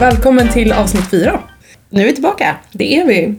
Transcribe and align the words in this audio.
Välkommen 0.00 0.48
till 0.48 0.72
avsnitt 0.72 1.10
fyra. 1.10 1.40
Nu 1.90 2.00
är 2.02 2.06
vi 2.06 2.12
tillbaka. 2.12 2.56
Det 2.72 2.96
är 2.96 3.06
vi. 3.06 3.34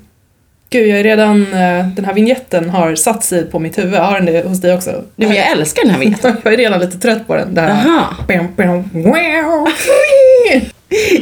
Gud, 0.69 0.87
jag 0.87 0.99
är 0.99 1.03
redan, 1.03 1.41
eh, 1.41 1.87
den 1.87 2.05
här 2.05 2.13
vignetten 2.13 2.69
har 2.69 2.95
satt 2.95 3.23
sig 3.23 3.45
på 3.45 3.59
mitt 3.59 3.77
huvud. 3.77 3.99
Har 3.99 4.13
den 4.19 4.25
det 4.25 4.47
hos 4.47 4.61
dig 4.61 4.73
också? 4.73 5.03
Nu, 5.15 5.27
men 5.27 5.35
jag 5.35 5.51
älskar 5.51 5.83
den 5.83 5.91
här 5.91 5.99
vignetten. 5.99 6.37
jag 6.43 6.53
är 6.53 6.57
redan 6.57 6.79
lite 6.79 6.97
trött 6.97 7.27
på 7.27 7.35
den. 7.35 7.53
Det 7.53 7.61
här. 7.61 7.69
Aha. 7.69 8.15
Bam, 8.27 8.47
bam, 8.55 8.89
wow. 8.93 9.67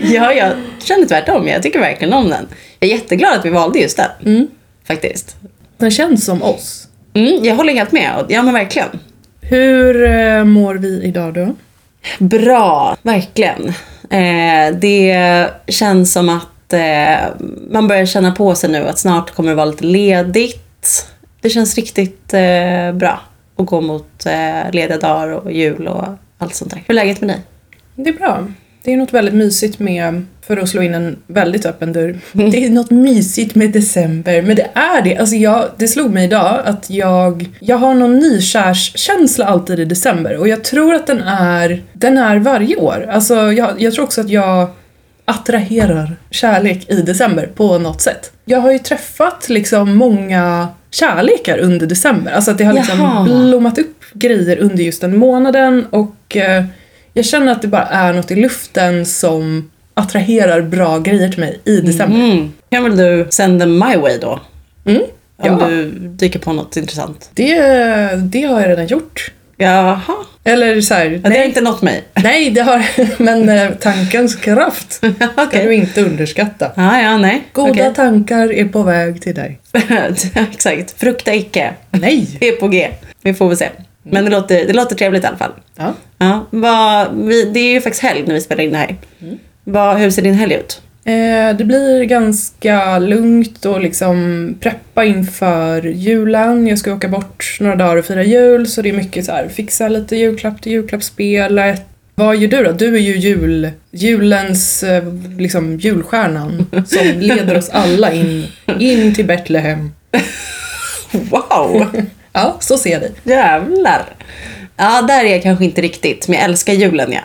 Ja, 0.01 0.33
jag 0.33 0.51
känner 0.83 1.05
tvärtom. 1.05 1.47
Jag 1.47 1.63
tycker 1.63 1.79
verkligen 1.79 2.13
om 2.13 2.29
den. 2.29 2.47
Jag 2.79 2.89
är 2.89 2.93
jätteglad 2.93 3.39
att 3.39 3.45
vi 3.45 3.49
valde 3.49 3.79
just 3.79 3.97
den. 3.97 4.33
Mm. 4.35 4.47
Faktiskt. 4.87 5.35
Den 5.77 5.91
känns 5.91 6.25
som 6.25 6.43
oss. 6.43 6.87
Mm, 7.13 7.43
jag 7.43 7.55
håller 7.55 7.73
helt 7.73 7.91
med. 7.91 8.25
Ja, 8.29 8.43
men 8.43 8.53
verkligen. 8.53 8.89
Hur 9.41 10.03
eh, 10.03 10.43
mår 10.43 10.75
vi 10.75 11.03
idag 11.03 11.33
då? 11.33 11.55
Bra, 12.19 12.97
verkligen. 13.01 13.73
Eh, 14.09 14.75
det 14.75 15.49
känns 15.67 16.13
som 16.13 16.29
att 16.29 16.73
eh, 16.73 17.29
man 17.69 17.87
börjar 17.87 18.05
känna 18.05 18.31
på 18.31 18.55
sig 18.55 18.69
nu 18.69 18.87
att 18.87 18.99
snart 18.99 19.31
kommer 19.31 19.49
det 19.49 19.55
vara 19.55 19.65
lite 19.65 19.85
ledigt. 19.85 21.07
Det 21.41 21.49
känns 21.49 21.75
riktigt 21.75 22.33
eh, 22.33 22.91
bra 22.93 23.19
att 23.55 23.65
gå 23.65 23.81
mot 23.81 24.25
eh, 24.25 24.71
lediga 24.71 24.97
dagar 24.97 25.27
och 25.27 25.51
jul 25.51 25.87
och 25.87 26.05
allt 26.37 26.55
sånt 26.55 26.71
där. 26.71 26.83
Hur 26.87 26.89
är 26.89 26.93
läget 26.93 27.21
med 27.21 27.29
dig? 27.29 27.41
Det 27.95 28.09
är 28.09 28.13
bra. 28.13 28.47
Det 28.83 28.93
är 28.93 28.97
något 28.97 29.13
väldigt 29.13 29.33
mysigt 29.33 29.79
med, 29.79 30.25
för 30.41 30.57
att 30.57 30.69
slå 30.69 30.81
in 30.81 30.93
en 30.93 31.17
väldigt 31.27 31.65
öppen 31.65 31.93
dörr. 31.93 32.17
Det 32.31 32.65
är 32.65 32.69
något 32.69 32.91
mysigt 32.91 33.55
med 33.55 33.71
december, 33.71 34.41
men 34.41 34.55
det 34.55 34.67
är 34.73 35.01
det. 35.01 35.17
Alltså 35.17 35.35
jag, 35.35 35.69
det 35.77 35.87
slog 35.87 36.13
mig 36.13 36.23
idag 36.23 36.61
att 36.65 36.89
jag, 36.89 37.49
jag 37.59 37.77
har 37.77 37.93
någon 37.93 38.19
nykärskänsla 38.19 39.45
alltid 39.45 39.79
i 39.79 39.85
december 39.85 40.37
och 40.37 40.47
jag 40.47 40.63
tror 40.63 40.95
att 40.95 41.07
den 41.07 41.21
är, 41.21 41.83
den 41.93 42.17
är 42.17 42.39
varje 42.39 42.75
år. 42.75 43.09
Alltså 43.11 43.35
jag, 43.51 43.81
jag 43.81 43.93
tror 43.93 44.05
också 44.05 44.21
att 44.21 44.29
jag 44.29 44.69
attraherar 45.25 46.15
kärlek 46.29 46.89
i 46.89 47.01
december 47.01 47.49
på 47.55 47.77
något 47.77 48.01
sätt. 48.01 48.31
Jag 48.45 48.59
har 48.59 48.71
ju 48.71 48.79
träffat 48.79 49.49
liksom 49.49 49.95
många 49.95 50.67
kärlekar 50.91 51.57
under 51.57 51.87
december. 51.87 52.31
Alltså 52.31 52.51
att 52.51 52.57
det 52.57 52.63
har 52.63 52.73
liksom 52.73 52.99
Jaha. 52.99 53.23
blommat 53.23 53.77
upp 53.77 54.03
grejer 54.13 54.57
under 54.57 54.83
just 54.83 55.01
den 55.01 55.17
månaden 55.17 55.85
och 55.89 56.37
eh, 56.37 56.63
jag 57.17 57.25
känner 57.25 57.51
att 57.51 57.61
det 57.61 57.67
bara 57.67 57.85
är 57.85 58.13
något 58.13 58.31
i 58.31 58.35
luften 58.35 59.05
som 59.05 59.71
attraherar 59.93 60.61
bra 60.61 60.99
grejer 60.99 61.29
till 61.29 61.39
mig 61.39 61.59
i 61.65 61.81
december. 61.81 62.19
Mm. 62.19 62.53
Kan 62.69 62.83
väl 62.83 62.97
du 62.97 63.27
send 63.29 63.59
them 63.61 63.73
my 63.79 63.95
way 63.97 64.17
då? 64.17 64.39
Mm. 64.85 65.01
Om 65.37 65.57
Ja, 65.61 65.67
du 65.67 65.91
dyker 65.91 66.39
på 66.39 66.53
något 66.53 66.77
intressant. 66.77 67.29
det, 67.33 67.55
det 68.15 68.41
har 68.43 68.61
jag 68.61 68.69
redan 68.69 68.87
gjort. 68.87 69.31
Jaha. 69.59 70.01
Eller 70.43 70.81
så 70.81 70.93
här, 70.93 71.05
Ja, 71.23 71.29
det 71.29 71.37
har 71.37 71.45
inte 71.45 71.61
nått 71.61 71.81
mig. 71.81 72.03
nej 72.23 72.49
det 72.49 72.61
har 72.61 72.85
men 73.23 73.49
eh, 73.49 73.71
tankens 73.71 74.35
kraft 74.35 74.93
ska 74.93 75.11
Okej. 75.37 75.65
du 75.65 75.73
inte 75.73 76.01
underskatta. 76.03 76.71
Ja, 76.75 77.01
ja, 77.01 77.17
nej. 77.17 77.43
Goda 77.53 77.71
Okej. 77.71 77.93
tankar 77.95 78.53
är 78.53 78.65
på 78.65 78.83
väg 78.83 79.21
till 79.21 79.35
dig. 79.35 79.59
Exakt. 80.51 80.99
Frukta 80.99 81.33
icke. 81.35 81.73
Nej! 81.91 82.37
Det 82.39 82.47
är 82.47 82.55
på 82.55 82.67
G. 82.67 82.89
Vi 83.21 83.33
får 83.33 83.47
väl 83.47 83.57
se. 83.57 83.69
Men 84.11 84.25
det 84.25 84.31
låter, 84.31 84.67
det 84.67 84.73
låter 84.73 84.95
trevligt 84.95 85.23
i 85.23 85.27
alla 85.27 85.37
fall. 85.37 85.51
Ja. 85.75 85.93
Ja, 86.17 86.45
vad, 86.49 87.15
vi, 87.15 87.43
det 87.43 87.59
är 87.59 87.73
ju 87.73 87.81
faktiskt 87.81 88.03
helg 88.03 88.23
när 88.27 88.33
vi 88.33 88.41
spelar 88.41 88.63
in 88.63 88.71
det 88.71 88.77
här. 88.77 88.95
Vad, 89.63 89.97
hur 89.97 90.11
ser 90.11 90.21
din 90.21 90.33
helg 90.33 90.53
ut? 90.53 90.81
Eh, 91.07 91.55
det 91.57 91.63
blir 91.63 92.03
ganska 92.03 92.99
lugnt 92.99 93.65
och 93.65 93.81
liksom 93.81 94.55
preppa 94.59 95.05
inför 95.05 95.81
julen. 95.87 96.67
Jag 96.67 96.79
ska 96.79 96.93
åka 96.93 97.07
bort 97.07 97.57
några 97.59 97.75
dagar 97.75 97.95
och 97.95 98.05
fira 98.05 98.23
jul 98.23 98.67
så 98.67 98.81
det 98.81 98.89
är 98.89 98.93
mycket 98.93 99.25
så 99.25 99.31
här 99.31 99.47
fixa 99.47 99.87
lite 99.87 100.15
julklapp 100.15 100.61
till 100.61 100.71
julklappsspelet. 100.71 101.81
Vad 102.15 102.37
gör 102.37 102.47
du 102.47 102.63
då? 102.63 102.71
Du 102.71 102.95
är 102.95 102.99
ju 102.99 103.17
jul, 103.17 103.71
julens 103.91 104.83
eh, 104.83 105.03
liksom 105.37 105.77
julstjärnan 105.77 106.65
som 106.87 107.07
leder 107.19 107.57
oss 107.57 107.69
alla 107.69 108.13
in, 108.13 108.45
in 108.79 109.15
till 109.15 109.25
Betlehem. 109.25 109.91
Wow! 111.11 111.85
Ja, 112.37 112.57
så 112.59 112.77
ser 112.77 112.91
jag 112.91 113.01
dig. 113.01 113.11
Jävlar! 113.23 114.05
Ja, 114.77 115.01
där 115.01 115.23
är 115.25 115.31
jag 115.31 115.43
kanske 115.43 115.65
inte 115.65 115.81
riktigt. 115.81 116.27
Men 116.27 116.39
jag 116.39 116.45
älskar 116.45 116.73
julen, 116.73 117.11
ja. 117.11 117.21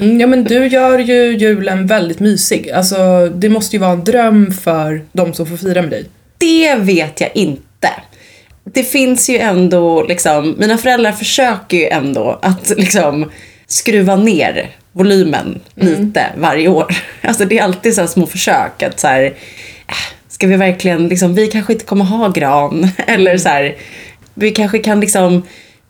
Mm, 0.00 0.20
ja 0.20 0.26
men 0.26 0.44
du 0.44 0.66
gör 0.66 0.98
ju 0.98 1.36
julen 1.36 1.86
väldigt 1.86 2.20
mysig. 2.20 2.70
Alltså 2.70 3.28
det 3.28 3.48
måste 3.48 3.76
ju 3.76 3.80
vara 3.80 3.92
en 3.92 4.04
dröm 4.04 4.52
för 4.52 5.04
de 5.12 5.34
som 5.34 5.46
får 5.46 5.56
fira 5.56 5.82
med 5.82 5.90
dig. 5.90 6.04
Det 6.38 6.74
vet 6.74 7.20
jag 7.20 7.30
inte. 7.34 7.90
Det 8.64 8.82
finns 8.82 9.30
ju 9.30 9.38
ändå 9.38 10.02
liksom, 10.02 10.54
mina 10.58 10.78
föräldrar 10.78 11.12
försöker 11.12 11.76
ju 11.76 11.86
ändå 11.86 12.38
att 12.42 12.72
liksom 12.76 13.30
skruva 13.66 14.16
ner 14.16 14.70
volymen 14.92 15.60
lite 15.74 16.26
varje 16.36 16.68
år. 16.68 16.96
Alltså 17.22 17.44
det 17.44 17.58
är 17.58 17.62
alltid 17.62 17.94
så 17.94 18.06
små 18.06 18.26
försök 18.26 18.82
att 18.82 19.00
så 19.00 19.06
här, 19.06 19.24
äh, 19.88 19.94
ska 20.28 20.46
vi 20.46 20.56
verkligen 20.56 21.08
liksom, 21.08 21.34
vi 21.34 21.46
kanske 21.46 21.72
inte 21.72 21.84
kommer 21.84 22.04
ha 22.04 22.28
gran 22.28 22.88
eller 23.06 23.38
så 23.38 23.48
här, 23.48 23.74
vi 24.36 24.50
kanske 24.50 24.78
kan 24.78 25.00
liksom 25.00 25.42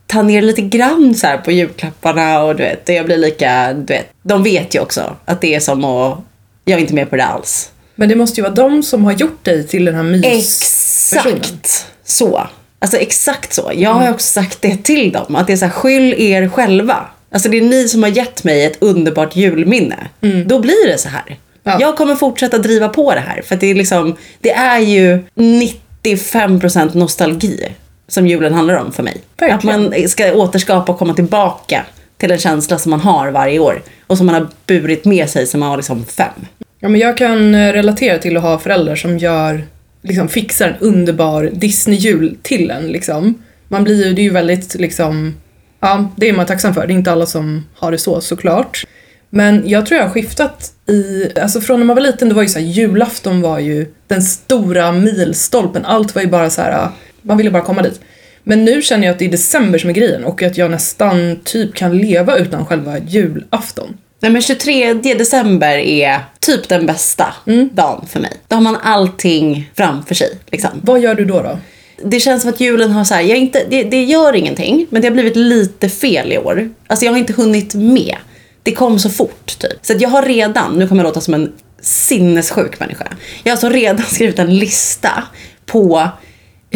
ta 0.07 0.23
ner 0.23 0.43
lite 0.43 0.63
grann 0.63 1.15
så 1.15 1.27
på 1.45 1.53
julklapparna 1.53 2.43
och 2.43 2.57
du 2.57 2.63
vet, 2.63 2.89
och 2.89 2.95
jag 2.95 3.07
blir 3.07 3.17
lika, 3.17 3.73
du 3.73 3.95
vet, 3.95 4.07
de 4.23 4.43
vet 4.43 4.75
ju 4.75 4.81
också 4.81 5.17
att 5.25 5.41
det 5.41 5.55
är 5.55 5.61
som 5.61 5.85
att, 5.85 6.19
jag 6.65 6.77
är 6.77 6.81
inte 6.81 6.95
med 6.95 7.11
på 7.11 7.17
det 7.17 7.25
alls. 7.25 7.71
Men 7.95 8.09
det 8.09 8.15
måste 8.15 8.41
ju 8.41 8.43
vara 8.43 8.55
de 8.55 8.83
som 8.83 9.05
har 9.05 9.13
gjort 9.13 9.45
dig 9.45 9.67
till 9.67 9.85
den 9.85 9.95
här 9.95 10.03
myspersonen. 10.03 11.37
Exakt 11.37 11.87
så. 12.05 12.47
Alltså 12.79 12.97
exakt 12.97 13.55
så. 13.55 13.71
Jag 13.75 13.95
har 13.95 14.05
ju 14.05 14.11
också 14.11 14.27
sagt 14.27 14.63
det 14.63 14.77
till 14.77 15.13
dem. 15.13 15.37
Att 15.37 15.47
det 15.47 15.53
är 15.53 15.57
så 15.57 15.65
här, 15.65 15.73
skyll 15.73 16.15
er 16.19 16.49
själva. 16.49 17.07
Alltså 17.33 17.49
det 17.49 17.57
är 17.57 17.63
ni 17.63 17.89
som 17.89 18.03
har 18.03 18.11
gett 18.11 18.45
mig 18.45 18.65
ett 18.65 18.77
underbart 18.83 19.37
julminne. 19.37 20.09
Då 20.47 20.59
blir 20.59 20.89
det 20.89 20.99
så 20.99 21.09
här. 21.09 21.39
Ja. 21.63 21.79
Jag 21.81 21.97
kommer 21.97 22.15
fortsätta 22.15 22.59
driva 22.59 22.89
på 22.89 23.15
det 23.15 23.21
här. 23.21 23.43
För 23.43 23.57
det 23.57 23.67
är 23.67 23.75
liksom, 23.75 24.17
det 24.41 24.51
är 24.53 24.79
ju 24.79 25.25
95% 25.35 26.97
nostalgi 26.97 27.69
som 28.09 28.27
julen 28.27 28.55
handlar 28.55 28.75
om 28.75 28.93
för 28.93 29.03
mig. 29.03 29.21
Verkligen. 29.37 29.57
Att 29.57 29.65
man 29.65 30.09
ska 30.09 30.33
återskapa 30.33 30.93
och 30.93 30.99
komma 30.99 31.15
tillbaka 31.15 31.87
till 32.17 32.33
en 32.33 32.39
känsla 32.39 32.79
som 32.79 32.91
man 32.91 33.01
har 33.01 33.31
varje 33.31 33.59
år. 33.59 33.83
Och 34.07 34.17
som 34.17 34.27
man 34.27 34.35
har 34.35 34.49
burit 34.67 35.05
med 35.05 35.31
sig 35.31 35.47
som 35.47 35.61
man 35.61 35.69
var 35.69 35.77
liksom 35.77 36.05
fem. 36.05 36.47
Ja, 36.81 36.89
men 36.89 37.01
jag 37.01 37.17
kan 37.17 37.55
eh, 37.55 37.73
relatera 37.73 38.19
till 38.19 38.37
att 38.37 38.43
ha 38.43 38.59
föräldrar 38.59 38.97
som 38.97 39.19
gör, 39.19 39.65
liksom 40.03 40.29
fixar 40.29 40.69
en 40.69 40.77
underbar 40.81 41.51
Disney-jul 41.53 42.37
till 42.43 42.71
en 42.71 42.89
liksom. 42.89 43.43
Man 43.69 43.85
blir 43.85 44.07
ju, 44.07 44.13
det 44.15 44.21
är 44.21 44.25
ju 44.25 44.31
väldigt 44.31 44.75
liksom, 44.75 45.35
ja, 45.81 46.11
det 46.17 46.29
är 46.29 46.33
man 46.33 46.47
tacksam 46.47 46.75
för. 46.75 46.87
Det 46.87 46.93
är 46.93 46.95
inte 46.95 47.13
alla 47.13 47.27
som 47.27 47.67
har 47.75 47.91
det 47.93 47.99
så 47.99 48.21
såklart. 48.21 48.85
Men 49.31 49.63
jag 49.69 49.87
tror 49.87 49.99
jag 49.99 50.07
har 50.07 50.13
skiftat 50.13 50.73
i, 50.87 51.29
alltså 51.41 51.61
från 51.61 51.81
när 51.81 51.87
man 51.87 51.97
var 51.97 52.03
liten, 52.03 52.29
det 52.29 52.35
var 52.35 52.43
ju 52.43 52.49
så 52.49 52.59
här, 52.59 52.67
julafton 52.67 53.41
var 53.41 53.59
ju 53.59 53.87
den 54.07 54.23
stora 54.23 54.93
milstolpen. 54.93 55.85
Allt 55.85 56.15
var 56.15 56.23
ju 56.23 56.29
bara 56.29 56.51
så 56.51 56.63
här, 56.63 56.89
man 57.27 57.37
ville 57.37 57.51
bara 57.51 57.63
komma 57.63 57.83
dit. 57.83 58.01
Men 58.43 58.65
nu 58.65 58.83
känner 58.83 59.07
jag 59.07 59.13
att 59.13 59.19
det 59.19 59.25
är 59.25 59.31
december 59.31 59.79
som 59.79 59.91
är 59.91 59.95
grejen 59.95 60.25
och 60.25 60.43
att 60.43 60.59
jag 60.59 60.71
nästan 60.71 61.41
typ 61.45 61.75
kan 61.75 61.99
leva 61.99 62.37
utan 62.37 62.67
själva 62.67 62.99
julafton. 62.99 63.97
Nej 64.21 64.33
men 64.33 64.43
23 64.43 64.95
december 64.95 65.77
är 65.77 66.21
typ 66.41 66.69
den 66.69 66.87
bästa 66.87 67.35
dagen 67.73 68.07
för 68.09 68.21
mig. 68.21 68.33
Då 68.49 68.57
har 68.57 68.61
man 68.61 68.77
allting 68.77 69.71
framför 69.75 70.15
sig. 70.15 70.39
Liksom. 70.47 70.71
Vad 70.83 71.01
gör 71.01 71.15
du 71.15 71.25
då 71.25 71.43
då? 71.43 71.59
Det 72.05 72.21
känns 72.21 72.43
som 72.43 72.51
att 72.51 72.61
julen 72.61 72.91
har 72.91 73.05
så 73.05 73.15
här, 73.15 73.23
jag 73.23 73.39
inte, 73.39 73.63
det, 73.71 73.83
det 73.83 74.05
gör 74.05 74.37
ingenting, 74.37 74.87
men 74.91 75.03
det 75.03 75.09
har 75.09 75.13
blivit 75.13 75.37
lite 75.37 75.89
fel 75.89 76.33
i 76.33 76.39
år. 76.39 76.71
Alltså 76.87 77.05
jag 77.05 77.13
har 77.13 77.19
inte 77.19 77.33
hunnit 77.33 77.75
med. 77.75 78.17
Det 78.63 78.73
kom 78.73 78.99
så 78.99 79.11
fort 79.11 79.59
typ. 79.59 79.79
Så 79.83 79.95
jag 79.99 80.09
har 80.09 80.23
redan, 80.23 80.79
nu 80.79 80.89
kommer 80.89 81.03
jag 81.03 81.09
låta 81.09 81.21
som 81.21 81.35
en 81.35 81.53
sinnessjuk 81.81 82.81
människa. 82.81 83.07
Jag 83.43 83.51
har 83.51 83.53
alltså 83.53 83.69
redan 83.69 84.03
skrivit 84.07 84.39
en 84.39 84.59
lista 84.59 85.23
på 85.67 86.09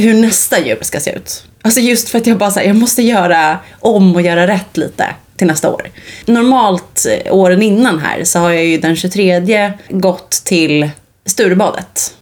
hur 0.00 0.14
nästa 0.14 0.60
jul 0.60 0.78
ska 0.84 1.00
se 1.00 1.10
ut. 1.10 1.44
Alltså 1.62 1.80
just 1.80 2.08
för 2.08 2.18
att 2.18 2.26
jag 2.26 2.38
bara 2.38 2.50
säger 2.50 2.68
jag 2.68 2.76
måste 2.76 3.02
göra 3.02 3.58
om 3.80 4.14
och 4.14 4.22
göra 4.22 4.46
rätt 4.46 4.76
lite 4.76 5.06
till 5.36 5.46
nästa 5.46 5.70
år. 5.70 5.82
Normalt 6.26 7.06
eh, 7.24 7.34
åren 7.34 7.62
innan 7.62 7.98
här 7.98 8.24
så 8.24 8.38
har 8.38 8.50
jag 8.50 8.64
ju 8.64 8.78
den 8.78 8.96
23 8.96 9.72
gått 9.88 10.30
till 10.30 10.90
Sturebadet 11.26 12.14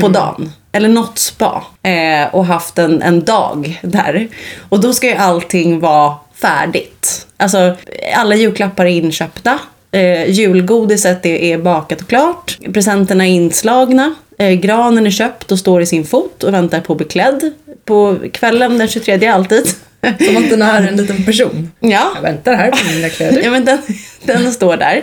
på 0.00 0.08
dagen. 0.08 0.52
Eller 0.72 0.88
något 0.88 1.18
spa. 1.18 1.64
Eh, 1.82 2.34
och 2.34 2.46
haft 2.46 2.78
en, 2.78 3.02
en 3.02 3.24
dag 3.24 3.80
där. 3.82 4.28
Och 4.68 4.80
då 4.80 4.92
ska 4.92 5.06
ju 5.06 5.14
allting 5.14 5.80
vara 5.80 6.14
färdigt. 6.34 7.26
Alltså 7.36 7.76
alla 8.16 8.34
julklappar 8.34 8.84
är 8.84 8.90
inköpta. 8.90 9.58
Eh, 9.92 10.30
julgodiset 10.30 11.26
är, 11.26 11.34
är 11.34 11.58
bakat 11.58 12.00
och 12.00 12.08
klart. 12.08 12.58
Presenterna 12.74 13.26
är 13.26 13.30
inslagna. 13.30 14.14
Eh, 14.42 14.52
granen 14.52 15.06
är 15.06 15.10
köpt 15.10 15.52
och 15.52 15.58
står 15.58 15.82
i 15.82 15.86
sin 15.86 16.04
fot 16.04 16.44
och 16.44 16.54
väntar 16.54 16.80
på 16.80 16.92
att 16.92 16.96
bli 16.96 17.06
klädd. 17.06 17.52
På 17.84 18.18
kvällen 18.32 18.78
den 18.78 18.88
23 18.88 19.26
alltid. 19.26 19.66
Som 20.26 20.36
att 20.36 20.50
den 20.50 20.62
är 20.62 20.88
en 20.88 20.96
liten 20.96 21.24
person. 21.24 21.72
ja, 21.80 22.12
Jag 22.14 22.22
väntar 22.22 22.54
här 22.54 22.70
på 22.70 22.92
mina 22.94 23.08
kläder. 23.08 23.42
Ja, 23.44 23.50
men 23.50 23.64
den, 23.64 23.78
den 24.24 24.52
står 24.52 24.76
där. 24.76 25.02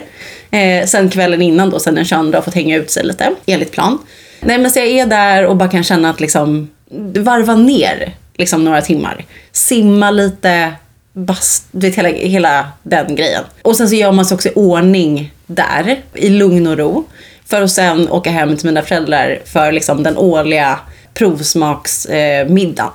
Eh, 0.51 0.85
sen 0.85 1.09
kvällen 1.09 1.41
innan 1.41 1.69
då, 1.69 1.79
sen 1.79 1.95
den 1.95 2.05
22 2.05 2.37
har 2.37 2.41
fått 2.41 2.53
hänga 2.55 2.77
ut 2.77 2.91
sig 2.91 3.03
lite, 3.05 3.31
enligt 3.45 3.71
plan. 3.71 3.97
Nej 4.41 4.57
men 4.57 4.71
så 4.71 4.79
jag 4.79 4.87
är 4.87 5.05
där 5.05 5.45
och 5.45 5.55
bara 5.55 5.69
kan 5.69 5.83
känna 5.83 6.09
att 6.09 6.19
liksom 6.19 6.69
varva 7.15 7.55
ner 7.55 8.13
liksom 8.37 8.63
några 8.65 8.81
timmar. 8.81 9.25
Simma 9.51 10.11
lite, 10.11 10.73
bast, 11.13 11.65
du 11.71 11.87
vet 11.87 11.97
hela, 11.97 12.09
hela 12.09 12.67
den 12.83 13.15
grejen. 13.15 13.43
Och 13.61 13.75
sen 13.75 13.89
så 13.89 13.95
gör 13.95 14.11
man 14.11 14.25
sig 14.25 14.35
också 14.35 14.49
i 14.49 14.53
ordning 14.55 15.33
där 15.47 16.01
i 16.13 16.29
lugn 16.29 16.67
och 16.67 16.77
ro. 16.77 17.05
För 17.49 17.61
att 17.61 17.71
sen 17.71 18.09
åka 18.09 18.31
hem 18.31 18.57
till 18.57 18.65
mina 18.65 18.81
föräldrar 18.81 19.39
för 19.45 19.71
liksom 19.71 20.03
den 20.03 20.17
årliga 20.17 20.79
provsmaksmiddagen. 21.13 22.91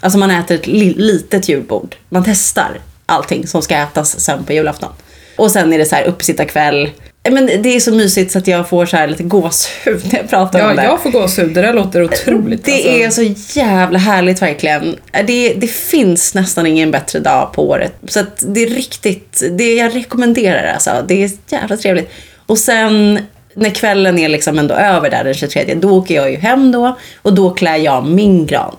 Alltså 0.00 0.18
man 0.18 0.30
äter 0.30 0.54
ett 0.56 0.66
li- 0.66 0.94
litet 0.96 1.48
julbord. 1.48 1.96
Man 2.08 2.24
testar 2.26 2.80
allting 3.06 3.46
som 3.46 3.62
ska 3.62 3.76
ätas 3.76 4.20
sen 4.20 4.44
på 4.44 4.52
julafton. 4.52 4.92
Och 5.36 5.50
sen 5.50 5.72
är 5.72 5.78
det 5.78 5.84
så 5.84 5.94
här 5.94 6.04
uppsittarkväll. 6.04 6.90
Eh, 7.22 7.32
Men 7.32 7.46
det 7.46 7.76
är 7.76 7.80
så 7.80 7.92
mysigt 7.94 8.32
så 8.32 8.38
att 8.38 8.46
jag 8.46 8.68
får 8.68 8.86
så 8.86 8.96
här 8.96 9.08
lite 9.08 9.22
gåshud 9.22 10.00
när 10.12 10.18
jag 10.18 10.30
pratar 10.30 10.60
om 10.62 10.68
Ja, 10.68 10.74
det. 10.74 10.84
jag 10.84 11.02
får 11.02 11.10
gåshud. 11.10 11.54
Det 11.54 11.62
där 11.62 11.72
låter 11.72 12.02
otroligt. 12.04 12.64
Det 12.64 13.04
alltså. 13.04 13.22
är 13.22 13.34
så 13.34 13.58
jävla 13.58 13.98
härligt 13.98 14.42
verkligen. 14.42 14.96
Det, 15.26 15.54
det 15.56 15.66
finns 15.70 16.34
nästan 16.34 16.66
ingen 16.66 16.90
bättre 16.90 17.18
dag 17.18 17.52
på 17.52 17.68
året. 17.68 17.92
Så 18.08 18.20
att 18.20 18.42
det 18.46 18.62
är 18.62 18.68
riktigt, 18.68 19.42
det 19.50 19.74
jag 19.74 19.94
rekommenderar 19.96 20.62
det, 20.62 20.72
alltså. 20.74 21.04
Det 21.08 21.24
är 21.24 21.30
jävla 21.50 21.76
trevligt. 21.76 22.10
Och 22.46 22.58
sen 22.58 23.18
när 23.58 23.70
kvällen 23.70 24.18
är 24.18 24.28
liksom 24.28 24.58
ändå 24.58 24.74
över 24.74 25.10
där 25.10 25.24
den 25.24 25.34
23, 25.34 25.74
då 25.74 25.90
åker 25.90 26.14
jag 26.14 26.30
ju 26.30 26.36
hem 26.36 26.72
då 26.72 26.98
och 27.22 27.34
då 27.34 27.50
klär 27.50 27.76
jag 27.76 28.06
min 28.06 28.46
gran. 28.46 28.76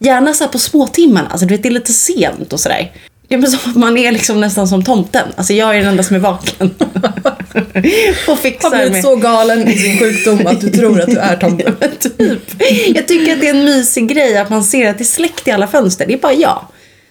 Gärna 0.00 0.32
så 0.32 0.48
på 0.48 0.58
småtimmarna, 0.58 1.28
alltså 1.28 1.46
du 1.46 1.54
vet 1.54 1.62
det 1.62 1.68
är 1.68 1.70
lite 1.70 1.92
sent 1.92 2.52
och 2.52 2.60
sådär. 2.60 2.92
Ja, 3.28 3.38
men 3.38 3.50
så, 3.50 3.78
man 3.78 3.96
är 3.96 4.12
liksom 4.12 4.40
nästan 4.40 4.68
som 4.68 4.84
tomten. 4.84 5.28
Alltså 5.36 5.52
jag 5.52 5.74
är 5.74 5.78
den 5.78 5.88
enda 5.88 6.02
som 6.02 6.16
är 6.16 6.20
vaken. 6.20 6.74
och 8.26 8.32
har 8.32 8.36
fixar 8.36 8.70
blivit 8.70 8.92
med. 8.92 9.02
så 9.02 9.16
galen 9.16 9.68
i 9.68 9.78
sin 9.78 9.98
sjukdom 9.98 10.46
att 10.46 10.60
du 10.60 10.70
tror 10.70 11.00
att 11.00 11.10
du 11.10 11.18
är 11.18 11.36
tomten. 11.36 11.76
Men 11.80 11.90
typ. 11.96 12.62
Jag 12.86 13.08
tycker 13.08 13.32
att 13.32 13.40
det 13.40 13.48
är 13.48 13.54
en 13.54 13.64
mysig 13.64 14.08
grej 14.08 14.38
att 14.38 14.50
man 14.50 14.64
ser 14.64 14.90
att 14.90 14.98
det 14.98 15.02
är 15.02 15.06
släckt 15.06 15.48
i 15.48 15.50
alla 15.50 15.66
fönster. 15.66 16.06
Det 16.06 16.14
är 16.14 16.18
bara 16.18 16.32
jag 16.32 16.64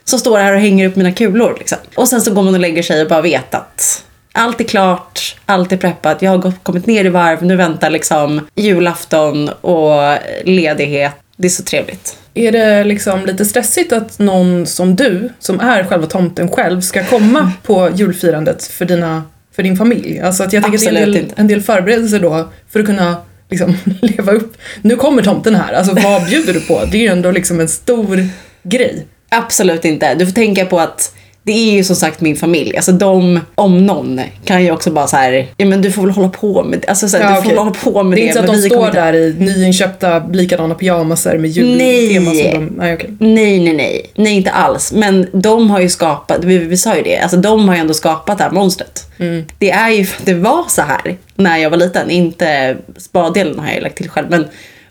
som 0.03 0.19
står 0.19 0.39
här 0.39 0.53
och 0.53 0.59
hänger 0.59 0.87
upp 0.87 0.95
mina 0.95 1.11
kulor. 1.11 1.55
Liksom. 1.59 1.77
Och 1.95 2.07
sen 2.07 2.21
så 2.21 2.33
går 2.33 2.43
man 2.43 2.53
och 2.53 2.59
lägger 2.59 2.83
sig 2.83 3.01
och 3.01 3.09
bara 3.09 3.21
vet 3.21 3.55
att 3.55 4.03
allt 4.37 4.61
är 4.61 4.65
klart, 4.65 5.35
allt 5.45 5.71
är 5.71 5.77
preppat. 5.77 6.21
Jag 6.21 6.37
har 6.37 6.53
kommit 6.63 6.85
ner 6.85 7.05
i 7.05 7.09
varv, 7.09 7.43
nu 7.43 7.55
väntar 7.55 7.89
liksom 7.89 8.47
julafton 8.55 9.49
och 9.49 10.17
ledighet. 10.43 11.11
Det 11.37 11.47
är 11.47 11.49
så 11.49 11.63
trevligt. 11.63 12.17
Är 12.33 12.51
det 12.51 12.83
liksom 12.83 13.25
lite 13.25 13.45
stressigt 13.45 13.93
att 13.93 14.19
någon 14.19 14.65
som 14.65 14.95
du, 14.95 15.29
som 15.39 15.59
är 15.59 15.83
själva 15.83 16.07
tomten 16.07 16.51
själv, 16.51 16.81
ska 16.81 17.03
komma 17.03 17.51
på 17.63 17.89
julfirandet 17.95 18.63
för, 18.63 18.85
dina, 18.85 19.23
för 19.55 19.63
din 19.63 19.77
familj? 19.77 20.19
Alltså 20.21 20.43
att 20.43 20.53
jag 20.53 20.63
tänker 20.63 20.79
är 20.79 20.89
en 20.89 20.95
Absolut 20.97 21.13
del, 21.13 21.23
inte. 21.23 21.41
en 21.41 21.47
del 21.47 21.61
förberedelser 21.61 22.19
då 22.19 22.49
för 22.69 22.79
att 22.79 22.85
kunna 22.85 23.15
liksom 23.49 23.77
leva 24.01 24.31
upp. 24.31 24.57
Nu 24.81 24.95
kommer 24.95 25.23
tomten 25.23 25.55
här, 25.55 25.73
alltså 25.73 25.93
vad 25.93 26.25
bjuder 26.25 26.53
du 26.53 26.61
på? 26.61 26.85
Det 26.91 26.97
är 26.97 27.01
ju 27.01 27.07
ändå 27.07 27.31
liksom 27.31 27.59
en 27.59 27.67
stor 27.67 28.27
grej. 28.63 29.05
Absolut 29.29 29.85
inte. 29.85 30.15
Du 30.15 30.25
får 30.25 30.33
tänka 30.33 30.65
på 30.65 30.79
att 30.79 31.13
det 31.47 31.69
är 31.69 31.71
ju 31.71 31.83
som 31.83 31.95
sagt 31.95 32.21
min 32.21 32.35
familj. 32.35 32.75
Alltså 32.77 32.91
de, 32.91 33.39
om 33.55 33.85
någon, 33.85 34.21
kan 34.45 34.63
ju 34.63 34.71
också 34.71 34.91
bara 34.91 35.07
så 35.07 35.15
här, 35.17 35.47
ja 35.57 35.65
men 35.65 35.81
du 35.81 35.91
får 35.91 36.01
väl 36.01 36.11
hålla 36.11 36.29
på 36.29 36.63
med 36.63 36.79
det. 36.79 36.87
Alltså 36.87 37.09
så 37.09 37.17
här, 37.17 37.23
Ja, 37.23 37.35
du 37.35 37.41
får 37.41 37.49
väl 37.49 37.57
hålla 37.57 37.71
på 37.71 38.03
med 38.03 38.17
Det 38.17 38.21
det. 38.21 38.21
är 38.21 38.27
inte 38.27 38.47
så 38.47 38.53
att 38.53 38.61
de 38.61 38.69
står 38.69 38.91
där 38.91 39.13
i 39.13 39.35
nyinköpta 39.39 40.19
likadana 40.33 40.75
pyjamaser 40.75 41.37
med 41.37 41.49
jultema 41.49 42.31
som 42.31 42.51
de... 42.51 42.73
Nej, 42.77 42.93
okej. 42.93 43.09
Nej, 43.19 43.59
nej, 43.59 43.73
nej. 43.73 44.11
Nej, 44.15 44.33
inte 44.33 44.51
alls. 44.51 44.91
Men 44.93 45.27
de 45.33 45.69
har 45.69 45.79
ju 45.79 45.89
skapat, 45.89 46.43
vi, 46.43 46.57
vi 46.57 46.77
sa 46.77 46.95
ju 46.95 47.01
det, 47.03 47.17
alltså 47.17 47.37
de 47.37 47.67
har 47.67 47.75
ju 47.75 47.81
ändå 47.81 47.93
skapat 47.93 48.37
det 48.37 48.43
här 48.43 48.51
monstret. 48.51 49.05
Mm. 49.17 49.45
Det 49.59 49.71
är 49.71 49.89
ju 49.89 50.05
för 50.05 50.19
att 50.19 50.25
det 50.25 50.33
var 50.33 50.63
så 50.67 50.81
här 50.81 51.17
när 51.35 51.57
jag 51.57 51.69
var 51.69 51.77
liten. 51.77 52.09
Inte 52.09 52.77
spaddelen 52.97 53.59
har 53.59 53.71
jag 53.71 53.83
lagt 53.83 53.97
till 53.97 54.09
själv. 54.09 54.27
Men, 54.29 54.45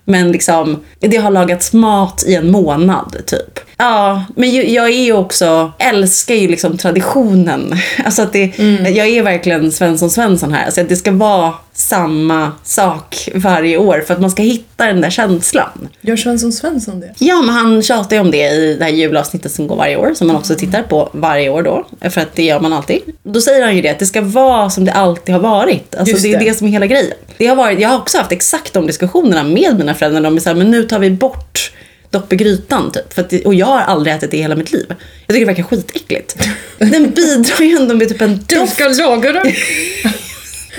men 0.09 0.33
liksom, 0.33 0.85
det 1.01 1.17
har 1.17 1.31
lagats 1.31 1.73
mat 1.73 2.25
i 2.27 2.35
en 2.35 2.51
månad 2.51 3.17
typ. 3.27 3.61
Ja, 3.77 4.25
men 4.37 4.51
ju, 4.51 4.71
jag 4.71 4.85
är 4.87 5.05
ju 5.05 5.13
också, 5.13 5.73
älskar 5.79 6.35
ju 6.35 6.49
liksom 6.49 6.79
traditionen. 6.79 7.75
Alltså 8.05 8.23
att 8.23 8.33
det, 8.33 8.59
Mm. 8.59 8.95
jag 8.95 9.07
är 9.09 9.23
verkligen 9.23 9.73
Svensson 9.73 10.11
Svensson 10.11 10.53
här. 10.53 10.65
Alltså 10.65 10.81
att 10.81 10.89
det 10.89 10.97
ska 10.97 11.11
vara 11.13 11.53
samma 11.77 12.53
sak 12.65 13.29
varje 13.35 13.77
år 13.79 14.05
för 14.07 14.15
att 14.15 14.21
man 14.21 14.31
ska 14.31 14.43
hitta 14.43 14.87
den 14.87 15.01
där 15.01 15.11
känslan. 15.11 15.89
Gör 16.01 16.17
Svensson 16.17 16.53
Svensson 16.53 17.01
det? 17.01 17.15
Ja, 17.19 17.43
men 17.43 17.55
han 17.55 17.83
tjatar 17.83 18.17
ju 18.17 18.21
om 18.21 18.31
det 18.31 18.49
i 18.49 18.75
det 18.79 18.85
här 18.85 18.93
julavsnittet 18.93 19.53
som 19.53 19.67
går 19.67 19.77
varje 19.77 19.97
år, 19.97 20.15
som 20.15 20.27
man 20.27 20.37
också 20.37 20.55
tittar 20.55 20.83
på 20.83 21.11
varje 21.13 21.51
år 21.51 21.63
då, 21.63 21.87
för 22.11 22.21
att 22.21 22.35
det 22.35 22.43
gör 22.43 22.61
man 22.61 22.73
alltid. 22.73 23.01
Då 23.23 23.41
säger 23.41 23.65
han 23.65 23.77
ju 23.77 23.83
det, 23.83 23.89
att 23.89 23.99
det 23.99 24.07
ska 24.07 24.21
vara 24.21 24.71
som 24.71 24.85
det 24.85 24.93
alltid 24.93 25.35
har 25.35 25.43
varit. 25.43 25.95
Alltså 25.95 26.13
Just 26.13 26.23
det 26.23 26.33
är 26.33 26.39
det. 26.39 26.45
det 26.45 26.55
som 26.55 26.67
är 26.67 26.71
hela 26.71 26.87
grejen. 26.87 27.17
Det 27.39 27.47
har 27.47 27.57
varit, 27.57 27.81
jag 27.81 27.89
har 27.89 27.99
också 27.99 28.19
haft 28.19 28.33
exakt 28.33 28.73
de 28.73 28.87
diskussionerna 28.87 29.43
med 29.45 29.79
mina 29.79 29.95
föräldrar, 29.95 30.21
de 30.21 30.37
är 30.37 30.41
såhär, 30.41 30.57
men 30.57 30.71
nu 30.71 30.83
tar 30.83 30.99
vi 30.99 31.11
bort 31.11 31.73
dopp 32.11 32.33
i 32.33 32.37
grytan 32.37 32.91
typ. 32.93 33.13
För 33.13 33.27
det, 33.31 33.45
och 33.45 33.55
jag 33.55 33.67
har 33.67 33.81
aldrig 33.81 34.15
ätit 34.15 34.31
det 34.31 34.37
i 34.37 34.43
hela 34.43 34.57
mitt 34.57 34.73
liv. 34.73 34.87
Jag 34.89 35.35
tycker 35.35 35.41
det 35.41 35.45
verkar 35.45 35.63
skitäckligt. 35.63 36.37
Den 36.79 37.11
bidrar 37.11 37.63
ju 37.63 37.77
ändå 37.77 37.95
med 37.95 38.09
typ 38.09 38.21
en 38.21 38.45
Du 38.47 38.57
doft 38.57 38.75
ska 38.75 38.89
laga 38.89 39.33
det! 39.33 39.43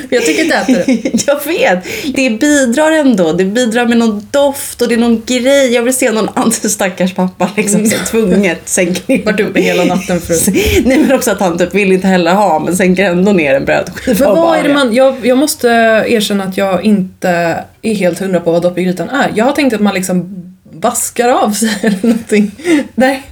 jag 0.10 0.26
tycker 0.26 0.44
inte 0.44 0.56
äta 0.56 0.72
det. 0.72 1.28
jag 1.28 1.46
vet. 1.46 1.84
Det 2.16 2.30
bidrar 2.30 2.92
ändå. 2.92 3.34
Det 3.34 3.46
bidrar 3.46 3.86
med 3.86 3.98
någon 3.98 4.28
doft 4.32 4.82
och 4.82 4.88
det 4.88 4.96
är 4.96 5.00
någon 5.00 5.22
grej. 5.26 5.74
Jag 5.74 5.84
vill 5.84 5.94
se 5.94 6.12
någon 6.12 6.30
annan 6.34 6.52
stackars 6.52 7.14
pappa 7.14 7.50
liksom 7.56 7.86
så 7.86 7.98
tvunget 8.06 8.70
sänka 8.70 9.02
ner. 9.08 9.26
Varit 9.26 9.40
uppe 9.40 9.62
hela 9.62 9.84
natten 9.84 10.22
för 10.22 10.34
att... 10.34 10.48
Nej 10.86 10.98
men 10.98 11.14
också 11.14 11.32
att 11.32 11.40
han 11.40 11.58
typ 11.58 11.74
vill 11.74 11.92
inte 11.92 12.08
heller 12.08 12.34
ha 12.34 12.60
men 12.60 12.78
sänker 12.78 13.04
ändå 13.06 13.32
ner 13.32 13.56
en 13.56 13.66
brödskiva 13.66 14.16
För 14.18 14.26
vad 14.26 14.60
är 14.60 14.64
det 14.64 14.74
man, 14.74 14.94
jag, 14.94 15.26
jag 15.26 15.38
måste 15.38 15.68
erkänna 16.08 16.44
att 16.44 16.58
jag 16.58 16.86
inte 16.86 17.64
är 17.82 17.94
helt 17.94 18.20
hundra 18.20 18.40
på 18.40 18.52
vad 18.52 18.62
dopp 18.62 18.78
i 18.78 18.84
grytan 18.84 19.10
är. 19.10 19.32
Jag 19.36 19.46
har 19.46 19.52
tänkt 19.52 19.74
att 19.74 19.82
man 19.82 19.94
liksom 19.94 20.44
vaskar 20.72 21.30
av 21.30 21.52
sig 21.52 21.70
eller 21.82 22.00
någonting. 22.02 22.52
Nej. 22.96 23.24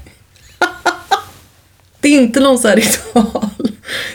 Det 2.00 2.10
är 2.10 2.22
inte 2.22 2.40
någon 2.40 2.60
sån 2.60 2.70
här 2.70 2.78
ritual. 2.78 3.65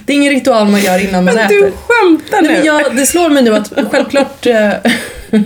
Det 0.04 0.12
är 0.12 0.16
ingen 0.16 0.32
ritual 0.32 0.68
man 0.68 0.80
gör 0.80 0.98
innan 0.98 1.24
man 1.24 1.34
Men 1.34 1.44
äter. 1.44 1.56
du 1.56 1.72
skämtar 1.86 2.42
Nej, 2.42 2.50
nu? 2.50 2.56
men 2.56 2.64
jag, 2.66 2.96
det 2.96 3.06
slår 3.06 3.28
mig 3.30 3.42
nu 3.42 3.54
att 3.54 3.72
självklart... 3.90 4.46
Eh, 4.46 4.72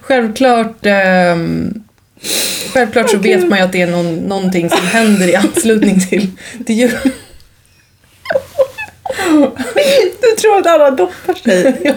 självklart... 0.00 0.86
ehm, 0.86 1.74
självklart 2.72 3.10
så 3.10 3.16
Åh, 3.16 3.22
vet 3.22 3.48
man 3.48 3.58
ju 3.58 3.64
att 3.64 3.72
det 3.72 3.82
är 3.82 3.86
någon, 3.86 4.14
någonting 4.16 4.70
som 4.70 4.86
händer 4.86 5.28
i 5.28 5.34
anslutning 5.36 6.00
till, 6.00 6.26
till 6.66 6.76
jul. 6.76 6.90
Du 10.20 10.36
tror 10.40 10.58
att 10.58 10.66
alla 10.66 10.90
doppar 10.90 11.34
sig? 11.34 11.94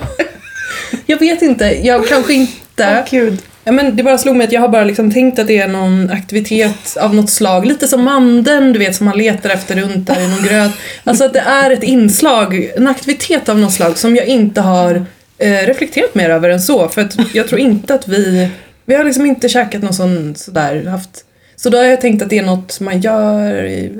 Jag 1.05 1.19
vet 1.19 1.41
inte, 1.41 1.65
jag 1.65 2.07
kanske 2.07 2.33
inte... 2.33 3.03
Åh 3.03 3.11
gud. 3.11 3.41
Ja, 3.63 3.71
men 3.71 3.95
det 3.95 4.03
bara 4.03 4.17
slog 4.17 4.35
mig 4.35 4.47
att 4.47 4.53
jag 4.53 4.61
har 4.61 4.67
bara 4.67 4.83
liksom 4.83 5.11
tänkt 5.11 5.39
att 5.39 5.47
det 5.47 5.57
är 5.57 5.67
någon 5.67 6.09
aktivitet 6.09 6.97
av 6.97 7.15
något 7.15 7.29
slag. 7.29 7.65
Lite 7.65 7.87
som 7.87 8.03
mandeln, 8.03 8.73
du 8.73 8.79
vet, 8.79 8.95
som 8.95 9.05
man 9.05 9.17
letar 9.17 9.49
efter 9.49 9.75
runt 9.75 10.07
där 10.07 10.19
i 10.19 10.27
någon 10.27 10.43
gröt. 10.43 10.71
Alltså 11.03 11.25
att 11.25 11.33
det 11.33 11.39
är 11.39 11.71
ett 11.71 11.83
inslag, 11.83 12.71
en 12.75 12.87
aktivitet 12.87 13.49
av 13.49 13.59
något 13.59 13.73
slag 13.73 13.97
som 13.97 14.15
jag 14.15 14.25
inte 14.25 14.61
har 14.61 15.05
eh, 15.37 15.65
reflekterat 15.65 16.15
mer 16.15 16.29
över 16.29 16.49
än 16.49 16.61
så. 16.61 16.89
För 16.89 17.01
att 17.01 17.15
jag 17.33 17.47
tror 17.47 17.59
inte 17.61 17.93
att 17.93 18.07
vi... 18.07 18.49
Vi 18.85 18.95
har 18.95 19.03
liksom 19.03 19.25
inte 19.25 19.49
käkat 19.49 19.81
någon 19.81 19.93
sån 19.93 20.35
sådär, 20.35 20.85
haft... 20.85 21.25
Så 21.55 21.69
då 21.69 21.77
har 21.77 21.85
jag 21.85 22.01
tänkt 22.01 22.23
att 22.23 22.29
det 22.29 22.37
är 22.37 22.45
något 22.45 22.79
man 22.79 23.01
gör 23.01 23.65
i... 23.65 23.91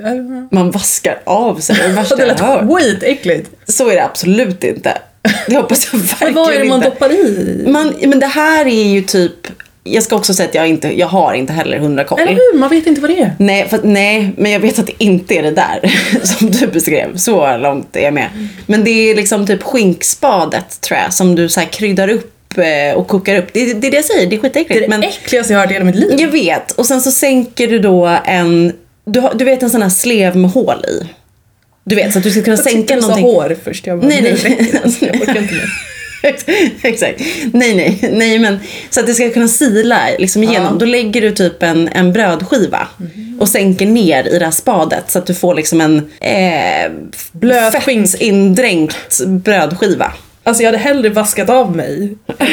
Man 0.50 0.70
vaskar 0.70 1.20
av 1.24 1.60
sig. 1.60 1.76
Det 1.76 1.82
är 1.84 1.88
det 1.88 1.94
värsta 1.94 2.16
Det 2.16 2.22
jag 2.22 2.28
lät 2.28 2.40
har 2.40 2.58
hört. 2.58 2.82
skitäckligt. 2.82 3.50
Så 3.68 3.90
är 3.90 3.94
det 3.94 4.04
absolut 4.04 4.64
inte. 4.64 4.98
Det 5.46 5.56
hoppas 5.56 5.88
jag 5.92 5.98
verkligen 6.00 6.34
Men 6.34 6.44
vad 6.44 6.54
är 6.54 6.58
det 6.58 6.64
man 6.68 6.76
inte. 6.78 6.88
doppar 6.90 7.10
i? 7.12 7.64
Man, 7.68 7.94
men 8.00 8.20
det 8.20 8.26
här 8.26 8.66
är 8.66 8.84
ju 8.88 9.02
typ, 9.02 9.32
jag 9.84 10.02
ska 10.02 10.16
också 10.16 10.34
säga 10.34 10.48
att 10.48 10.54
jag, 10.54 10.68
inte, 10.68 10.98
jag 10.98 11.06
har 11.06 11.34
inte 11.34 11.52
heller 11.52 11.78
hundra 11.78 12.04
koll. 12.04 12.20
Eller 12.20 12.32
hur? 12.32 12.58
Man 12.58 12.70
vet 12.70 12.86
inte 12.86 13.00
vad 13.00 13.10
det 13.10 13.18
är. 13.20 13.32
Nej, 13.38 13.68
för, 13.68 13.80
nej, 13.82 14.30
men 14.36 14.52
jag 14.52 14.60
vet 14.60 14.78
att 14.78 14.86
det 14.86 15.04
inte 15.04 15.34
är 15.34 15.42
det 15.42 15.50
där 15.50 15.92
som 16.22 16.50
du 16.50 16.66
beskrev. 16.66 17.16
Så 17.16 17.56
långt 17.56 17.96
är 17.96 18.00
jag 18.00 18.14
med. 18.14 18.28
Men 18.66 18.84
det 18.84 18.90
är 18.90 19.14
liksom 19.14 19.46
typ 19.46 19.62
skinkspadet 19.62 20.80
tror 20.80 20.98
jag 21.00 21.12
som 21.14 21.34
du 21.34 21.48
så 21.48 21.60
här 21.60 21.66
kryddar 21.66 22.08
upp 22.08 22.58
eh, 22.58 22.96
och 22.98 23.08
kokar 23.08 23.36
upp. 23.36 23.52
Det, 23.52 23.74
det 23.74 23.86
är 23.86 23.90
det 23.90 23.96
jag 23.96 24.04
säger, 24.04 24.26
det 24.26 24.36
är 24.36 24.40
Det 24.40 24.48
skitäckligt. 24.48 24.76
är 24.76 24.80
det 24.80 24.88
men 24.88 25.02
äckligaste 25.02 25.52
jag 25.52 25.60
har 25.60 25.64
hört 25.66 25.70
i 25.70 25.74
hela 25.74 25.84
mitt 25.86 25.94
liv. 25.96 26.14
jag 26.20 26.28
vet. 26.28 26.70
Och 26.72 26.86
sen 26.86 27.00
så 27.00 27.10
sänker 27.10 27.66
du 27.68 27.78
då 27.78 28.18
en, 28.24 28.72
du, 29.04 29.20
har, 29.20 29.34
du 29.34 29.44
vet 29.44 29.62
en 29.62 29.70
sån 29.70 29.82
här 29.82 29.88
slev 29.88 30.36
med 30.36 30.50
hål 30.50 30.84
i. 30.88 31.06
Du 31.84 31.94
vet, 31.96 32.12
så 32.12 32.18
att 32.18 32.24
du 32.24 32.30
ska 32.30 32.42
kunna 32.42 32.56
Jag 32.56 32.64
sänka 32.64 32.96
någonting. 32.96 33.24
hår 33.24 33.56
först. 33.64 33.86
Jag 33.86 33.98
bara, 33.98 34.08
Nej, 34.08 34.22
nej. 34.22 34.80
Alltså, 34.84 35.04
Jag 35.06 35.14
orkar 35.16 35.38
inte 35.38 35.54
mer. 35.54 35.68
Exakt. 36.82 37.20
Nej, 37.52 37.74
nej, 37.74 38.10
nej, 38.12 38.38
men 38.38 38.58
så 38.90 39.00
att 39.00 39.06
det 39.06 39.14
ska 39.14 39.30
kunna 39.30 39.48
sila 39.48 40.00
liksom 40.18 40.42
igenom. 40.42 40.68
Ja. 40.72 40.78
Då 40.78 40.86
lägger 40.86 41.20
du 41.20 41.30
typ 41.32 41.62
en, 41.62 41.88
en 41.88 42.12
brödskiva 42.12 42.88
och 43.40 43.48
sänker 43.48 43.86
ner 43.86 44.28
i 44.28 44.38
det 44.38 44.44
här 44.44 44.52
spadet 44.52 45.10
så 45.10 45.18
att 45.18 45.26
du 45.26 45.34
får 45.34 45.54
liksom 45.54 45.80
en 45.80 46.10
eh, 46.20 46.90
Blöt 47.32 47.82
skink. 47.84 48.08
fettindränkt 48.10 49.20
brödskiva. 49.26 50.12
Alltså 50.44 50.62
jag 50.62 50.68
hade 50.68 50.78
hellre 50.78 51.08
vaskat 51.08 51.50
av 51.50 51.76
mig 51.76 52.14
än 52.38 52.46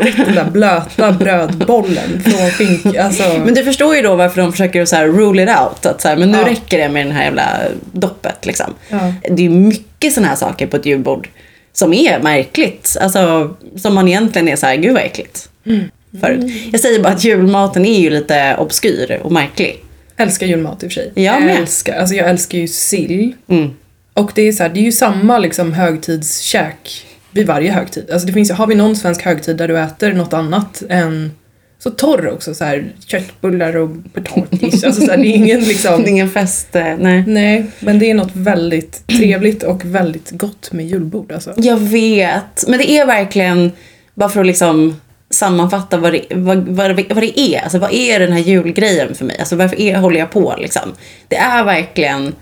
ätit 0.00 0.16
den 0.16 0.34
där 0.34 0.50
blöta 0.50 1.12
brödbollen 1.12 2.22
från 2.24 2.50
skink... 2.50 2.96
Alltså, 2.96 3.22
Men 3.44 3.54
du 3.54 3.64
förstår 3.64 3.96
ju 3.96 4.02
då 4.02 4.16
varför 4.16 4.42
de 4.42 4.52
försöker 4.52 4.84
så 4.84 4.96
här 4.96 5.06
rule 5.06 5.42
it 5.42 5.48
out. 5.48 5.86
Att 5.86 6.00
så 6.00 6.08
här, 6.08 6.16
men 6.16 6.30
nu 6.30 6.38
Ja. 6.38 6.46
räcker 6.48 6.78
det 6.78 6.88
med 6.88 7.06
den 7.06 7.12
här 7.12 7.24
jävla 7.24 7.58
doppet 7.92 8.46
liksom. 8.46 8.74
Ja. 8.88 9.12
Det 9.30 9.44
är 9.46 9.48
mycket 9.48 10.12
sådana 10.12 10.28
här 10.28 10.36
saker 10.36 10.66
på 10.66 10.76
ett 10.76 10.86
julbord 10.86 11.28
som 11.72 11.94
är 11.94 12.20
märkligt. 12.20 12.96
Alltså 13.00 13.54
som 13.76 13.94
man 13.94 14.08
egentligen 14.08 14.48
är 14.48 14.56
så 14.56 14.66
här, 14.66 14.76
gud 14.76 14.92
vad 14.94 15.02
äckligt. 15.02 15.48
Mm. 15.66 15.84
Förut. 16.20 16.52
Jag 16.72 16.80
säger 16.80 17.02
bara 17.02 17.12
att 17.12 17.24
julmaten 17.24 17.84
är 17.86 18.00
ju 18.00 18.10
lite 18.10 18.56
obskyr 18.58 19.20
och 19.22 19.32
märklig. 19.32 19.84
älskar 20.16 20.46
julmat 20.46 20.82
i 20.82 20.86
och 20.86 20.92
för 20.92 20.94
sig. 20.94 21.12
Jag 21.14 21.42
med. 21.42 21.56
älskar, 21.56 21.98
alltså 21.98 22.14
jag 22.14 22.28
älskar 22.30 22.58
ju 22.58 22.68
sill. 22.68 23.32
Mm. 23.48 23.70
Och 24.14 24.30
det 24.34 24.42
är 24.42 24.52
så 24.52 24.62
här, 24.62 24.70
det 24.70 24.80
är 24.80 24.84
ju 24.84 24.92
samma 24.92 25.38
liksom 25.38 25.72
högtidskäk 25.72 27.06
vid 27.36 27.46
varje 27.46 27.72
högtid. 27.72 28.10
Alltså 28.10 28.26
det 28.26 28.32
finns, 28.32 28.50
har 28.50 28.66
vi 28.66 28.74
någon 28.74 28.96
svensk 28.96 29.22
högtid 29.22 29.56
där 29.56 29.68
du 29.68 29.78
äter 29.78 30.12
något 30.12 30.32
annat 30.32 30.82
än 30.88 31.30
så 31.78 31.90
torr 31.90 32.32
också, 32.32 32.54
så 32.54 32.64
här 32.64 32.92
köttbullar 33.06 33.76
och 33.76 33.90
potatis. 34.12 34.84
alltså 34.84 35.00
så 35.00 35.10
här, 35.10 35.18
det 35.18 35.26
är 35.26 35.36
ingen 35.36 35.60
liksom... 35.60 36.02
Det 36.02 36.08
är 36.08 36.10
ingen 36.10 36.30
fest, 36.30 36.76
eh, 36.76 36.96
nej. 36.98 37.24
Nej, 37.26 37.66
men 37.80 37.98
det 37.98 38.10
är 38.10 38.14
något 38.14 38.36
väldigt 38.36 39.06
trevligt 39.06 39.62
och 39.62 39.84
väldigt 39.84 40.30
gott 40.30 40.72
med 40.72 40.86
julbord 40.86 41.32
alltså. 41.32 41.54
Jag 41.56 41.76
vet, 41.76 42.64
men 42.68 42.78
det 42.78 42.90
är 42.90 43.06
verkligen, 43.06 43.72
bara 44.14 44.28
för 44.28 44.40
att 44.40 44.46
liksom 44.46 45.00
sammanfatta 45.30 45.96
vad 45.96 46.12
det, 46.12 46.22
vad, 46.30 46.58
vad, 46.58 47.02
vad 47.08 47.22
det 47.22 47.40
är. 47.40 47.60
Alltså 47.60 47.78
vad 47.78 47.92
är 47.92 48.20
den 48.20 48.32
här 48.32 48.40
julgrejen 48.40 49.14
för 49.14 49.24
mig? 49.24 49.36
Alltså 49.38 49.56
varför 49.56 49.80
är, 49.80 49.96
håller 49.96 50.18
jag 50.18 50.30
på 50.30 50.54
liksom? 50.58 50.92
Det 51.28 51.36
är 51.36 51.64
verkligen 51.64 52.34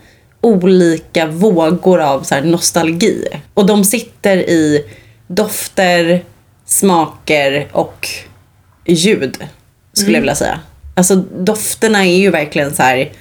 olika 0.45 1.27
vågor 1.27 2.01
av 2.01 2.23
så 2.23 2.41
nostalgi. 2.41 3.29
Och 3.55 3.67
de 3.67 3.85
sitter 3.85 4.37
i 4.37 4.85
dofter, 5.27 6.25
smaker 6.67 7.69
och 7.73 8.09
ljud. 8.87 9.37
Skulle 9.93 10.17
jag 10.17 10.21
vilja 10.21 10.35
säga. 10.35 10.61
Alltså 10.95 11.17
dofterna 11.17 12.07
är 12.07 12.17
ju 12.17 12.31
verkligen 12.31 12.75
så 12.75 12.83
här 12.83 13.13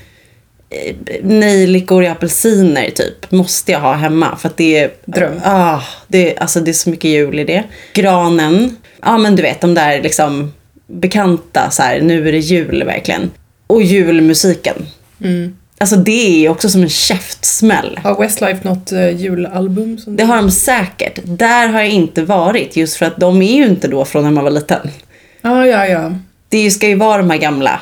eh, 0.70 0.96
nejlikor 1.24 2.03
i 2.03 2.08
apelsiner 2.08 2.89
typ. 2.89 3.32
Måste 3.32 3.72
jag 3.72 3.80
ha 3.80 3.94
hemma 3.94 4.36
för 4.36 4.50
att 4.50 4.58
det 4.58 4.77
är... 4.77 4.92
Dröm. 5.06 5.39
Ah, 5.44 5.82
det, 6.08 6.38
alltså 6.38 6.60
det 6.60 6.72
är 6.72 6.74
så 6.74 6.89
mycket 6.89 7.12
jul 7.12 7.39
i 7.39 7.44
det. 7.44 7.63
Granen. 7.94 8.77
Ja 9.01 9.18
men 9.18 9.36
du 9.36 9.42
vet 9.42 9.62
de 9.62 9.74
där 9.74 10.01
liksom 10.01 10.53
bekanta 10.88 11.70
så 11.72 11.84
här, 11.84 12.01
nu 12.01 12.27
är 12.27 12.32
det 12.32 12.39
jul 12.39 12.84
verkligen. 12.84 13.32
Och 13.68 13.84
julmusiken. 13.84 14.86
Alltså 15.77 15.96
det 15.96 16.46
är 16.46 16.50
också 16.50 16.70
som 16.70 16.82
en 16.84 16.89
käftsmäll. 16.89 18.00
Har 18.03 18.20
Westlife 18.20 18.68
något 18.68 18.92
uh, 18.94 19.10
julalbum? 19.22 19.98
Som 19.98 20.15
Det 20.15 20.24
har 20.24 20.36
de 20.36 20.51
säkert. 20.51 21.20
Där 21.24 21.68
har 21.68 21.80
jag 21.82 21.89
inte 21.89 22.22
varit 22.24 22.75
just 22.75 22.96
för 22.96 23.06
att 23.06 23.18
de 23.18 23.42
är 23.42 23.56
ju 23.56 23.65
inte 23.65 23.88
då 23.88 24.06
från 24.06 24.24
när 24.24 24.32
man 24.32 24.44
var 24.44 24.51
liten. 24.51 24.89
Ah, 25.42 25.65
ja, 25.65 25.88
ja. 25.88 26.13
Det 26.50 26.72
ska 26.72 26.88
ju 26.88 26.96
vara 26.96 27.18
de 27.18 27.30
här 27.30 27.38
gamla 27.38 27.82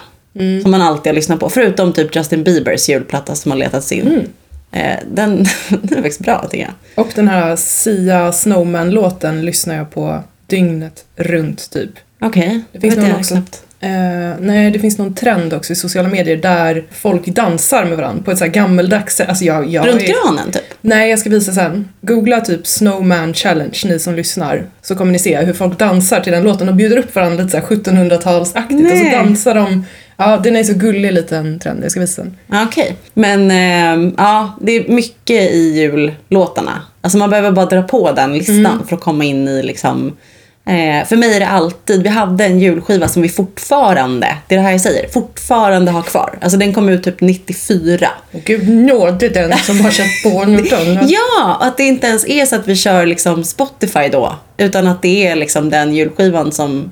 som 0.61 0.71
man 0.71 0.81
alltid 0.81 1.09
har 1.09 1.15
lyssnat 1.15 1.39
på. 1.39 1.49
Förutom 1.49 1.93
typ 1.93 2.15
Justin 2.15 2.43
Biebers 2.43 2.89
julplatta 2.89 3.35
som 3.35 3.51
har 3.51 3.57
letats 3.57 3.91
in. 3.91 4.27
Eh, 4.71 4.97
den, 5.11 5.37
den 5.69 5.97
är 5.97 6.01
faktiskt 6.01 6.19
bra 6.19 6.47
tycker 6.51 6.63
jag. 6.63 7.05
Och 7.05 7.11
den 7.15 7.27
här 7.27 7.55
Sia 7.55 8.31
Snowman-låten 8.31 9.45
lyssnar 9.45 9.75
jag 9.75 9.91
på 9.91 10.23
dygnet 10.47 11.05
runt 11.15 11.69
typ. 11.71 11.89
Okej, 12.21 12.61
Det 12.71 12.79
finns 12.79 12.95
någon 12.95 13.05
jag 13.05 13.17
också. 13.17 13.33
knappt. 13.33 13.63
Eh, 13.83 14.39
nej, 14.39 14.71
det 14.71 14.79
finns 14.79 14.97
någon 14.97 15.13
trend 15.13 15.53
också 15.53 15.73
i 15.73 15.75
sociala 15.75 16.09
medier 16.09 16.37
där 16.37 16.83
folk 16.91 17.25
dansar 17.25 17.85
med 17.85 17.97
varandra 17.97 18.23
på 18.23 18.31
ett 18.31 18.37
så 18.37 18.43
här 18.43 18.51
gammeldags 18.51 19.15
sätt. 19.15 19.29
Alltså 19.29 19.45
jag, 19.45 19.69
jag 19.69 19.87
Runt 19.87 20.01
granen 20.01 20.51
typ? 20.51 20.63
Nej, 20.81 21.09
jag 21.09 21.19
ska 21.19 21.29
visa 21.29 21.51
sen. 21.51 21.89
Googla 22.01 22.41
typ 22.41 22.67
Snowman 22.67 23.33
Challenge, 23.33 23.77
ni 23.85 23.99
som 23.99 24.15
lyssnar. 24.15 24.65
Så 24.81 24.95
kommer 24.95 25.11
ni 25.11 25.19
se 25.19 25.37
hur 25.37 25.53
folk 25.53 25.79
dansar 25.79 26.19
till 26.19 26.33
den 26.33 26.43
låten 26.43 26.69
och 26.69 26.75
bjuder 26.75 26.97
upp 26.97 27.15
varandra 27.15 27.43
lite 27.43 27.49
så 27.49 27.57
här 27.57 27.65
1700-talsaktigt. 27.75 28.91
Och 28.91 28.97
så 28.97 29.17
dansar 29.17 29.55
de. 29.55 29.85
Ja, 30.17 30.37
den 30.37 30.55
är 30.55 30.63
så 30.63 30.73
gullig 30.73 31.13
liten 31.13 31.59
trend. 31.59 31.83
Jag 31.83 31.91
ska 31.91 31.99
visa 31.99 32.21
den. 32.21 32.37
Okej, 32.67 32.95
men 33.13 33.51
ehm, 33.51 34.15
ja, 34.17 34.57
det 34.61 34.71
är 34.71 34.91
mycket 34.91 35.51
i 35.51 35.79
jullåtarna. 35.79 36.81
Alltså 37.01 37.17
man 37.17 37.29
behöver 37.29 37.51
bara 37.51 37.65
dra 37.65 37.81
på 37.81 38.11
den 38.11 38.33
listan 38.37 38.85
för 38.87 38.95
att 38.95 39.01
komma 39.01 39.23
in 39.23 39.47
i 39.47 39.63
liksom 39.63 40.17
Eh, 40.65 41.07
för 41.07 41.15
mig 41.15 41.35
är 41.35 41.39
det 41.39 41.47
alltid, 41.47 42.03
vi 42.03 42.09
hade 42.09 42.45
en 42.45 42.59
julskiva 42.59 43.07
som 43.07 43.21
vi 43.21 43.29
fortfarande, 43.29 44.37
det 44.47 44.55
är 44.55 44.59
det 44.59 44.63
här 44.63 44.71
jag 44.71 44.81
säger, 44.81 45.09
fortfarande 45.09 45.91
har 45.91 46.01
kvar. 46.01 46.37
Alltså 46.41 46.57
den 46.57 46.73
kom 46.73 46.89
ut 46.89 47.03
typ 47.03 47.21
94. 47.21 48.09
Och 48.31 48.41
gud 48.41 48.69
nåde 48.69 49.29
den 49.29 49.57
som 49.57 49.81
har 49.81 49.91
känt 49.91 50.23
på 50.23 50.41
annat. 50.41 51.09
Ja, 51.09 51.57
att 51.61 51.77
det 51.77 51.83
inte 51.83 52.07
ens 52.07 52.27
är 52.27 52.45
så 52.45 52.55
att 52.55 52.67
vi 52.67 52.75
kör 52.75 53.05
liksom 53.05 53.43
Spotify 53.43 54.07
då. 54.11 54.35
Utan 54.57 54.87
att 54.87 55.01
det 55.01 55.27
är 55.27 55.35
liksom 55.35 55.69
den 55.69 55.95
julskivan 55.95 56.51
som 56.51 56.91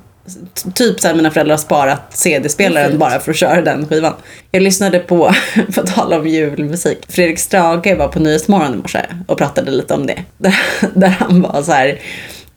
Typ 0.76 1.00
såhär 1.00 1.16
mina 1.16 1.32
föräldrar 1.32 1.54
har 1.54 1.62
sparat 1.62 2.02
CD-spelaren 2.10 2.98
bara 2.98 3.20
för 3.20 3.32
att 3.32 3.38
köra 3.38 3.62
den 3.62 3.88
skivan. 3.88 4.14
Jag 4.52 4.64
lyssnade 4.64 5.00
på, 5.00 5.28
att 5.78 5.96
tala 5.96 6.20
om 6.20 6.28
julmusik, 6.28 6.98
Fredrik 7.08 7.40
Strage 7.40 7.98
var 7.98 8.08
på 8.08 8.20
Nyhetsmorgon 8.20 8.74
i 8.74 8.78
morse 8.78 9.06
och 9.28 9.38
pratade 9.38 9.72
lite 9.72 9.94
om 9.94 10.06
det. 10.06 10.24
Där, 10.38 10.60
där 10.94 11.16
han 11.20 11.42
var 11.42 11.62
så 11.62 11.72
här. 11.72 12.00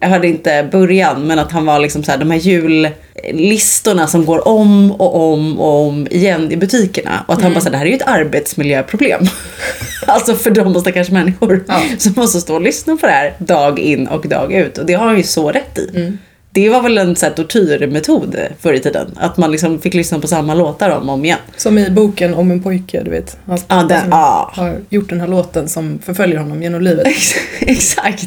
Jag 0.03 0.09
hörde 0.09 0.29
inte 0.29 0.69
början, 0.73 1.27
men 1.27 1.39
att 1.39 1.53
han 1.53 1.67
var 1.67 1.79
liksom 1.79 2.03
så 2.05 2.11
här, 2.11 2.19
de 2.19 2.31
här 2.31 2.39
jullistorna 2.39 4.07
som 4.07 4.25
går 4.27 4.49
om 4.49 4.93
och 4.93 5.33
om 5.33 5.61
och 5.61 5.87
om 5.87 6.07
igen 6.11 6.53
i 6.53 6.57
butikerna. 6.57 7.25
Och 7.29 7.35
att 7.35 7.43
han 7.43 7.53
bara 7.53 7.61
så 7.61 7.65
här, 7.65 7.71
det 7.73 7.77
här 7.79 7.87
är 7.87 7.91
ju 7.91 7.97
ett 7.97 8.07
arbetsmiljöproblem. 8.09 9.21
alltså 10.07 10.35
för 10.35 10.51
de 10.51 10.81
stackars 10.81 11.11
människor 11.11 11.65
Ja. 11.69 11.81
som 11.99 12.13
måste 12.17 12.41
stå 12.41 12.55
och 12.55 12.63
lyssna 12.63 12.97
på 12.97 13.07
det 13.07 13.13
här 13.13 13.35
dag 13.39 13.79
in 13.79 14.07
och 14.07 14.29
dag 14.29 14.53
ut. 14.53 14.79
Och 14.79 14.87
det 14.87 14.95
har 14.95 15.07
han 15.07 15.17
ju 15.17 15.23
så 15.23 15.51
rätt 15.53 15.79
i. 15.79 16.13
Det 16.55 16.69
var 16.69 16.83
väl 16.83 16.99
en 16.99 17.17
så 17.17 17.27
här, 17.27 17.33
tortyrmetod 17.33 18.37
förr 18.61 18.73
i 18.73 18.81
tiden. 18.81 19.07
Att 19.17 19.37
man 19.37 19.53
liksom 19.53 19.81
fick 19.81 19.95
lyssna 19.95 20.19
på 20.19 20.27
samma 20.27 20.55
låtar 20.55 20.91
om 20.91 21.09
och 21.09 21.15
om 21.15 21.25
igen. 21.25 21.39
Som 21.57 21.79
i 21.79 21.91
boken 21.91 22.35
om 22.35 22.51
en 22.51 22.63
pojke, 22.63 23.03
du 23.03 23.11
vet. 23.11 23.37
Hans 23.47 23.65
pappa 23.65 23.85
den- 23.85 24.01
som 24.01 24.11
ja. 24.11 24.51
har 24.55 24.77
gjort 24.89 25.09
den 25.09 25.21
här 25.21 25.29
låten 25.29 25.69
som 25.69 25.99
förföljer 26.05 26.39
honom 26.39 26.63
genom 26.63 26.83
livet. 26.83 27.07
Exakt. 27.61 28.25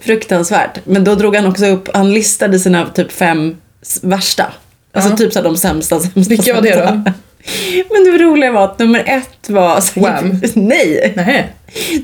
Fruktansvärt. 0.00 0.78
Men 0.84 1.04
då 1.04 1.14
drog 1.14 1.36
han 1.36 1.46
också 1.46 1.66
upp, 1.66 1.88
han 1.94 2.12
listade 2.12 2.58
sina 2.58 2.86
typ 2.88 3.12
fem 3.12 3.56
värsta. 4.02 4.52
Alltså 4.92 5.10
Ja. 5.10 5.16
typ 5.16 5.32
så 5.32 5.38
här, 5.38 5.44
de 5.44 5.56
sämsta, 5.56 6.00
sämsta. 6.00 6.20
Vilka 6.20 6.54
var 6.54 6.62
det 6.62 6.74
då? 6.76 7.12
Men 7.90 8.04
det 8.04 8.18
roliga 8.24 8.52
var 8.52 8.64
att 8.64 8.78
nummer 8.78 9.02
ett 9.06 9.50
var... 9.50 9.80
Så, 9.80 10.00
Wham. 10.00 10.40
Nej! 10.54 11.12
Nej. 11.16 11.52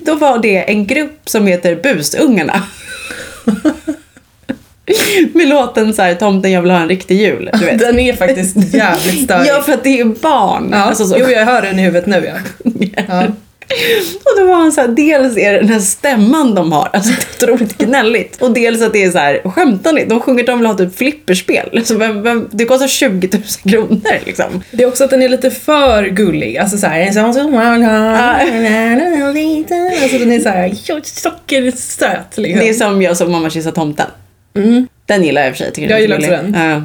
Då 0.06 0.14
var 0.14 0.38
det 0.38 0.56
en 0.70 0.86
grupp 0.86 1.28
som 1.28 1.46
heter 1.46 1.76
Busungarna. 1.82 2.62
Med 5.34 5.48
låten 5.48 5.94
så 5.94 6.02
här, 6.02 6.14
Tomten 6.14 6.52
jag 6.52 6.62
vill 6.62 6.70
ha 6.70 6.78
en 6.80 6.88
riktig 6.88 7.20
jul. 7.20 7.50
Du 7.52 7.64
vet. 7.64 7.78
Den 7.78 7.98
är 7.98 8.12
faktiskt 8.12 8.74
jävligt 8.74 9.24
stark. 9.24 9.48
Ja, 9.48 9.62
för 9.62 9.72
att 9.72 9.84
det 9.84 10.00
är 10.00 10.04
barn. 10.04 10.68
Ja, 10.72 10.78
Alltså, 10.78 11.06
så. 11.06 11.16
Jo, 11.18 11.28
jag 11.28 11.46
hör 11.46 11.62
den 11.62 11.78
i 11.78 11.82
huvudet 11.82 12.06
nu 12.06 12.32
ja. 12.96 13.02
ja. 13.08 13.26
Och 14.24 14.38
då 14.40 14.46
var 14.46 14.54
han 14.54 14.72
så 14.72 14.80
här, 14.80 14.88
dels 14.88 15.36
är 15.36 15.52
det 15.52 15.58
den 15.58 15.68
här 15.68 15.80
stämman 15.80 16.54
de 16.54 16.72
har, 16.72 16.88
alltså 16.92 17.12
det 17.38 17.46
är 17.46 17.50
otroligt 17.52 17.78
gnälligt. 17.78 18.42
Och 18.42 18.50
dels 18.52 18.82
att 18.82 18.92
det 18.92 19.04
är 19.04 19.10
så 19.10 19.18
här, 19.18 19.40
skämtar 19.44 19.92
ni? 19.92 20.04
De 20.04 20.20
sjunger 20.20 20.40
att 20.40 20.46
de 20.46 20.58
vill 20.58 20.66
ha 20.66 20.74
typ 20.74 20.96
flipperspel. 20.96 21.80
Så 21.84 21.96
vem, 21.98 22.22
vem, 22.22 22.48
det 22.50 22.64
kostar 22.64 22.86
20 22.88 23.28
000 23.32 23.42
kronor 23.72 24.00
liksom. 24.26 24.62
Det 24.70 24.82
är 24.82 24.88
också 24.88 25.04
att 25.04 25.10
den 25.10 25.22
är 25.22 25.28
lite 25.28 25.50
för 25.50 26.04
gullig. 26.04 26.56
Alltså 26.58 26.78
såhär, 26.78 27.10
som 27.32 27.52
man 27.52 27.82
har. 27.82 28.14
Alltså 30.02 30.18
den 30.18 30.32
är 30.32 30.40
såhär 30.40 30.74
sockersöt 31.04 32.36
liksom. 32.36 32.60
Det 32.60 32.68
är 32.68 32.72
som 32.74 33.02
jag 33.02 33.16
som 33.16 33.32
mamma 33.32 33.50
kysser 33.50 33.70
tomten. 33.70 34.06
Den 35.06 35.24
gillar 35.24 35.40
jag 35.42 35.48
i 35.48 35.52
och 35.52 35.56
för 35.56 35.64
sig. 35.64 35.72
Tycker 35.72 35.90
Jag 35.90 36.10
den 36.10 36.20
gillar 36.20 36.38
också 36.38 36.58
Ja. 36.58 36.82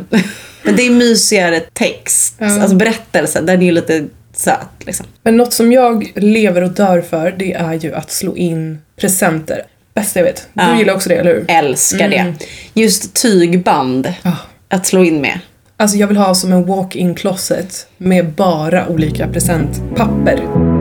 Men 0.63 0.75
det 0.75 0.85
är 0.87 0.89
mysigare 0.89 1.59
text, 1.59 2.35
Ja. 2.37 2.61
alltså 2.61 2.75
berättelsen, 2.75 3.45
den 3.45 3.61
är 3.61 3.65
ju 3.65 3.71
lite 3.71 4.05
söt 4.33 4.59
liksom. 4.85 5.05
Men 5.23 5.37
något 5.37 5.53
som 5.53 5.71
jag 5.71 6.11
lever 6.15 6.61
och 6.61 6.71
dör 6.71 7.01
för, 7.01 7.31
det 7.31 7.53
är 7.53 7.73
ju 7.73 7.93
att 7.93 8.11
slå 8.11 8.35
in 8.37 8.77
presenter. 8.99 9.61
Bästa 9.93 10.19
jag 10.19 10.25
vet. 10.25 10.47
Du 10.53 10.61
Ja. 10.63 10.77
gillar 10.77 10.93
också 10.93 11.09
det, 11.09 11.15
eller 11.15 11.33
hur? 11.33 11.45
Älskar 11.47 12.09
det. 12.09 12.33
Just 12.73 13.13
tygband 13.21 14.13
Ja. 14.23 14.31
att 14.67 14.85
slå 14.85 15.03
in 15.03 15.21
med. 15.21 15.39
Alltså 15.77 15.97
jag 15.97 16.07
vill 16.07 16.17
ha 16.17 16.35
som 16.35 16.51
en 16.53 16.65
walk-in 16.65 17.15
closet 17.15 17.87
med 17.97 18.25
bara 18.25 18.87
olika 18.87 19.27
presentpapper. 19.27 20.74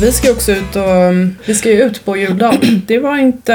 Vi 0.00 0.12
ska 0.12 0.30
också 0.32 0.52
ut 0.52 0.76
och 0.76 0.84
vi 1.46 1.54
ska 1.54 1.70
ju 1.70 1.82
ut 1.82 2.04
på 2.04 2.16
juldagen. 2.16 2.82
Det 2.86 2.98
var 2.98 3.18
inte, 3.18 3.52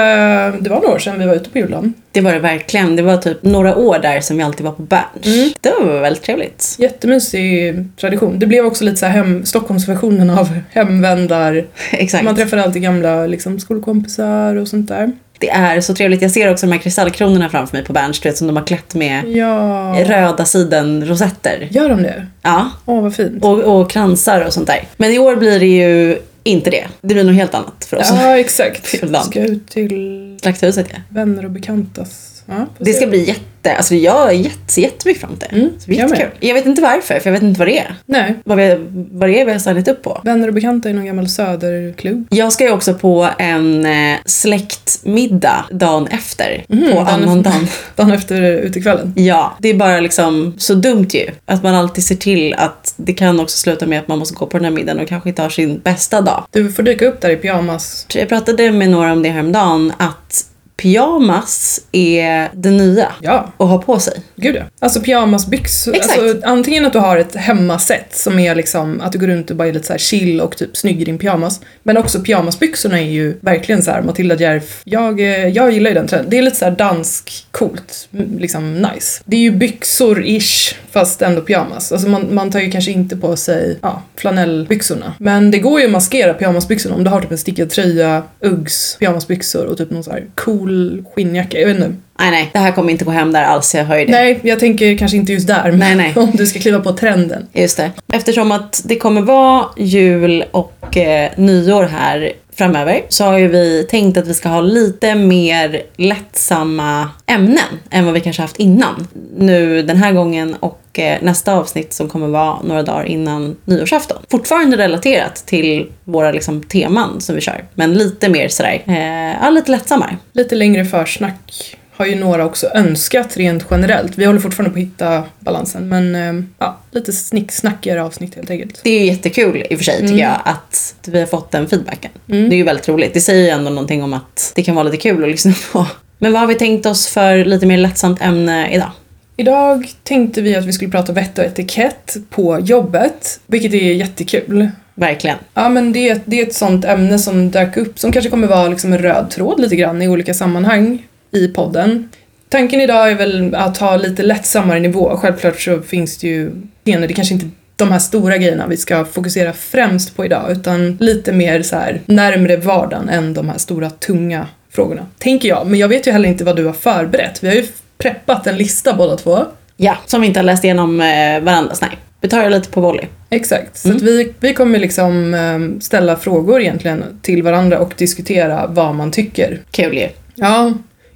det 0.51 0.69
var 0.69 0.81
några 0.81 0.93
år 0.95 0.99
sedan 0.99 1.19
vi 1.19 1.25
var 1.25 1.35
ute 1.35 1.49
på 1.49 1.57
juldagen. 1.57 1.93
Det 2.11 2.21
var 2.21 2.33
det 2.33 2.39
verkligen. 2.39 2.95
Det 2.95 3.01
var 3.01 3.17
typ 3.17 3.43
några 3.43 3.75
år 3.75 3.99
där 3.99 4.21
som 4.21 4.37
vi 4.37 4.43
alltid 4.43 4.65
var 4.65 4.71
på 4.73 4.81
Berns. 4.81 5.53
Det 5.61 5.73
var 5.81 5.99
väldigt 6.01 6.23
trevligt. 6.23 6.75
Jättemysig 6.79 7.75
tradition. 7.99 8.39
Det 8.39 8.45
blev 8.45 8.65
också 8.65 8.83
lite 8.83 8.97
så 8.97 9.05
här 9.05 9.13
hem, 9.13 9.45
Stockholmsversionen 9.45 10.29
av 10.29 10.49
hemvändar. 10.69 11.65
Exakt. 11.91 12.23
Man 12.23 12.35
träffade 12.35 12.63
alltid 12.63 12.81
gamla 12.81 13.25
liksom, 13.27 13.59
skolkompisar 13.59 14.55
och 14.55 14.67
sånt 14.67 14.87
där. 14.87 15.11
Det 15.39 15.49
är 15.49 15.81
så 15.81 15.93
trevligt. 15.95 16.21
Jag 16.21 16.31
ser 16.31 16.51
också 16.51 16.65
de 16.65 16.71
här 16.71 16.79
kristallkronorna 16.79 17.49
framför 17.49 17.77
mig 17.77 17.85
på 17.85 17.93
Berns, 17.93 18.19
du 18.19 18.29
vet, 18.29 18.37
som 18.37 18.47
de 18.47 18.55
har 18.57 18.63
klätt 18.63 18.95
med 18.95 19.23
Ja. 19.27 19.95
röda 20.05 20.45
sidenrosetter. 20.45 21.67
Gör 21.71 21.89
de 21.89 22.03
det? 22.03 22.27
Ja. 22.41 22.69
Åh, 22.85 23.01
vad 23.01 23.15
fint. 23.15 23.43
Och, 23.43 23.59
och 23.59 23.89
kransar 23.89 24.41
och 24.45 24.53
sånt 24.53 24.67
där. 24.67 24.79
Men 24.97 25.11
i 25.11 25.19
år 25.19 25.35
blir 25.35 25.59
det 25.59 25.65
ju 25.65 26.17
inte 26.43 26.69
det. 26.69 26.87
Det 27.01 27.13
blir 27.13 27.23
något 27.23 27.35
helt 27.35 27.53
annat 27.53 27.85
för 27.85 27.97
oss. 27.97 28.09
Ja, 28.09 28.37
exakt. 28.37 28.87
Ska 29.25 29.39
ut 29.39 29.67
till 29.67 30.37
Slakthuset 30.41 30.87
ja. 30.89 30.97
vänner 31.09 31.45
och 31.45 31.51
bekantas 31.51 32.32
Ja, 32.45 32.65
Det 32.77 32.93
ska 32.93 33.07
bli 33.07 33.23
jätte, 33.23 33.75
alltså 33.77 33.95
jag 33.95 34.35
jätte, 34.35 34.81
jättemycket 34.81 35.21
fram 35.21 35.37
det. 35.39 35.45
Mm, 35.45 35.69
det 35.79 35.85
blir 35.87 35.99
jag. 35.99 36.29
Jag 36.39 36.53
vet 36.53 36.65
inte 36.65 36.81
varför, 36.81 37.19
för 37.19 37.25
jag 37.29 37.31
vet 37.33 37.41
inte 37.43 37.59
vad 37.59 37.67
det 37.67 37.79
är. 37.79 37.95
Nej, 38.05 38.35
Vad, 38.45 38.57
vi, 38.57 38.75
vad 39.11 39.29
det 39.29 39.41
är 39.41 39.45
vi 39.45 39.51
har 39.51 39.59
signat 39.59 39.87
upp 39.87 40.03
på. 40.03 40.21
vänner 40.23 40.47
och 40.47 40.53
bekanta 40.53 40.89
i 40.89 40.93
någon 40.93 41.05
gammal 41.05 41.29
söderklubb. 41.29 42.27
Jag 42.29 42.53
ska 42.53 42.63
ju 42.63 42.71
också 42.71 42.93
på 42.93 43.29
en 43.37 43.85
eh, 43.85 44.17
släktmiddag 44.25 45.65
dagen 45.71 46.07
efter. 46.07 46.63
på 46.67 46.75
Mhm, 46.75 46.89
dagen 46.89 47.07
annandagen. 47.07 47.67
Dagen 47.95 48.11
efter 48.11 48.41
utekvällen. 48.41 49.13
Ja, 49.15 49.57
det 49.59 49.69
är 49.69 49.73
bara 49.73 49.99
liksom 49.99 50.53
så 50.57 50.73
dumt 50.73 51.07
ju. 51.13 51.25
Att 51.45 51.63
man 51.63 51.75
alltid 51.75 52.03
ser 52.03 52.15
till 52.15 52.53
att 52.53 52.93
det 52.97 53.13
kan 53.13 53.39
också 53.39 53.57
sluta 53.57 53.85
med 53.85 53.99
att 53.99 54.07
man 54.07 54.19
måste 54.19 54.35
gå 54.35 54.45
på 54.45 54.57
den 54.57 54.65
här 54.65 54.71
middagen 54.71 54.99
och 55.01 55.07
kanske 55.07 55.29
inte 55.29 55.41
har 55.41 55.49
sin 55.49 55.79
bästa 55.79 56.21
dag. 56.21 56.45
Du 56.51 56.71
får 56.71 56.83
dyka 56.83 57.05
upp 57.07 57.21
där 57.21 57.29
i 57.29 57.35
pyjamas. 57.35 58.05
Jag 58.13 58.29
pratade 58.29 58.71
med 58.71 58.89
några 58.89 59.11
om 59.11 59.23
det 59.23 59.29
häromdagen 59.29 59.93
att 59.97 60.45
pyjamas 60.83 61.81
är 61.91 62.49
det 62.53 62.69
nya 62.71 63.11
Ja, 63.21 63.53
att 63.57 63.67
ha 63.67 63.81
på 63.81 63.99
sig. 63.99 64.13
gud 64.35 64.55
ja. 64.55 64.61
Alltså 64.79 65.01
pyjamasbyxor. 65.01 65.95
Exakt. 65.95 66.19
Alltså, 66.19 66.47
antingen 66.47 66.85
att 66.85 66.93
du 66.93 66.99
har 66.99 67.17
ett 67.17 67.35
hemmasätt 67.35 68.15
som 68.15 68.39
är 68.39 68.55
liksom 68.55 69.01
att 69.01 69.11
du 69.11 69.19
går 69.19 69.27
runt 69.27 69.49
och 69.51 69.55
bara 69.55 69.67
är 69.67 69.73
lite 69.73 69.87
så 69.87 69.97
chill 69.97 70.41
och 70.41 70.57
typ 70.57 70.77
snygg 70.77 71.01
i 71.01 71.05
din 71.05 71.17
pyjamas. 71.17 71.61
Men 71.83 71.97
också 71.97 72.19
pyjamasbyxorna 72.19 72.99
är 72.99 73.05
ju 73.11 73.37
verkligen 73.41 73.81
så 73.81 73.91
här 73.91 74.01
Matilda 74.01 74.35
Djerf. 74.35 74.81
Jag, 74.83 75.19
eh, 75.19 75.47
jag 75.47 75.71
gillar 75.71 75.89
ju 75.89 75.93
den 75.93 76.07
trenden. 76.07 76.29
Det 76.29 76.37
är 76.37 76.41
lite 76.41 76.57
så 76.57 76.65
här 76.65 76.71
dansk 76.71 77.45
coolt, 77.51 78.07
m- 78.13 78.37
liksom 78.39 78.73
nice. 78.81 79.21
Det 79.25 79.35
är 79.37 79.41
ju 79.41 79.51
byxor-ish 79.51 80.75
fast 80.91 81.21
ändå 81.21 81.41
pyjamas. 81.41 81.91
Alltså 81.91 82.07
man, 82.09 82.35
man 82.35 82.51
tar 82.51 82.59
ju 82.59 82.71
kanske 82.71 82.91
inte 82.91 83.17
på 83.17 83.35
sig 83.35 83.79
ja, 83.81 84.01
flanellbyxorna. 84.15 85.13
Men 85.19 85.51
det 85.51 85.59
går 85.59 85.79
ju 85.79 85.85
att 85.85 85.91
maskera 85.91 86.33
pyjamasbyxorna 86.33 86.95
om 86.95 87.03
du 87.03 87.09
har 87.09 87.21
typ 87.21 87.31
en 87.31 87.37
stickad 87.37 87.69
tröja, 87.69 88.23
Uggs, 88.41 88.97
pyjamasbyxor 88.99 89.65
och 89.65 89.77
typ 89.77 89.91
någon 89.91 90.03
så 90.03 90.11
här 90.11 90.25
cool 90.35 90.72
skinnjacka. 91.15 91.59
Jag 91.59 91.67
vet 91.67 91.75
inte. 91.75 91.95
Nej, 92.19 92.31
nej, 92.31 92.49
det 92.53 92.59
här 92.59 92.71
kommer 92.71 92.91
inte 92.91 93.05
gå 93.05 93.11
hem 93.11 93.33
där 93.33 93.43
alls, 93.43 93.75
jag 93.75 93.85
hör 93.85 93.97
ju 93.97 94.05
det. 94.05 94.11
Nej, 94.11 94.39
jag 94.43 94.59
tänker 94.59 94.97
kanske 94.97 95.17
inte 95.17 95.33
just 95.33 95.47
där. 95.47 95.71
Men 95.71 95.79
Nej, 95.79 95.95
nej. 95.95 96.13
om 96.23 96.31
du 96.33 96.45
ska 96.45 96.59
kliva 96.59 96.79
på 96.79 96.91
trenden. 96.91 97.47
Just 97.53 97.77
det. 97.77 97.91
Eftersom 98.13 98.51
att 98.51 98.81
det 98.85 98.95
kommer 98.95 99.21
vara 99.21 99.65
jul 99.77 100.43
och 100.51 100.97
eh, 100.97 101.31
nyår 101.35 101.83
här 101.83 102.31
framöver 102.57 103.01
så 103.09 103.23
har 103.23 103.37
ju 103.37 103.47
vi 103.47 103.87
tänkt 103.89 104.17
att 104.17 104.27
vi 104.27 104.33
ska 104.33 104.49
ha 104.49 104.61
lite 104.61 105.15
mer 105.15 105.81
lättsamma 105.95 107.09
ämnen 107.25 107.79
än 107.89 108.05
vad 108.05 108.13
vi 108.13 108.19
kanske 108.19 108.41
haft 108.41 108.57
innan. 108.57 109.07
Nu 109.37 109.81
den 109.81 109.97
här 109.97 110.13
gången 110.13 110.55
och 110.59 110.99
eh, 110.99 111.17
nästa 111.21 111.53
avsnitt 111.53 111.93
som 111.93 112.09
kommer 112.09 112.27
vara 112.27 112.61
några 112.61 112.83
dagar 112.83 113.05
innan 113.05 113.55
nyårsafton. 113.65 114.17
Fortfarande 114.31 114.77
relaterat 114.77 115.35
till 115.35 115.91
våra 116.03 116.31
liksom, 116.31 116.63
teman 116.63 117.21
som 117.21 117.35
vi 117.35 117.41
kör, 117.41 117.65
men 117.73 117.93
lite 117.93 118.29
mer 118.29 118.47
sådär, 118.47 118.83
eh, 118.87 119.43
ja 119.43 119.49
lite 119.49 119.71
lättsammare. 119.71 120.17
Lite 120.33 120.55
längre 120.55 120.85
försnack 120.85 121.77
har 121.95 122.05
ju 122.05 122.15
några 122.15 122.45
också 122.45 122.67
önskat 122.73 123.37
rent 123.37 123.65
generellt. 123.71 124.17
Vi 124.17 124.25
håller 124.25 124.39
fortfarande 124.39 124.73
på 124.73 124.79
att 124.79 124.85
hitta 124.85 125.23
balansen 125.39 125.89
men 125.89 126.15
eh, 126.15 126.43
ja, 126.59 126.77
lite 126.91 127.13
snicksnackigare 127.13 128.03
avsnitt 128.03 128.35
helt 128.35 128.49
enkelt. 128.49 128.79
Det 128.83 128.89
är 128.89 129.05
jättekul 129.05 129.65
i 129.69 129.73
och 129.75 129.77
för 129.79 129.85
sig 129.85 129.99
tycker 130.01 130.15
jag 130.23 130.41
att 130.45 130.95
vi 131.07 131.19
har 131.19 131.25
fått 131.27 131.51
den 131.51 131.67
feedbacken. 131.67 132.11
Det 132.25 132.35
är 132.35 132.53
ju 132.57 132.63
väldigt 132.63 132.87
roligt. 132.89 133.13
Det 133.13 133.21
säger 133.21 133.43
ju 133.43 133.49
ändå 133.49 133.69
någonting 133.69 134.03
om 134.03 134.13
att 134.13 134.51
det 134.55 134.63
kan 134.63 134.75
vara 134.75 134.83
lite 134.83 134.97
kul 134.97 135.23
att 135.23 135.29
lyssna 135.29 135.53
på. 135.71 135.87
Men 136.17 136.31
vad 136.31 136.41
har 136.41 136.47
vi 136.47 136.55
tänkt 136.55 136.85
oss 136.85 137.07
för 137.07 137.45
lite 137.45 137.65
mer 137.65 137.77
lättsamt 137.77 138.21
ämne 138.21 138.69
idag? 138.71 138.91
Idag 139.37 139.91
tänkte 140.03 140.41
vi 140.41 140.55
att 140.55 140.65
vi 140.65 140.73
skulle 140.73 140.91
prata 140.91 141.13
vett 141.13 141.37
och 141.39 141.45
etikett 141.45 142.17
på 142.29 142.59
jobbet, 142.59 143.39
vilket 143.47 143.73
är 143.73 143.93
jättekul. 143.93 144.67
Verkligen. 144.95 145.37
Ja 145.53 145.69
men 145.69 145.93
det, 145.93 146.09
är- 146.09 146.19
det 146.25 146.39
är 146.41 146.45
ett 146.47 146.53
sånt 146.55 146.85
ämne 146.85 147.19
som 147.19 147.51
dök 147.51 147.77
upp 147.77 147.99
som 147.99 148.11
kanske 148.11 148.29
kommer 148.29 148.47
vara 148.47 148.67
liksom 148.67 148.93
en 148.93 148.99
röd 148.99 149.29
tråd 149.29 149.59
lite 149.59 149.75
grann 149.75 150.01
i 150.01 150.07
olika 150.07 150.33
sammanhang 150.33 151.03
i 151.33 151.47
podden. 151.47 152.09
Tanken 152.49 152.81
idag 152.81 153.11
är 153.11 153.15
väl 153.15 153.55
att 153.55 153.77
ha 153.77 153.95
lite 153.95 154.23
lättsammare 154.23 154.79
nivå. 154.79 155.17
Självklart 155.17 155.59
så 155.59 155.81
finns 155.81 156.17
det 156.17 156.27
ju 156.27 156.51
scener, 156.85 157.07
det 157.07 157.13
kanske 157.13 157.33
inte 157.33 157.49
de 157.75 157.91
här 157.91 157.99
stora 157.99 158.37
grejerna 158.37 158.67
vi 158.67 158.77
ska 158.77 159.05
fokusera 159.05 159.53
främst 159.53 160.15
på 160.15 160.25
idag 160.25 160.51
utan 160.51 160.97
lite 160.99 161.31
mer 161.31 161.61
så 161.61 161.75
här 161.75 162.01
närmre 162.05 162.57
vardagen 162.57 163.09
än 163.09 163.33
de 163.33 163.49
här 163.49 163.57
stora 163.57 163.89
tunga 163.89 164.47
frågorna. 164.71 165.05
Tänker 165.17 165.49
jag, 165.49 165.67
men 165.67 165.79
jag 165.79 165.87
vet 165.87 166.07
ju 166.07 166.11
heller 166.11 166.29
inte 166.29 166.43
vad 166.43 166.55
du 166.55 166.65
har 166.65 166.73
förberett. 166.73 167.43
Vi 167.43 167.47
har 167.47 167.55
ju 167.55 167.65
preppat 167.97 168.47
en 168.47 168.57
lista 168.57 168.93
båda 168.93 169.17
två. 169.17 169.45
Ja, 169.77 169.97
som 170.05 170.21
vi 170.21 170.27
inte 170.27 170.39
har 170.39 170.45
läst 170.45 170.63
igenom 170.63 171.01
eh, 171.01 171.39
varandras. 171.39 171.81
Nej. 171.81 171.97
Vi 172.21 172.29
tar 172.29 172.43
det 172.43 172.49
lite 172.49 172.69
på 172.69 172.81
volley. 172.81 173.05
Exakt, 173.29 173.77
så 173.77 173.91
att 173.91 174.01
vi, 174.01 174.33
vi 174.39 174.53
kommer 174.53 174.79
liksom 174.79 175.33
eh, 175.33 175.81
ställa 175.81 176.15
frågor 176.15 176.61
egentligen 176.61 177.03
till 177.21 177.43
varandra 177.43 177.79
och 177.79 177.93
diskutera 177.97 178.67
vad 178.67 178.95
man 178.95 179.11
tycker. 179.11 179.59
Kul 179.71 179.97
ju. 179.97 180.09
Ja, 180.35 180.73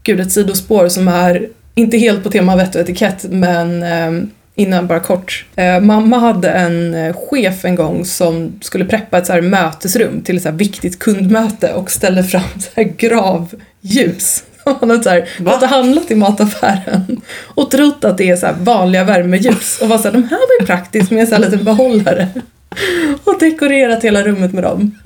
gud 0.08 0.20
ett 0.20 0.32
sidospår 0.32 0.88
som 0.88 1.08
är 1.08 1.50
inte 1.76 1.98
helt 1.98 2.24
på 2.24 2.32
tema 2.32 2.56
vett 2.56 2.76
och 2.76 2.82
etikett 2.82 3.26
men 3.30 3.84
eh, 3.84 4.28
innan 4.56 4.88
bara 4.88 5.00
kort. 5.00 5.46
Eh, 5.56 5.80
mamma 5.80 6.18
hade 6.18 6.50
en 6.50 6.94
eh, 6.94 7.16
chef 7.30 7.66
en 7.66 7.76
gång 7.76 8.06
som 8.06 8.60
skulle 8.62 8.86
preppa 8.86 9.18
ett 9.18 9.26
så 9.26 9.34
här 9.34 9.42
mötesrum 9.42 10.22
till 10.22 10.38
ett 10.38 10.44
så 10.44 10.50
här 10.50 10.56
viktigt 10.56 11.00
kundmöte 11.00 11.74
och 11.74 11.92
ställde 11.92 12.24
fram 12.24 12.60
så 12.60 12.70
här 12.76 12.84
gravljus. 12.84 14.44
Han 14.66 14.90
hade 14.90 15.04
så 15.04 15.10
här, 15.10 15.30
och 15.46 15.68
handlat 15.68 16.12
i 16.12 16.16
mataffären 16.16 17.22
och 17.46 17.72
trott 17.72 18.06
att 18.06 18.18
det 18.18 18.30
är 18.30 18.36
så 18.36 18.46
här 18.46 18.56
vanliga 18.60 19.04
värmeljus 19.04 19.80
och 19.82 19.90
var 19.90 19.98
så 19.98 20.04
här, 20.04 20.12
de 20.12 20.24
här 20.24 20.38
var 20.38 20.62
ju 20.62 20.66
praktiskt 20.66 21.12
med 21.12 21.22
en 21.22 21.28
sån 21.28 21.44
här 21.44 21.50
liten 21.50 21.66
behållare. 21.66 22.28
Och 23.24 23.40
dekorerat 23.40 24.04
hela 24.04 24.24
rummet 24.24 24.54
med 24.54 24.64
dem. 24.64 24.98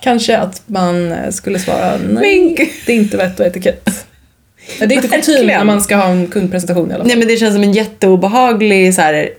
Kanske 0.00 0.38
att 0.38 0.62
man 0.66 1.12
eh, 1.12 1.30
skulle 1.30 1.58
svara 1.58 1.96
nej, 2.08 2.72
det 2.86 2.92
är 2.92 2.96
inte 2.96 3.16
vett 3.16 3.40
och 3.40 3.46
etikett. 3.46 4.06
Det 4.78 4.84
är 4.84 4.92
inte 4.92 5.08
kutym 5.08 5.46
när 5.46 5.64
man 5.64 5.80
ska 5.80 5.96
ha 5.96 6.08
en 6.08 6.26
kundpresentation 6.26 6.90
i 6.90 6.94
alla 6.94 7.02
fall. 7.02 7.08
Nej 7.08 7.16
men 7.16 7.28
det 7.28 7.36
känns 7.36 7.54
som 7.54 7.62
en 7.62 7.72
jätteobehaglig 7.72 8.94
så 8.94 9.00
här, 9.00 9.30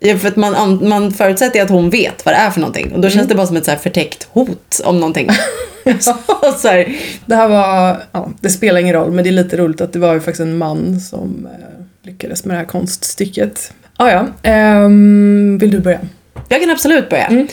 ja, 0.00 0.16
för 0.16 0.28
att 0.28 0.36
man, 0.36 0.88
man 0.88 1.12
förutsätter 1.12 1.62
att 1.62 1.70
hon 1.70 1.90
vet 1.90 2.24
vad 2.24 2.34
det 2.34 2.38
är 2.38 2.50
för 2.50 2.60
någonting. 2.60 2.92
Och 2.92 3.00
då 3.00 3.10
känns 3.10 3.28
det 3.28 3.34
bara 3.34 3.46
som 3.46 3.56
ett 3.56 3.64
så 3.64 3.70
här 3.70 3.78
förtäckt 3.78 4.28
hot 4.32 4.80
om 4.84 5.00
någonting. 5.00 5.28
så, 6.00 6.16
så 6.58 6.68
här, 6.68 6.96
Det 7.26 7.34
här 7.34 7.48
var, 7.48 8.02
ja, 8.12 8.30
det 8.40 8.50
spelar 8.50 8.80
ingen 8.80 8.94
roll 8.94 9.10
men 9.10 9.24
det 9.24 9.30
är 9.30 9.32
lite 9.32 9.56
roligt 9.56 9.80
att 9.80 9.92
det 9.92 9.98
var 9.98 10.14
ju 10.14 10.20
faktiskt 10.20 10.40
en 10.40 10.58
man 10.58 11.00
som 11.00 11.48
eh, 11.52 12.08
lyckades 12.10 12.44
med 12.44 12.54
det 12.56 12.58
här 12.58 12.66
konststycket. 12.66 13.72
Ah, 13.96 14.10
ja, 14.10 14.26
ehm, 14.42 15.58
vill 15.58 15.70
du 15.70 15.80
börja? 15.80 16.00
jag 16.48 16.60
kan 16.60 16.70
absolut 16.70 17.08
börja. 17.08 17.26
Eh, 17.26 17.46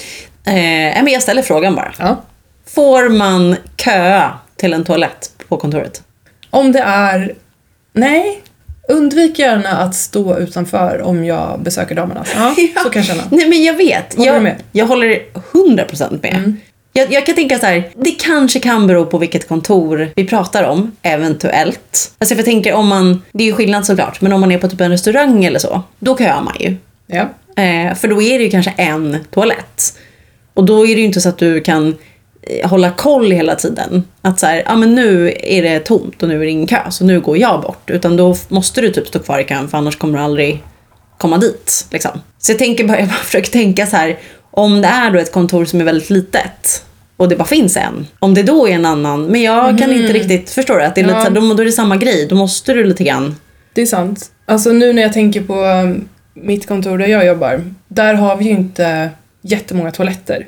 nej, 0.45 0.99
men 1.03 1.13
jag 1.13 1.21
ställer 1.21 1.41
frågan 1.41 1.75
bara. 1.75 1.93
Ja. 1.97 2.23
Får 2.65 3.09
man 3.09 3.55
köa 3.77 4.33
till 4.55 4.73
en 4.73 4.83
toalett 4.83 5.31
på 5.47 5.57
kontoret? 5.57 6.03
Om 6.49 6.71
det 6.71 6.79
är, 6.79 7.33
nej, 7.93 8.41
undvik 8.87 9.39
gärna 9.39 9.69
att 9.69 9.95
stå 9.95 10.37
utanför 10.37 11.01
om 11.01 11.25
jag 11.25 11.59
besöker 11.59 11.95
damerna. 11.95 12.25
Ja, 12.35 12.55
så 12.83 12.89
kan 12.89 12.99
jag 12.99 13.05
känna. 13.05 13.23
Nej 13.31 13.49
men 13.49 13.63
jag 13.63 13.73
vet. 13.73 14.15
Håller 14.15 14.33
jag, 14.33 14.43
med? 14.43 14.51
Mm. 14.51 14.63
jag 14.71 14.85
håller 14.85 15.21
100% 15.53 16.19
med. 16.21 16.53
Jag, 16.93 17.13
jag 17.13 17.25
kan 17.25 17.35
tänka 17.35 17.59
så 17.59 17.65
här, 17.65 17.89
det 17.95 18.11
kanske 18.11 18.59
kan 18.59 18.87
bero 18.87 19.05
på 19.05 19.17
vilket 19.17 19.47
kontor 19.47 20.09
vi 20.15 20.27
pratar 20.27 20.63
om, 20.63 20.91
eventuellt. 21.01 22.13
Alltså 22.17 22.35
för 22.35 22.39
jag 22.39 22.45
tänker 22.45 22.73
om 22.73 22.87
man, 22.87 23.21
det 23.31 23.43
är 23.43 23.47
ju 23.47 23.53
skillnad 23.53 23.85
såklart, 23.85 24.21
men 24.21 24.33
om 24.33 24.41
man 24.41 24.51
är 24.51 24.57
på 24.57 24.67
typ 24.67 24.81
en 24.81 24.91
restaurang 24.91 25.45
eller 25.45 25.59
så, 25.59 25.81
då 25.99 26.17
köar 26.17 26.41
man 26.41 26.55
ju. 26.59 26.75
Ja. 27.07 27.29
Eh, 27.63 27.95
för 27.95 28.07
då 28.07 28.21
är 28.21 28.37
det 28.39 28.43
ju 28.43 28.49
kanske 28.49 28.73
en 28.77 29.17
toalett. 29.31 29.99
Och 30.53 30.65
då 30.65 30.87
är 30.87 30.95
det 30.95 31.01
ju 31.01 31.07
inte 31.07 31.21
så 31.21 31.29
att 31.29 31.37
du 31.37 31.61
kan 31.61 31.95
hålla 32.63 32.91
koll 32.91 33.31
hela 33.31 33.55
tiden. 33.55 34.03
Att 34.21 34.39
så 34.39 34.45
här, 34.45 34.63
ja 34.65 34.75
men 34.75 34.95
nu 34.95 35.33
är 35.43 35.63
det 35.63 35.79
tomt 35.79 36.23
och 36.23 36.29
nu 36.29 36.35
är 36.35 36.39
det 36.45 36.51
ingen 36.51 36.67
kö, 36.67 36.91
så 36.91 37.03
nu 37.05 37.19
går 37.19 37.37
jag 37.37 37.61
bort. 37.61 37.89
Utan 37.89 38.17
då 38.17 38.35
måste 38.47 38.81
du 38.81 38.91
typ 38.91 39.07
stå 39.07 39.19
kvar 39.19 39.39
i 39.39 39.43
kön 39.43 39.67
för 39.67 39.77
annars 39.77 39.95
kommer 39.97 40.17
du 40.17 40.23
aldrig 40.23 40.63
komma 41.17 41.37
dit. 41.37 41.87
Liksom. 41.91 42.11
Så 42.37 42.51
jag 42.51 42.59
tänker 42.59 42.87
bara, 42.87 42.99
jag 42.99 43.07
bara 43.07 43.15
försöker 43.15 43.51
tänka 43.51 43.85
så 43.87 43.95
här, 43.95 44.17
om 44.51 44.81
det 44.81 44.87
är 44.87 45.11
då 45.11 45.19
ett 45.19 45.31
kontor 45.31 45.65
som 45.65 45.81
är 45.81 45.85
väldigt 45.85 46.09
litet 46.09 46.83
och 47.17 47.29
det 47.29 47.35
bara 47.35 47.47
finns 47.47 47.77
en. 47.77 48.07
Om 48.19 48.33
det 48.33 48.43
då 48.43 48.67
är 48.67 48.71
en 48.71 48.85
annan, 48.85 49.25
men 49.25 49.41
jag 49.41 49.79
kan 49.79 49.91
inte 49.91 50.13
riktigt, 50.13 50.49
förstår 50.49 50.77
du? 50.77 50.83
Att 50.83 50.95
det 50.95 51.01
är 51.01 51.05
lite 51.05 51.17
Ja. 51.17 51.25
så 51.25 51.33
här, 51.33 51.41
då, 51.41 51.53
då 51.53 51.61
är 51.61 51.65
det 51.65 51.71
samma 51.71 51.97
grej, 51.97 52.27
då 52.29 52.35
måste 52.35 52.73
du 52.73 52.83
lite 52.83 53.03
grann. 53.03 53.35
Det 53.73 53.81
är 53.81 53.85
sant. 53.85 54.31
Alltså 54.45 54.71
nu 54.71 54.93
när 54.93 55.01
jag 55.01 55.13
tänker 55.13 55.41
på 55.41 55.63
um, 55.63 56.07
mitt 56.33 56.67
kontor 56.67 56.97
där 56.97 57.07
jag 57.07 57.25
jobbar, 57.25 57.63
där 57.87 58.13
har 58.13 58.35
vi 58.35 58.45
ju 58.45 58.51
inte 58.51 59.09
jättemånga 59.41 59.91
toaletter. 59.91 60.47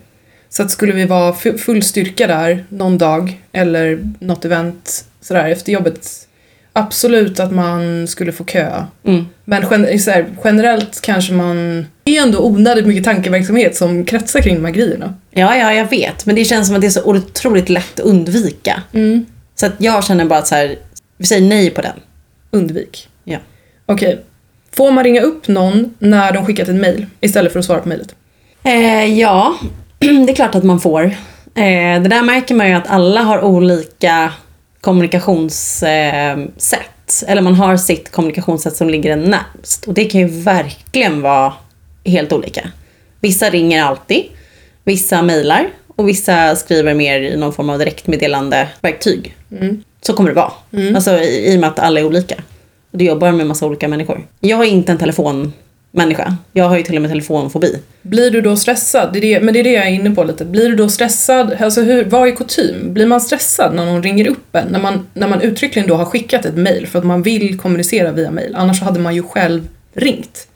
Så 0.54 0.64
att 0.64 0.72
skulle 0.72 0.94
vi 0.94 1.06
vara 1.06 1.32
fu- 1.34 1.58
full 1.58 1.84
styrka 1.84 2.28
där 2.28 2.66
någon 2.70 2.98
dag 2.98 3.42
eller 3.52 4.10
något 4.20 4.46
event 4.46 5.06
sådär 5.22 5.50
efter 5.50 5.72
jobbet, 5.72 6.08
absolut 6.74 7.40
att 7.40 7.52
man 7.52 8.08
skulle 8.08 8.32
få 8.32 8.46
köa. 8.46 8.88
Mm. 9.06 9.26
Men 9.46 9.64
gen- 9.72 10.00
här, 10.08 10.26
generellt 10.44 11.02
kanske 11.02 11.34
man, 11.34 11.86
det 12.04 12.18
är 12.18 12.22
ändå 12.24 12.40
onödigt 12.46 12.88
mycket 12.88 13.04
tankeverksamhet 13.04 13.76
som 13.76 14.06
kretsar 14.06 14.42
kring 14.42 14.56
de 14.56 14.66
här 14.66 14.74
grejerna. 14.74 15.14
Ja, 15.32 15.56
ja, 15.58 15.74
jag 15.74 15.90
vet. 15.90 16.26
Men 16.26 16.36
det 16.36 16.46
känns 16.46 16.68
som 16.68 16.76
att 16.76 16.82
det 16.82 16.88
är 16.88 16.92
så 16.92 17.04
otroligt 17.04 17.70
lätt 17.70 18.00
att 18.00 18.06
undvika. 18.06 18.84
Så 19.56 19.66
att 19.66 19.74
jag 19.78 20.04
känner 20.04 20.26
bara 20.26 20.40
att 20.40 20.48
så 20.48 20.56
här, 20.56 20.76
vi 21.18 21.26
säger 21.26 21.48
nej 21.50 21.70
på 21.70 21.82
den. 21.82 22.00
Undvik. 22.52 23.10
Ja. 23.24 23.38
Okej. 23.86 24.20
Får 24.76 24.92
man 24.92 25.04
ringa 25.04 25.22
upp 25.22 25.48
någon 25.48 25.94
när 26.00 26.32
de 26.34 26.46
skickat 26.46 26.70
ett 26.70 26.76
mail 26.76 27.06
istället 27.22 27.52
för 27.52 27.60
att 27.60 27.66
svara 27.66 27.80
på 27.80 27.90
mejlet? 27.90 28.16
Eh, 28.64 29.20
ja, 29.20 29.56
det 30.26 30.32
är 30.32 30.36
klart 30.36 30.56
att 30.56 30.64
man 30.64 30.80
får. 30.80 31.04
Eh, 31.56 32.02
det 32.02 32.10
där 32.10 32.24
märker 32.24 32.56
man 32.56 32.68
ju 32.68 32.74
att 32.74 32.88
alla 32.88 33.22
har 33.22 33.42
olika 33.42 34.34
kommunikationssätt. 34.82 36.52
Sätt. 36.58 36.80
sätt, 37.12 37.30
eller 37.30 37.42
man 37.42 37.56
har 37.56 37.78
sitt 37.78 38.12
kommunikationssätt 38.12 38.76
som 38.76 38.90
ligger 38.90 39.12
en 39.12 39.24
närmst. 39.24 39.88
Och 39.88 39.94
det 39.94 40.06
kan 40.06 40.22
ju 40.22 40.28
verkligen 40.28 41.22
vara 41.22 41.54
helt 42.06 42.34
olika. 42.34 42.70
Vissa 43.20 43.50
ringer 43.50 43.84
alltid, 43.84 44.24
vissa 44.84 45.22
mejlar 45.22 45.70
och 45.96 46.08
vissa 46.08 46.56
skriver 46.56 46.94
mer 46.94 47.22
i 47.22 47.38
någon 47.38 47.54
form 47.54 47.70
av 47.70 47.80
direktmeddelande 47.80 48.68
verktyg. 48.82 49.36
Så 50.02 50.14
kommer 50.14 50.30
det 50.30 50.36
vara. 50.36 50.52
Alltså 50.96 51.12
i, 51.12 51.54
i 51.54 51.56
och 51.56 51.60
med 51.60 51.70
att 51.70 51.80
alla 51.80 52.00
är 52.00 52.06
olika. 52.06 52.36
Och 52.92 52.98
du 52.98 53.06
jobbar 53.06 53.32
med 53.32 53.48
massa 53.48 53.66
olika 53.66 53.88
människor. 53.88 54.28
Jag 54.40 54.60
är 54.60 54.70
inte 54.70 54.92
en 54.92 54.98
telefonmänniska. 55.92 56.38
Jag 56.54 56.70
har 56.70 56.78
ju 56.78 56.84
till 56.84 56.96
och 56.96 57.02
med 57.02 57.12
telefonfobi. 57.12 57.80
Blir 58.02 58.32
du 58.32 58.42
då 58.42 58.56
stressad? 58.56 59.14
Det 59.14 59.20
är 59.20 59.22
det, 59.22 59.46
men 59.46 59.54
det 59.54 59.60
är 59.60 59.64
det 59.64 59.72
jag 59.72 59.88
är 59.88 59.92
inne 59.92 60.12
på 60.12 60.24
lite. 60.24 60.46
Blir 60.46 60.70
du 60.70 60.76
då 60.76 60.90
stressad? 60.90 61.56
Alltså 61.60 61.82
hur, 61.82 62.06
vad 62.06 62.28
är 62.28 62.36
kutym? 62.36 62.94
Blir 62.94 63.06
man 63.06 63.22
stressad 63.22 63.76
när 63.76 63.86
någon 63.86 64.04
ringer 64.04 64.28
upp 64.28 64.56
en? 64.56 64.68
När 64.68 64.80
man, 64.80 65.08
när 65.14 65.28
man 65.28 65.42
uttryckligen 65.42 65.90
då 65.90 65.96
har 65.96 66.06
skickat 66.06 66.46
ett 66.46 66.58
mail 66.58 66.88
för 66.88 67.00
att 67.00 67.06
man 67.06 67.24
vill 67.24 67.60
kommunicera 67.60 68.12
via 68.12 68.32
mail. 68.32 68.56
Annars 68.56 68.82
hade 68.82 69.00
man 69.00 69.16
ju 69.16 69.24
själv 69.24 69.68
ringt. 69.94 70.48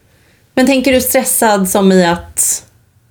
Men 0.55 0.65
tänker 0.65 0.93
du 0.93 1.01
stressad 1.01 1.69
som 1.69 1.91
i 1.91 2.05
att 2.05 2.63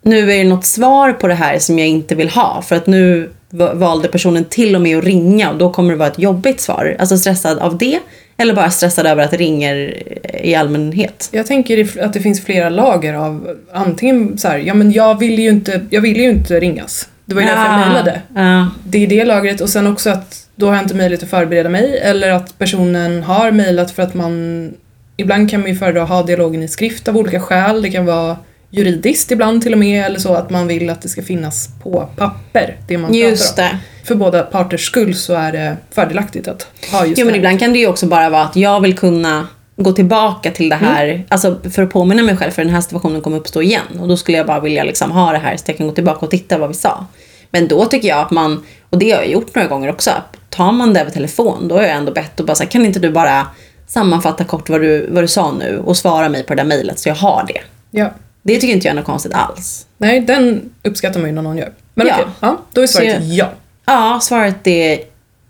nu 0.02 0.32
är 0.32 0.38
det 0.38 0.44
något 0.44 0.64
svar 0.64 1.12
på 1.12 1.28
det 1.28 1.34
här 1.34 1.58
som 1.58 1.78
jag 1.78 1.88
inte 1.88 2.14
vill 2.14 2.28
ha 2.28 2.62
för 2.62 2.76
att 2.76 2.86
nu 2.86 3.30
va- 3.50 3.74
valde 3.74 4.08
personen 4.08 4.44
till 4.44 4.74
och 4.76 4.82
med 4.82 4.98
att 4.98 5.04
ringa 5.04 5.50
och 5.50 5.58
då 5.58 5.72
kommer 5.72 5.90
det 5.90 5.96
vara 5.96 6.08
ett 6.08 6.18
jobbigt 6.18 6.60
svar. 6.60 6.96
Alltså 6.98 7.18
stressad 7.18 7.58
av 7.58 7.78
det 7.78 7.98
eller 8.36 8.54
bara 8.54 8.70
stressad 8.70 9.06
över 9.06 9.24
att 9.24 9.30
det 9.30 9.36
ringer 9.36 10.02
i 10.42 10.54
allmänhet. 10.54 11.28
Jag 11.32 11.46
tänker 11.46 12.02
att 12.04 12.12
det 12.12 12.20
finns 12.20 12.44
flera 12.44 12.68
lager 12.68 13.14
av 13.14 13.56
antingen 13.72 14.38
så 14.38 14.48
här, 14.48 14.58
ja 14.58 14.74
men 14.74 14.92
jag 14.92 15.18
vill 15.18 15.38
ju 15.38 15.48
inte, 15.48 15.80
jag 15.90 16.00
vill 16.00 16.16
ju 16.16 16.30
inte 16.30 16.60
ringas. 16.60 17.08
Det 17.24 17.34
var 17.34 17.42
ju 17.42 17.48
därför 17.48 17.64
jag 17.64 17.80
mejlade. 17.80 18.22
Ja. 18.34 18.70
Det 18.84 18.98
är 18.98 19.06
det 19.06 19.24
lagret 19.24 19.60
och 19.60 19.68
sen 19.68 19.86
också 19.86 20.10
att 20.10 20.46
då 20.56 20.66
har 20.66 20.74
jag 20.74 20.84
inte 20.84 20.94
möjlighet 20.94 21.22
att 21.22 21.30
förbereda 21.30 21.68
mig 21.68 21.98
eller 21.98 22.30
att 22.30 22.58
personen 22.58 23.22
har 23.22 23.50
mejlat 23.50 23.90
för 23.90 24.02
att 24.02 24.14
man 24.14 24.72
Ibland 25.16 25.50
kan 25.50 25.60
man 25.60 25.70
ju 25.70 25.76
föredra 25.76 26.02
att 26.02 26.08
ha 26.08 26.22
dialogen 26.22 26.62
i 26.62 26.68
skrift 26.68 27.08
av 27.08 27.16
olika 27.16 27.40
skäl. 27.40 27.82
Det 27.82 27.90
kan 27.90 28.06
vara 28.06 28.36
juridiskt 28.76 29.30
ibland 29.30 29.62
till 29.62 29.72
och 29.72 29.78
med 29.78 30.04
eller 30.04 30.18
så 30.18 30.34
att 30.34 30.50
man 30.50 30.66
vill 30.66 30.90
att 30.90 31.02
det 31.02 31.08
ska 31.08 31.22
finnas 31.22 31.68
på 31.82 32.08
papper, 32.16 32.76
det 32.88 32.98
man 32.98 33.14
Just 33.14 33.56
pratar 33.56 33.70
om. 33.72 33.78
det. 33.78 34.06
För 34.06 34.14
båda 34.14 34.42
parters 34.42 34.86
skull 34.86 35.14
så 35.14 35.34
är 35.34 35.52
det 35.52 35.76
fördelaktigt 35.90 36.48
att 36.48 36.66
ha 36.92 37.06
just 37.06 37.18
Jo 37.18 37.24
det 37.24 37.30
men 37.30 37.34
ibland 37.34 37.58
kan 37.60 37.72
det 37.72 37.78
ju 37.78 37.86
också 37.86 38.06
bara 38.06 38.30
vara 38.30 38.42
att 38.42 38.56
jag 38.56 38.80
vill 38.80 38.96
kunna 38.96 39.46
gå 39.76 39.92
tillbaka 39.92 40.50
till 40.50 40.68
det 40.68 40.76
här, 40.76 41.24
alltså 41.28 41.60
för 41.70 41.82
att 41.82 41.90
påminna 41.90 42.22
mig 42.22 42.36
själv 42.36 42.50
för 42.50 42.64
den 42.64 42.74
här 42.74 42.80
situationen 42.80 43.20
kommer 43.20 43.36
uppstå 43.36 43.62
igen. 43.62 43.98
Och 44.00 44.08
då 44.08 44.16
skulle 44.16 44.38
jag 44.38 44.46
bara 44.46 44.60
vilja 44.60 44.84
liksom 44.84 45.10
ha 45.10 45.32
det 45.32 45.38
här 45.38 45.56
så 45.56 45.64
jag 45.66 45.76
kan 45.76 45.86
gå 45.86 45.92
tillbaka 45.92 46.26
och 46.26 46.30
titta 46.30 46.58
vad 46.58 46.68
vi 46.68 46.74
sa. 46.74 47.06
Men 47.50 47.68
då 47.68 47.84
tycker 47.84 48.08
jag 48.08 48.18
att 48.18 48.30
man, 48.30 48.64
och 48.90 48.98
det 48.98 49.10
har 49.10 49.18
jag 49.18 49.30
gjort 49.30 49.54
några 49.54 49.68
gånger 49.68 49.90
också, 49.90 50.10
tar 50.50 50.72
man 50.72 50.92
det 50.92 51.00
över 51.00 51.10
telefon 51.10 51.68
då 51.68 51.74
har 51.74 51.82
jag 51.82 51.90
ändå 51.96 52.12
bett 52.12 52.40
och 52.40 52.46
bara 52.46 52.54
så 52.54 52.62
här, 52.62 52.70
kan 52.70 52.84
inte 52.84 52.98
du 52.98 53.10
bara 53.10 53.46
sammanfatta 53.86 54.44
kort 54.44 54.68
vad 54.68 54.80
du, 54.80 55.08
vad 55.10 55.22
du 55.22 55.28
sa 55.28 55.52
nu 55.52 55.82
och 55.84 55.96
svara 55.96 56.28
mig 56.28 56.42
på 56.42 56.54
det 56.54 56.62
där 56.62 56.68
mejlet 56.68 56.98
så 56.98 57.08
jag 57.08 57.16
har 57.16 57.44
det. 57.48 57.60
Ja. 57.90 58.10
Det 58.46 58.54
tycker 58.60 58.74
inte 58.74 58.86
jag 58.86 58.92
är 58.92 58.96
något 58.96 59.04
konstigt 59.04 59.32
alls. 59.34 59.86
Nej, 59.98 60.20
den 60.20 60.70
uppskattar 60.82 61.20
man 61.20 61.28
ju 61.28 61.34
när 61.34 61.42
någon 61.42 61.58
gör. 61.58 61.72
Men 61.94 62.06
Ja. 62.06 62.14
okej, 62.14 62.26
ja, 62.40 62.58
då 62.72 62.80
är 62.82 62.86
svaret 62.86 63.16
Så- 63.16 63.22
ja. 63.24 63.50
Ja, 63.86 64.18
svaret 64.22 64.66
är 64.66 64.98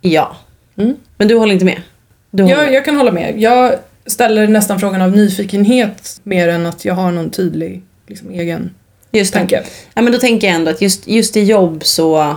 ja. 0.00 0.36
Mm. 0.76 0.94
Men 1.16 1.28
du 1.28 1.34
håller 1.36 1.52
inte 1.52 1.64
med? 1.64 1.82
Du 2.30 2.42
håller 2.42 2.56
Jag, 2.56 2.64
med. 2.64 2.74
jag 2.74 2.84
kan 2.84 2.96
hålla 2.96 3.12
med. 3.12 3.40
Jag 3.40 3.74
ställer 4.06 4.48
nästan 4.48 4.80
frågan 4.80 5.02
av 5.02 5.10
nyfikenhet 5.16 6.20
mer 6.22 6.48
än 6.48 6.66
att 6.66 6.84
jag 6.84 6.94
har 6.94 7.10
någon 7.12 7.30
tydlig 7.30 7.82
liksom, 8.06 8.30
egen 8.30 8.70
Just 9.10 9.32
det. 9.32 9.38
tanke. 9.38 9.62
Ja, 9.94 10.02
men 10.02 10.12
då 10.12 10.18
tänker 10.18 10.46
jag 10.46 10.56
ändå 10.56 10.70
att 10.70 10.80
just, 10.82 11.08
just 11.08 11.36
i 11.36 11.42
jobb 11.42 11.84
så 11.84 12.36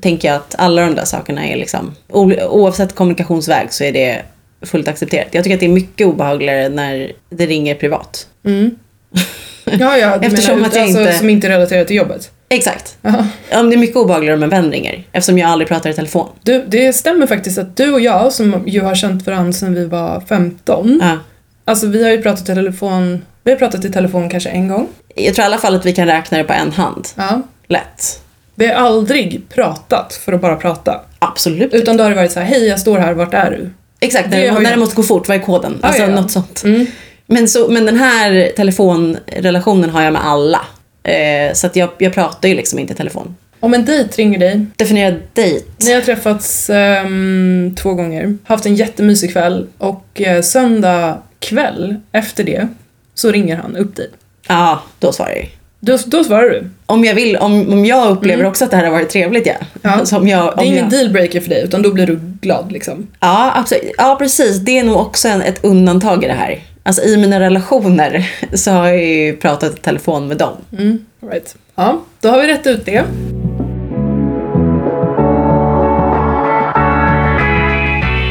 tänker 0.00 0.28
jag 0.28 0.36
att 0.36 0.54
alla 0.58 0.82
de 0.82 0.94
där 0.94 1.04
sakerna 1.04 1.46
är 1.46 1.56
liksom, 1.56 1.94
oavsett 2.08 2.94
kommunikationsväg 2.94 3.72
så 3.72 3.84
är 3.84 3.92
det 3.92 4.22
fullt 4.62 4.88
accepterat. 4.88 5.26
Jag 5.30 5.44
tycker 5.44 5.54
att 5.56 5.60
det 5.60 5.66
är 5.66 5.70
mycket 5.70 6.06
obehagligare 6.06 6.68
när 6.68 7.12
det 7.30 7.46
ringer 7.46 7.74
privat. 7.74 8.26
Mm. 8.44 8.70
Ja, 9.80 9.98
ja, 9.98 10.18
Eftersom 10.22 10.54
menar, 10.56 10.68
att 10.68 10.74
jag 10.74 10.84
alltså, 10.84 11.00
inte- 11.00 11.12
som 11.12 11.30
inte 11.30 11.46
är 11.46 11.48
relaterat 11.50 11.86
till 11.86 11.96
jobbet. 11.96 12.30
Exakt. 12.48 12.96
Ja, 13.02 13.24
det 13.50 13.54
är 13.56 13.76
mycket 13.76 13.96
obehagligare 13.96 14.36
om 14.36 14.42
en 14.42 14.48
vän 14.48 14.72
ringer 14.72 15.04
eftersom 15.12 15.38
jag 15.38 15.50
aldrig 15.50 15.68
pratar 15.68 15.90
i 15.90 15.94
telefon. 15.94 16.28
Du, 16.42 16.64
det 16.68 16.92
stämmer 16.92 17.26
faktiskt 17.26 17.58
att 17.58 17.76
du 17.76 17.92
och 17.92 18.00
jag, 18.00 18.32
som 18.32 18.62
ju 18.66 18.80
har 18.80 18.94
känt 18.94 19.26
varandra 19.26 19.52
sedan 19.52 19.74
vi 19.74 19.84
var 19.84 20.20
15, 20.28 20.98
Ja. 21.02 21.18
alltså 21.64 21.86
vi 21.86 22.04
har 22.04 22.10
ju 22.10 22.22
pratat 22.22 22.42
i 22.42 22.54
telefon, 22.54 23.24
vi 23.44 23.50
har 23.50 23.58
pratat 23.58 23.84
i 23.84 23.92
telefon 23.92 24.28
kanske 24.30 24.48
en 24.50 24.68
gång. 24.68 24.88
Jag 25.14 25.34
tror 25.34 25.42
i 25.42 25.46
alla 25.46 25.58
fall 25.58 25.74
att 25.74 25.86
vi 25.86 25.92
kan 25.92 26.06
räkna 26.06 26.38
det 26.38 26.44
på 26.44 26.52
en 26.52 26.72
hand. 26.72 27.08
Ja. 27.14 27.42
Lätt. 27.68 28.20
Vi 28.54 28.66
har 28.66 28.74
aldrig 28.74 29.42
pratat 29.48 30.12
för 30.14 30.32
att 30.32 30.40
bara 30.40 30.56
prata. 30.56 31.00
Absolut. 31.18 31.74
Utan 31.74 31.96
då 31.96 32.02
har 32.02 32.10
det 32.10 32.16
varit 32.16 32.32
så 32.32 32.40
här, 32.40 32.46
hej 32.46 32.66
jag 32.68 32.80
står 32.80 32.98
här, 32.98 33.12
vart 33.12 33.34
är 33.34 33.50
du? 33.50 33.70
Exakt, 34.00 34.30
när 34.30 34.40
det 34.40 34.52
när 34.60 34.70
det 34.70 34.76
måste 34.76 34.96
gå 34.96 35.02
fort, 35.02 35.28
vad 35.28 35.36
är 35.36 35.40
koden? 35.42 35.78
Alltså 35.82 36.02
ja, 36.02 36.08
ja. 36.08 36.20
något 36.20 36.30
sånt. 36.30 36.62
Mm. 36.64 36.86
Men, 37.26 37.48
så, 37.48 37.68
men 37.68 37.86
den 37.86 37.96
här 37.96 38.52
telefonrelationen 38.56 39.90
har 39.90 40.02
jag 40.02 40.12
med 40.12 40.26
alla. 40.26 40.60
Eh, 41.02 41.52
så 41.54 41.66
att 41.66 41.76
jag, 41.76 41.90
jag 41.98 42.14
pratar 42.14 42.48
ju 42.48 42.54
liksom 42.54 42.78
inte 42.78 42.92
i 42.92 42.96
telefon. 42.96 43.36
Om 43.60 43.74
en 43.74 43.84
dejt 43.84 44.22
ringer 44.22 44.38
dig, 44.38 44.66
Definiera 44.76 45.16
dejt. 45.32 45.66
Ni 45.84 45.92
har 45.92 46.00
träffats 46.00 46.70
ehm, 46.70 47.74
två 47.78 47.94
gånger, 47.94 48.36
haft 48.44 48.66
en 48.66 48.74
jättemysig 48.74 49.32
kväll 49.32 49.66
och 49.78 50.20
eh, 50.20 50.42
söndag 50.42 51.18
kväll 51.38 51.94
efter 52.12 52.44
det 52.44 52.68
så 53.14 53.30
ringer 53.30 53.56
han 53.56 53.76
upp 53.76 53.96
dig. 53.96 54.10
Ja, 54.48 54.82
då 54.98 55.12
svarar 55.12 55.30
jag. 55.30 55.48
Då, 55.80 55.98
då 56.06 56.24
svarar 56.24 56.50
du. 56.50 56.70
Om 56.86 57.04
jag 57.04 57.14
vill, 57.14 57.36
om, 57.36 57.72
om 57.72 57.84
jag 57.84 58.10
upplever 58.10 58.44
också 58.44 58.64
att 58.64 58.70
det 58.70 58.76
här 58.76 58.84
har 58.84 58.92
varit 58.92 59.10
trevligt 59.10 59.46
ja. 59.46 59.52
Mm. 59.52 59.66
Ja. 59.82 59.90
Alltså, 59.90 60.16
om 60.16 60.28
jag, 60.28 60.44
Det 60.44 60.50
är 60.50 60.58
om 60.58 60.64
ingen 60.64 60.78
jag, 60.78 60.90
dealbreaker 60.90 61.40
för 61.40 61.48
dig 61.48 61.64
utan 61.64 61.82
då 61.82 61.92
blir 61.92 62.06
du 62.06 62.20
glad 62.40 62.72
liksom. 62.72 63.06
ja, 63.20 63.52
absolut. 63.54 63.92
Ja, 63.98 64.16
precis. 64.18 64.56
Det 64.56 64.78
är 64.78 64.84
nog 64.84 64.96
också 64.96 65.28
en, 65.28 65.42
ett 65.42 65.64
undantag 65.64 66.24
i 66.24 66.26
det 66.26 66.32
här. 66.32 66.62
Alltså 66.86 67.02
i 67.02 67.16
mina 67.16 67.40
relationer 67.40 68.30
så 68.56 68.70
har 68.70 68.86
jag 68.86 69.04
ju 69.04 69.36
pratat 69.36 69.78
i 69.78 69.80
telefon 69.80 70.28
med 70.28 70.36
dem. 70.36 70.52
Mm. 70.78 71.04
Right. 71.20 71.56
Ja, 71.74 72.00
då 72.20 72.28
har 72.28 72.40
vi 72.40 72.46
rätt 72.48 72.66
ut 72.66 72.84
det. 72.84 73.04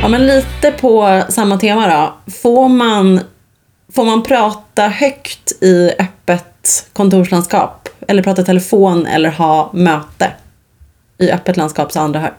Ja, 0.01 0.07
men 0.09 0.27
lite 0.27 0.71
på 0.71 1.23
samma 1.29 1.57
tema 1.57 1.87
då. 1.87 2.31
Får 2.31 2.69
man, 2.69 3.19
får 3.93 4.05
man 4.05 4.23
prata 4.23 4.87
högt 4.87 5.63
i 5.63 5.91
öppet 5.99 6.89
kontorslandskap? 6.93 7.89
Eller 8.07 8.23
prata 8.23 8.43
telefon 8.43 9.05
eller 9.05 9.29
ha 9.29 9.71
möte 9.73 10.31
i 11.17 11.31
öppet 11.31 11.57
landskap 11.57 11.91
så 11.91 11.99
andra 11.99 12.19
hör? 12.19 12.33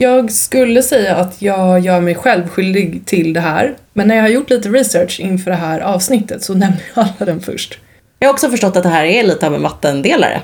Jag 0.00 0.32
skulle 0.32 0.82
säga 0.82 1.16
att 1.16 1.42
jag 1.42 1.80
gör 1.80 2.00
mig 2.00 2.14
själv 2.14 2.48
skyldig 2.48 3.02
till 3.06 3.32
det 3.32 3.40
här. 3.40 3.74
Men 3.92 4.08
när 4.08 4.14
jag 4.14 4.22
har 4.22 4.28
gjort 4.28 4.50
lite 4.50 4.68
research 4.68 5.20
inför 5.20 5.50
det 5.50 5.56
här 5.56 5.80
avsnittet 5.80 6.42
så 6.42 6.54
nämner 6.54 6.82
jag 6.94 7.04
alla 7.04 7.26
den 7.32 7.40
först. 7.40 7.78
Jag 8.18 8.28
har 8.28 8.32
också 8.32 8.50
förstått 8.50 8.76
att 8.76 8.82
det 8.82 8.88
här 8.88 9.04
är 9.04 9.24
lite 9.24 9.46
av 9.46 9.54
en 9.54 9.62
vattendelare. 9.62 10.40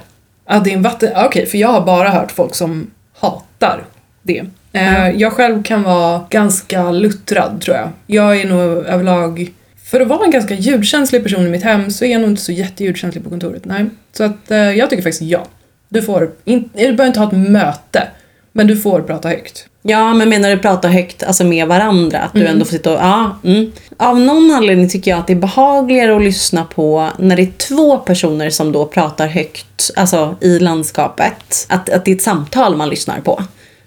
Ja, 0.48 0.60
det 0.64 0.70
är 0.70 0.74
en 0.74 0.82
vatten... 0.82 1.12
Okej, 1.16 1.46
för 1.46 1.58
jag 1.58 1.68
har 1.68 1.80
bara 1.80 2.08
hört 2.08 2.32
folk 2.32 2.54
som 2.54 2.90
hatar 3.20 3.84
det. 4.22 4.44
Eh, 4.72 5.08
Jag 5.10 5.32
själv 5.32 5.62
kan 5.62 5.82
vara 5.82 6.24
ganska 6.30 6.90
luttrad, 6.90 7.60
tror 7.60 7.76
jag. 7.76 7.88
Jag 8.06 8.40
är 8.40 8.48
nog 8.48 8.86
överlag... 8.86 9.52
För 9.84 10.00
att 10.00 10.08
vara 10.08 10.24
en 10.24 10.30
ganska 10.30 10.54
ljudkänslig 10.54 11.22
person 11.22 11.46
i 11.46 11.50
mitt 11.50 11.62
hem 11.62 11.90
så 11.90 12.04
är 12.04 12.08
jag 12.12 12.20
nog 12.20 12.30
inte 12.30 12.42
så 12.42 12.52
jätteljudkänslig 12.52 13.24
på 13.24 13.30
kontoret. 13.30 13.64
Nej. 13.64 13.86
Så 14.12 14.24
att 14.24 14.50
eh, 14.50 14.58
jag 14.58 14.90
tycker 14.90 15.02
faktiskt 15.02 15.22
ja. 15.22 15.46
Du 15.88 16.02
får... 16.02 16.30
In, 16.44 16.70
du 16.72 16.78
behöver 16.82 17.06
inte 17.06 17.20
ha 17.20 17.26
ett 17.26 17.48
möte, 17.50 18.08
men 18.56 18.66
du 18.66 18.76
får 18.76 19.00
prata 19.00 19.28
högt. 19.28 19.66
Ja, 19.82 20.14
men 20.14 20.28
menar 20.28 20.50
du 20.50 20.58
prata 20.58 20.88
högt 20.88 21.22
alltså 21.22 21.44
med 21.44 21.68
varandra? 21.68 22.18
Att 22.18 22.32
du 22.34 22.46
ändå 22.46 22.64
får 22.64 22.72
sitta 22.72 22.92
och... 22.92 22.98
Ja, 22.98 23.38
mm. 23.44 23.72
Av 23.96 24.20
någon 24.20 24.50
anledning 24.50 24.88
tycker 24.88 25.10
jag 25.10 25.20
att 25.20 25.26
det 25.26 25.32
är 25.32 25.36
behagligare 25.36 26.16
att 26.16 26.22
lyssna 26.22 26.64
på 26.64 27.08
när 27.18 27.36
det 27.36 27.42
är 27.42 27.52
två 27.68 27.98
personer 27.98 28.50
som 28.50 28.72
då 28.72 28.86
pratar 28.86 29.26
högt, 29.26 29.90
alltså 29.96 30.36
i 30.40 30.58
landskapet. 30.58 31.66
Att, 31.68 31.90
att 31.90 32.04
det 32.04 32.10
är 32.10 32.16
ett 32.16 32.22
samtal 32.22 32.76
man 32.76 32.88
lyssnar 32.88 33.20
på. 33.20 33.42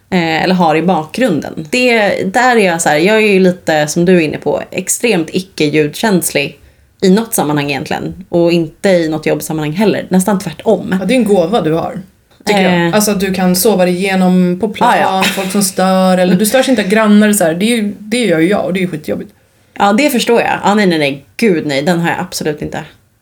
Eh, 0.10 0.44
eller 0.44 0.56
har 0.56 0.76
i 0.76 0.82
bakgrunden. 0.82 1.68
Det, 1.70 2.24
där 2.34 2.56
är 2.56 2.66
jag 2.66 2.82
så 2.82 2.90
här, 2.90 2.98
jag 2.98 3.18
är 3.18 3.32
ju 3.32 3.40
lite, 3.40 3.88
som 3.88 4.06
du 4.06 4.18
är 4.18 4.22
inne 4.22 4.38
på, 4.38 4.62
extremt 4.72 5.30
icke-ljudkänslig 5.32 6.60
i 7.02 7.10
något 7.10 7.34
sammanhang 7.34 7.70
egentligen. 7.70 8.26
Och 8.30 8.52
inte 8.52 8.90
i 8.90 9.10
något 9.10 9.26
jobbsammanhang 9.26 9.72
heller. 9.72 10.06
Nästan 10.10 10.40
tvärtom. 10.40 10.96
Ja, 11.00 11.06
det 11.06 11.14
är 11.14 11.18
en 11.18 11.24
gåva 11.24 11.62
du 11.62 11.74
har. 11.74 12.02
Tycker 12.48 12.62
jag. 12.62 12.88
Eh. 12.88 12.96
Alltså 12.96 13.12
att 13.12 13.20
du 13.20 13.34
kan 13.34 13.56
sova 13.56 13.86
dig 13.86 13.96
igenom 13.96 14.58
på 14.62 14.70
plan, 14.70 14.90
Ah, 14.90 14.98
ja. 14.98 15.24
folk 15.24 15.52
som 15.52 15.62
stör, 15.64 16.18
eller 16.18 16.36
du 16.36 16.46
störs 16.46 16.70
inte 16.70 16.82
av 16.82 16.88
grannar 16.88 17.34
så 17.34 17.44
här. 17.44 17.54
Det, 17.54 17.66
är 17.66 17.76
ju, 17.78 17.94
det 18.00 18.18
gör 18.18 18.40
ju 18.40 18.48
jag 18.50 18.66
och 18.66 18.74
det 18.74 18.80
är 18.80 18.82
ju 18.82 18.88
skitjobbigt. 18.88 19.32
Ja, 19.80 19.94
det 19.94 20.10
förstår 20.10 20.42
jag. 20.42 20.60
Ja, 20.64 20.76
nej, 20.76 20.86
nej, 20.86 21.00
nej. 21.00 21.26
Gud 21.38 21.66
nej, 21.66 21.82
den 21.82 22.00
har 22.00 22.10
jag 22.10 22.20
absolut 22.20 22.62
inte. 22.62 22.80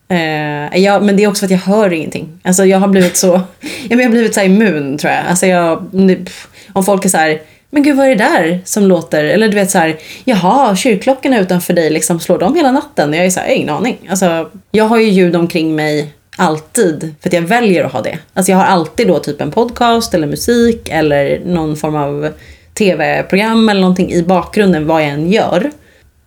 Eh, 0.08 0.78
ja, 0.82 1.00
men 1.00 1.16
det 1.16 1.24
är 1.24 1.28
också 1.28 1.40
för 1.40 1.46
att 1.46 1.50
jag 1.66 1.74
hör 1.74 1.92
ingenting. 1.92 2.28
Alltså 2.42 2.64
jag 2.64 2.78
har 2.78 2.88
blivit 2.88 3.16
så, 3.16 3.26
ja, 3.60 3.88
men 3.88 3.98
jag 3.98 4.06
har 4.06 4.10
blivit 4.10 4.34
så 4.34 4.40
immun 4.40 4.98
tror 4.98 5.12
jag. 5.12 5.22
Alltså 5.28 5.46
jag, 5.46 5.90
pff, 6.24 6.48
om 6.72 6.84
folk 6.84 7.04
är 7.04 7.08
så 7.08 7.16
här, 7.16 7.40
men 7.70 7.82
gud 7.82 7.96
vad 7.96 8.06
är 8.06 8.10
det 8.10 8.24
där 8.24 8.60
som 8.64 8.84
låter? 8.84 9.24
Eller 9.24 9.48
du 9.48 9.54
vet 9.54 9.70
så 9.70 9.78
här, 9.78 9.96
jaha, 10.24 10.76
kyrkklockorna 10.76 11.38
utanför 11.40 11.72
dig, 11.74 11.90
liksom, 11.90 12.20
slår 12.20 12.38
de 12.38 12.54
hela 12.54 12.72
natten? 12.72 13.12
Jag 13.12 13.26
är 13.26 13.30
så 13.30 13.40
här, 13.40 13.46
jag 13.46 13.52
har 13.52 13.56
ingen 13.56 13.74
aning. 13.74 13.96
Alltså, 14.10 14.50
jag 14.70 14.84
har 14.84 14.98
ju 14.98 15.08
ljud 15.10 15.36
omkring 15.36 15.76
mig 15.76 16.12
alltid 16.36 17.14
för 17.20 17.28
att 17.28 17.32
jag 17.32 17.42
väljer 17.42 17.84
att 17.84 17.92
ha 17.92 18.02
det. 18.02 18.18
Alltså 18.34 18.52
jag 18.52 18.58
har 18.58 18.64
alltid 18.64 19.08
då 19.08 19.18
typ 19.18 19.40
en 19.40 19.50
podcast 19.50 20.14
eller 20.14 20.26
musik 20.26 20.88
eller 20.88 21.40
någon 21.44 21.76
form 21.76 21.96
av 21.96 22.32
tv-program 22.74 23.68
eller 23.68 23.80
någonting 23.80 24.12
i 24.12 24.22
bakgrunden 24.22 24.86
vad 24.86 25.02
jag 25.02 25.08
än 25.08 25.32
gör. 25.32 25.70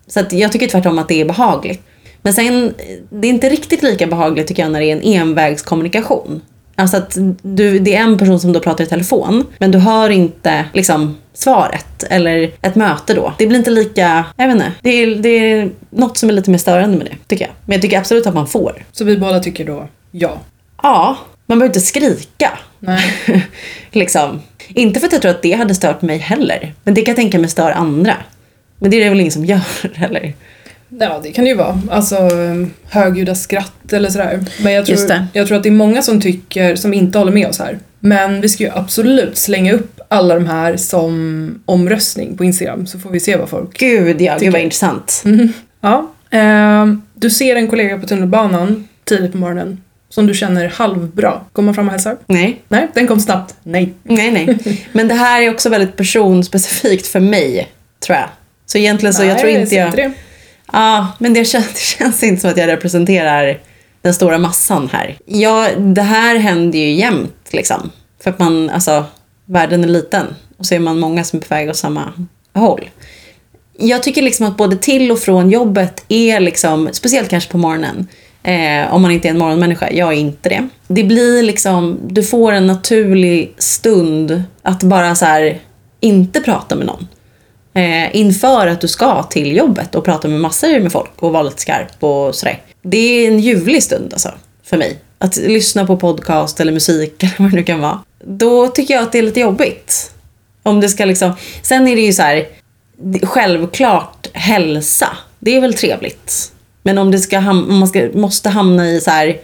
Så 0.08 0.20
att 0.20 0.34
jag 0.34 0.52
tycker 0.52 0.68
tvärtom 0.68 1.00
att 1.00 1.08
det 1.08 1.22
är 1.22 1.26
behagligt. 1.26 1.82
Men 2.22 2.34
sen, 2.34 2.74
det 3.10 3.28
är 3.28 3.30
inte 3.30 3.50
riktigt 3.50 3.84
lika 3.84 4.08
behagligt 4.08 4.48
tycker 4.48 4.64
jag 4.64 4.72
när 4.72 4.80
det 4.80 4.86
är 4.86 4.96
en 4.96 5.02
envägskommunikation. 5.02 6.42
Alltså 6.76 6.98
att 6.98 7.18
du, 7.42 7.80
det 7.80 7.96
är 7.96 8.02
en 8.02 8.18
person 8.18 8.40
som 8.40 8.54
då 8.54 8.60
pratar 8.60 8.84
i 8.84 8.88
telefon, 8.88 9.46
men 9.58 9.72
du 9.72 9.78
hör 9.78 10.10
inte 10.10 10.66
liksom 10.74 11.18
svaret 11.34 12.04
eller 12.10 12.52
ett 12.62 12.76
möte 12.76 13.14
då. 13.14 13.34
Det 13.38 13.48
blir 13.48 13.58
inte 13.58 13.72
lika, 13.72 14.26
jag 14.38 14.48
vet 14.48 14.56
inte, 14.56 14.72
det 14.82 14.90
är, 14.90 15.16
det 15.16 15.30
är 15.30 15.70
något 15.90 16.18
som 16.18 16.30
är 16.30 16.34
lite 16.34 16.52
mer 16.52 16.58
störande 16.58 16.98
med 16.98 17.06
det, 17.08 17.16
tycker 17.28 17.46
jag. 17.46 17.54
Men 17.66 17.74
jag 17.74 17.82
tycker 17.82 18.00
absolut 18.00 18.28
att 18.28 18.34
man 18.34 18.48
får. 18.48 18.86
Så 18.92 19.04
vi 19.04 19.18
båda 19.18 19.40
tycker 19.40 19.66
då 19.66 19.88
ja. 20.12 20.40
Ja, 20.84 21.18
man 21.46 21.60
behöver 21.60 21.70
inte 21.76 21.80
skrika. 21.88 22.60
Nej. 22.80 23.14
liksom. 23.92 24.42
Inte 24.68 25.00
för 25.00 25.08
att 25.08 25.14
jag 25.14 25.22
tror 25.22 25.32
att 25.32 25.42
det 25.42 25.52
hade 25.52 25.76
stört 25.76 26.02
mig 26.02 26.18
heller. 26.18 26.74
Men 26.84 26.94
det 26.94 27.02
kan 27.02 27.12
jag 27.12 27.16
tänka 27.18 27.40
mig 27.40 27.50
stör 27.50 27.72
andra. 27.72 28.14
Men 28.80 28.92
det 28.92 28.98
är 28.98 29.04
det 29.04 29.10
väl 29.10 29.20
ingen 29.20 29.32
som 29.32 29.46
gör 29.46 29.62
heller. 29.96 30.34
Ja, 31.00 31.20
det 31.24 31.32
kan 31.32 31.44
det 31.44 31.50
ju 31.50 31.56
vara. 31.58 31.82
Alltså 31.92 32.16
högljudda 32.90 33.36
skratt 33.36 33.94
eller 33.94 34.10
sådär. 34.10 34.46
Men 34.64 34.74
jag 34.74 34.86
tror, 34.86 34.98
jag 35.34 35.48
tror 35.48 35.58
att 35.58 35.64
det 35.64 35.70
är 35.70 35.74
många 35.74 36.02
som 36.02 36.22
tycker, 36.22 36.76
som 36.76 36.94
inte 36.94 37.18
håller 37.20 37.32
med 37.32 37.48
oss 37.48 37.60
här. 37.60 37.80
Men 38.00 38.42
vi 38.42 38.50
ska 38.50 38.64
ju 38.64 38.70
absolut 38.74 39.38
slänga 39.38 39.74
upp 39.74 40.00
alla 40.08 40.36
de 40.36 40.46
här 40.48 40.78
som 40.78 41.62
omröstning 41.66 42.38
på 42.38 42.44
Instagram 42.44 42.88
så 42.88 43.00
får 43.00 43.10
vi 43.10 43.20
se 43.20 43.38
vad 43.38 43.50
folk... 43.50 43.78
Gud 43.80 44.22
ja, 44.22 44.34
gud 44.34 44.40
Tycker- 44.40 44.52
vad 44.52 44.62
intressant. 44.62 45.24
Ja. 45.82 46.12
ehm, 46.30 47.02
du 47.14 47.30
ser 47.30 47.56
en 47.56 47.68
kollega 47.68 47.98
på 48.00 48.08
tunnelbanan 48.08 48.88
tidigt 49.04 49.32
på 49.32 49.38
morgonen 49.38 49.82
som 50.10 50.28
du 50.28 50.34
känner 50.34 50.68
halvbra. 50.68 51.42
Går 51.54 51.64
man 51.64 51.74
fram 51.74 51.88
och 51.88 51.92
hälsar? 51.92 52.18
Nej, 52.28 52.62
Nej, 52.68 52.88
den 52.94 53.08
kom 53.08 53.20
snabbt. 53.20 53.56
Nej. 53.64 53.94
nej, 54.04 54.32
nej. 54.32 54.88
Men 54.92 55.08
det 55.08 55.14
här 55.14 55.42
är 55.42 55.52
också 55.52 55.70
väldigt 55.70 55.96
personspecifikt 55.96 57.08
för 57.08 57.20
mig, 57.20 57.68
tror 58.00 58.18
jag. 58.18 58.30
Så 58.66 58.78
egentligen 58.78 59.14
så 59.14 59.22
jag 59.22 59.28
Nej, 59.28 59.40
tror 59.40 59.52
jag 59.52 59.62
inte 59.62 59.70
ser 59.70 59.80
jag... 59.80 59.96
det. 59.96 60.12
Ja, 60.72 61.08
men 61.18 61.34
det 61.34 61.46
känns, 61.46 61.68
det 61.74 61.80
känns 61.80 62.24
inte 62.24 62.42
som 62.42 62.50
att 62.50 62.58
jag 62.58 62.68
representerar 62.68 63.60
den 64.02 64.14
stora 64.14 64.38
massan 64.38 64.90
här. 64.92 65.18
Ja, 65.26 65.70
det 65.78 66.02
här 66.02 66.36
händer 66.36 66.80
ju 66.80 66.92
jämt 66.92 67.48
liksom. 67.52 67.92
För 68.24 68.30
att 68.30 68.40
man, 68.40 68.70
alltså, 68.70 69.06
världen 69.46 69.84
är 69.84 69.88
liten. 69.88 70.26
Och 70.58 70.66
så 70.66 70.76
är 70.76 70.80
man 70.80 71.00
många 71.00 71.24
som 71.24 71.40
är 71.40 71.44
på 71.44 71.56
väg 71.56 71.70
åt 71.70 71.78
samma 71.78 72.14
håll. 72.54 72.90
Jag 73.78 74.04
tycker 74.04 74.22
liksom 74.22 74.46
att 74.46 74.58
både 74.58 74.78
till 74.78 75.12
och 75.12 75.20
från 75.20 75.50
jobbet 75.50 76.06
är 76.08 76.40
liksom, 76.40 76.90
speciellt 76.92 77.30
kanske 77.30 77.52
på 77.52 77.58
morgonen, 77.58 78.08
eh, 78.44 78.94
om 78.94 79.02
man 79.02 79.12
inte 79.12 79.28
är 79.28 79.30
en 79.30 79.40
morgonmänniska, 79.40 79.92
jag 79.92 80.14
är 80.14 80.18
inte 80.18 80.50
det. 80.50 80.68
Det 80.88 81.04
blir 81.04 81.44
liksom, 81.44 82.00
du 82.08 82.24
får 82.24 82.52
en 82.52 82.68
naturlig 82.68 83.54
stund 83.58 84.44
att 84.62 84.84
bara 84.84 85.16
så 85.16 85.26
här 85.26 85.60
inte 86.00 86.42
prata 86.42 86.76
med 86.76 86.86
någon. 86.86 87.08
Eh, 87.74 88.16
inför 88.16 88.68
att 88.68 88.82
du 88.82 88.88
ska 88.88 89.24
till 89.24 89.58
jobbet 89.58 89.96
och 89.96 90.06
prata 90.06 90.28
med 90.28 90.40
massor 90.40 90.80
med 90.80 90.92
folk 90.92 91.12
och 91.16 91.34
vara 91.34 91.44
lite 91.44 91.62
skarp 91.62 92.04
och 92.04 92.36
sådär. 92.36 92.62
Det 92.82 92.98
är 92.98 93.28
en 93.28 93.40
ljuvlig 93.40 93.84
stund 93.84 94.14
alltså, 94.14 94.32
för 94.64 94.78
mig. 94.78 95.00
Att 95.18 95.38
lyssna 95.38 95.86
på 95.86 95.98
podcast 95.98 96.60
eller 96.60 96.72
musik 96.72 97.24
eller 97.24 97.34
vad 97.38 97.52
det 97.52 97.56
nu 97.56 97.64
kan 97.64 97.80
vara. 97.80 98.00
Då 98.24 98.68
tycker 98.68 98.94
jag 98.94 99.04
att 99.04 99.12
det 99.12 99.18
är 99.18 99.24
lite 99.24 99.40
jobbigt. 99.40 100.12
Om 100.64 100.82
det 100.82 100.90
ska 100.90 101.06
liksom... 101.06 101.32
Sen 101.62 101.88
är 101.88 101.96
det 101.96 102.02
ju 102.02 102.14
så 102.14 102.22
här, 102.22 102.48
självklart 103.24 104.28
hälsa. 104.34 105.18
Det 105.40 105.56
är 105.56 105.62
väl 105.62 105.74
trevligt. 105.74 106.52
Men 106.84 106.98
om, 106.98 107.12
det 107.12 107.20
ska 107.20 107.38
ham- 107.38 107.70
om 107.70 107.80
man 107.80 107.88
ska, 107.88 108.10
måste 108.14 108.50
hamna 108.50 108.90
i 108.90 109.02
så 109.02 109.12
här, 109.12 109.38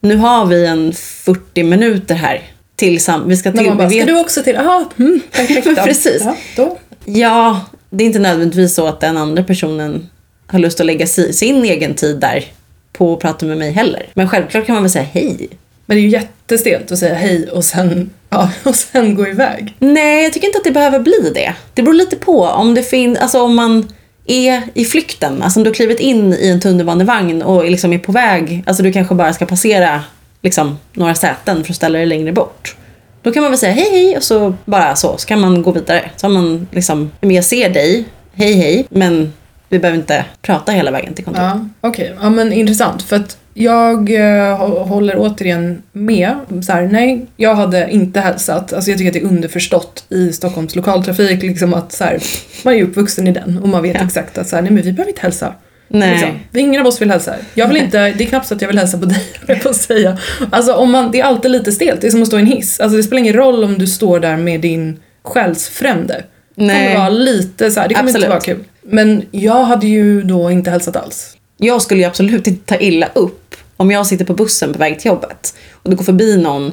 nu 0.00 0.16
har 0.16 0.46
vi 0.46 0.66
en 0.66 0.92
40 0.92 1.62
minuter 1.62 2.14
här 2.14 2.42
tillsammans. 2.76 3.30
Vi 3.30 3.36
ska 3.36 3.52
till, 3.52 3.72
bara, 3.76 3.88
vi 3.88 3.96
ska 3.96 4.06
vet- 4.06 4.14
du 4.14 4.20
också 4.20 4.42
till? 4.42 4.54
Jaha, 4.54 4.84
mm, 4.98 5.20
perfekt. 5.32 5.66
då." 5.66 5.74
Precis. 5.74 6.22
Ja, 6.24 6.36
då. 6.56 6.78
Ja, 7.04 7.60
det 7.90 8.04
är 8.04 8.06
inte 8.06 8.18
nödvändigtvis 8.18 8.74
så 8.74 8.86
att 8.86 9.00
den 9.00 9.16
andra 9.16 9.42
personen 9.44 10.08
har 10.46 10.58
lust 10.58 10.80
att 10.80 10.86
lägga 10.86 11.06
si- 11.06 11.32
sin 11.32 11.64
egen 11.64 11.94
tid 11.94 12.16
där 12.20 12.44
på 12.92 13.12
att 13.12 13.20
prata 13.20 13.46
med 13.46 13.58
mig 13.58 13.70
heller. 13.70 14.06
Men 14.14 14.28
självklart 14.28 14.66
kan 14.66 14.74
man 14.74 14.82
väl 14.82 14.90
säga 14.92 15.06
hej. 15.12 15.48
Men 15.86 15.96
det 15.96 16.00
är 16.00 16.04
ju 16.04 16.08
jättestelt 16.08 16.92
att 16.92 16.98
säga 16.98 17.14
hej 17.14 17.48
och 17.50 17.64
sen, 17.64 18.10
ja, 18.30 18.50
och 18.62 18.74
sen 18.74 19.14
gå 19.14 19.28
iväg. 19.28 19.74
Nej, 19.78 20.22
jag 20.24 20.32
tycker 20.32 20.46
inte 20.46 20.58
att 20.58 20.64
det 20.64 20.70
behöver 20.70 20.98
bli 21.00 21.30
det. 21.34 21.54
Det 21.74 21.82
beror 21.82 21.94
lite 21.94 22.16
på 22.16 22.42
om 22.44 22.74
det 22.74 22.82
finns, 22.82 23.18
alltså 23.18 23.42
om 23.42 23.54
man 23.56 23.88
är 24.30 24.62
i 24.74 24.84
flykten, 24.84 25.42
alltså 25.42 25.60
om 25.60 25.64
du 25.64 25.70
har 25.70 25.74
klivit 25.74 26.00
in 26.00 26.32
i 26.32 26.48
en 26.48 26.60
tunnelbanevagn 26.60 27.42
och 27.42 27.64
liksom 27.64 27.92
är 27.92 27.98
på 27.98 28.12
väg, 28.12 28.64
alltså 28.66 28.82
du 28.82 28.92
kanske 28.92 29.14
bara 29.14 29.32
ska 29.32 29.46
passera 29.46 30.02
liksom, 30.42 30.78
några 30.92 31.14
säten 31.14 31.64
för 31.64 31.72
att 31.72 31.76
ställa 31.76 31.98
dig 31.98 32.06
längre 32.06 32.32
bort. 32.32 32.76
Då 33.22 33.32
kan 33.32 33.42
man 33.42 33.52
väl 33.52 33.58
säga 33.58 33.72
hej 33.72 33.90
hej 33.90 34.16
och 34.16 34.22
så 34.22 34.54
bara 34.64 34.96
så, 34.96 35.16
så 35.16 35.26
kan 35.26 35.40
man 35.40 35.62
gå 35.62 35.70
vidare. 35.70 36.10
Så 36.16 36.26
har 36.26 36.32
man 36.32 36.68
liksom, 36.70 37.10
men 37.20 37.30
jag 37.30 37.44
ser 37.44 37.70
dig, 37.70 38.04
hej 38.32 38.52
hej, 38.52 38.86
men 38.90 39.32
vi 39.70 39.78
behöver 39.78 39.98
inte 39.98 40.24
prata 40.42 40.72
hela 40.72 40.90
vägen 40.90 41.14
till 41.14 41.24
kontoret. 41.24 41.48
Ja, 41.54 41.68
okej. 41.88 42.14
Ja, 42.20 42.30
men 42.30 42.52
intressant. 42.52 43.02
För 43.02 43.16
att 43.16 43.36
jag 43.54 44.10
eh, 44.10 44.60
hå- 44.60 44.84
håller 44.88 45.14
återigen 45.18 45.82
med. 45.92 46.34
Så 46.66 46.72
här, 46.72 46.82
nej, 46.92 47.26
jag 47.36 47.54
hade 47.54 47.90
inte 47.90 48.20
hälsat. 48.20 48.72
Alltså 48.72 48.90
jag 48.90 48.98
tycker 48.98 49.10
att 49.10 49.14
det 49.14 49.20
är 49.20 49.24
underförstått 49.28 50.04
i 50.08 50.32
Stockholms 50.32 50.76
lokaltrafik. 50.76 51.42
Liksom 51.42 51.74
att 51.74 51.92
så 51.92 52.04
här, 52.04 52.18
man 52.64 52.74
är 52.74 52.82
uppvuxen 52.82 53.28
i 53.28 53.32
den 53.32 53.58
och 53.58 53.68
man 53.68 53.82
vet 53.82 53.96
Ja. 54.00 54.04
exakt 54.06 54.38
att 54.38 54.48
så 54.48 54.56
här, 54.56 54.62
nej, 54.62 54.72
men 54.72 54.82
vi 54.82 54.92
behöver 54.92 55.10
inte 55.10 55.22
hälsa. 55.22 55.54
Nej. 55.88 56.10
Liksom. 56.10 56.60
Ingen 56.60 56.80
av 56.80 56.86
oss 56.86 57.00
vill 57.02 57.10
hälsa. 57.10 57.34
Jag 57.54 57.68
vill 57.68 57.76
inte, 57.76 58.10
det 58.10 58.24
är 58.24 58.28
knappt 58.28 58.46
så 58.46 58.54
att 58.54 58.60
jag 58.62 58.68
vill 58.68 58.78
hälsa 58.78 58.98
på 58.98 59.04
dig, 59.04 59.22
på 59.62 59.68
att 59.68 59.76
säga. 59.76 60.18
Alltså 60.52 60.72
om 60.74 60.90
man, 60.90 61.10
det 61.10 61.20
är 61.20 61.24
alltid 61.24 61.50
lite 61.50 61.72
stelt, 61.72 62.00
det 62.00 62.06
är 62.06 62.10
som 62.10 62.22
att 62.22 62.28
stå 62.28 62.36
i 62.38 62.40
en 62.40 62.46
hiss. 62.46 62.80
Alltså 62.80 62.96
det 62.96 63.02
spelar 63.02 63.20
ingen 63.20 63.34
roll 63.34 63.64
om 63.64 63.78
du 63.78 63.86
står 63.86 64.20
där 64.20 64.36
med 64.36 64.60
din 64.60 65.00
själsfrände. 65.24 66.24
Det 66.54 66.62
kommer 66.66 66.96
vara 66.96 67.08
lite 67.08 67.70
så 67.70 67.80
här, 67.80 67.88
det 67.88 67.94
kommer 67.94 68.08
Absolut. 68.08 68.24
inte 68.24 68.28
vara 68.30 68.40
kul. 68.40 68.64
Men 68.82 69.26
jag 69.30 69.64
hade 69.64 69.86
ju 69.86 70.22
då 70.22 70.50
inte 70.50 70.70
hälsat 70.70 70.96
alls. 70.96 71.36
Jag 71.56 71.82
skulle 71.82 72.00
ju 72.00 72.06
absolut 72.06 72.46
inte 72.46 72.74
ta 72.74 72.80
illa 72.80 73.06
upp 73.14 73.54
om 73.76 73.90
jag 73.90 74.06
sitter 74.06 74.24
på 74.24 74.34
bussen 74.34 74.72
på 74.72 74.78
väg 74.78 74.98
till 75.00 75.08
jobbet 75.08 75.54
och 75.72 75.90
det 75.90 75.96
går 75.96 76.04
förbi 76.04 76.36
någon 76.36 76.72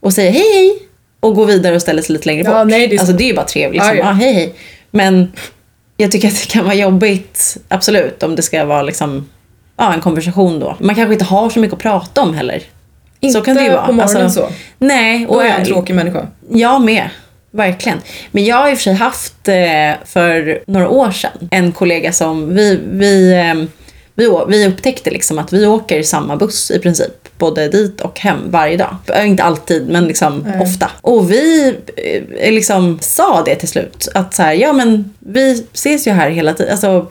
och 0.00 0.12
säger 0.12 0.32
hej 0.32 0.52
hej 0.54 0.78
och 1.20 1.34
går 1.34 1.46
vidare 1.46 1.74
och 1.74 1.82
ställer 1.82 2.02
sig 2.02 2.12
lite 2.12 2.26
längre 2.26 2.42
Ja, 2.44 2.58
bort. 2.64 2.70
nej, 2.70 2.88
det 2.88 2.94
är 2.94 2.98
så- 2.98 3.02
Alltså 3.02 3.16
det 3.16 3.24
är 3.24 3.28
ju 3.28 3.34
bara 3.34 3.44
trevligt. 3.46 3.82
Liksom. 3.82 3.96
Ja, 3.96 4.02
Ja, 4.04 4.08
ja. 4.08 4.12
hej 4.12 4.32
hej. 4.32 4.54
Men 4.90 5.32
jag 5.96 6.12
tycker 6.12 6.28
att 6.28 6.34
det 6.40 6.46
kan 6.50 6.64
vara 6.64 6.74
jobbigt, 6.74 7.56
absolut, 7.68 8.22
om 8.22 8.36
det 8.36 8.42
ska 8.42 8.64
vara 8.64 8.82
liksom, 8.82 9.28
ja, 9.76 9.94
en 9.94 10.00
konversation 10.00 10.60
då. 10.60 10.76
Man 10.80 10.94
kanske 10.94 11.12
inte 11.12 11.24
har 11.24 11.50
så 11.50 11.58
mycket 11.60 11.74
att 11.74 11.82
prata 11.82 12.22
om 12.22 12.34
heller. 12.34 12.62
Inte 13.20 13.32
så 13.38 13.44
kan 13.44 13.56
det 13.56 13.62
ju 13.64 13.70
vara. 13.70 13.86
på 13.86 13.92
morgonen 13.92 14.22
Alltså, 14.24 14.40
så. 14.40 14.48
Nej, 14.78 15.26
Då 15.26 15.34
och 15.34 15.44
är 15.44 15.48
jag 15.48 15.58
en 15.60 15.66
tråkig 15.66 15.94
människa. 15.94 16.26
jag 16.50 16.80
med. 16.82 17.10
Verkligen. 17.54 17.98
Men 18.30 18.44
jag 18.44 18.56
har 18.56 18.70
i 18.70 18.74
och 18.74 18.78
för 18.78 18.82
sig 18.82 18.94
haft 18.94 19.48
eh, 19.48 20.04
för 20.04 20.62
några 20.66 20.88
år 20.88 21.10
sedan 21.10 21.48
en 21.50 21.72
kollega 21.72 22.12
som 22.12 22.54
vi, 22.54 22.80
vi, 22.92 23.32
eh, 23.32 23.68
vi, 24.14 24.30
vi 24.48 24.66
upptäckte 24.66 25.10
liksom 25.10 25.38
att 25.38 25.52
vi 25.52 25.66
åker 25.66 26.02
samma 26.02 26.36
buss 26.36 26.70
i 26.70 26.78
princip. 26.78 27.38
Både 27.38 27.68
dit 27.68 28.00
och 28.00 28.20
hem 28.20 28.38
varje 28.50 28.76
dag. 28.76 28.96
Eh, 29.14 29.28
Inte 29.28 29.42
alltid, 29.42 29.88
men 29.88 30.04
liksom 30.04 30.44
Nej. 30.46 30.60
ofta. 30.60 30.90
Och 31.00 31.30
vi 31.30 31.74
eh, 31.96 32.52
liksom 32.52 32.98
sa 33.00 33.42
det 33.46 33.54
till 33.54 33.68
slut. 33.68 34.08
Att 34.14 34.34
så 34.34 34.42
här, 34.42 34.52
ja 34.52 34.72
men 34.72 35.14
vi 35.18 35.66
ses 35.72 36.06
ju 36.06 36.10
här 36.10 36.30
hela 36.30 36.54
tiden. 36.54 36.72
Alltså, 36.72 37.06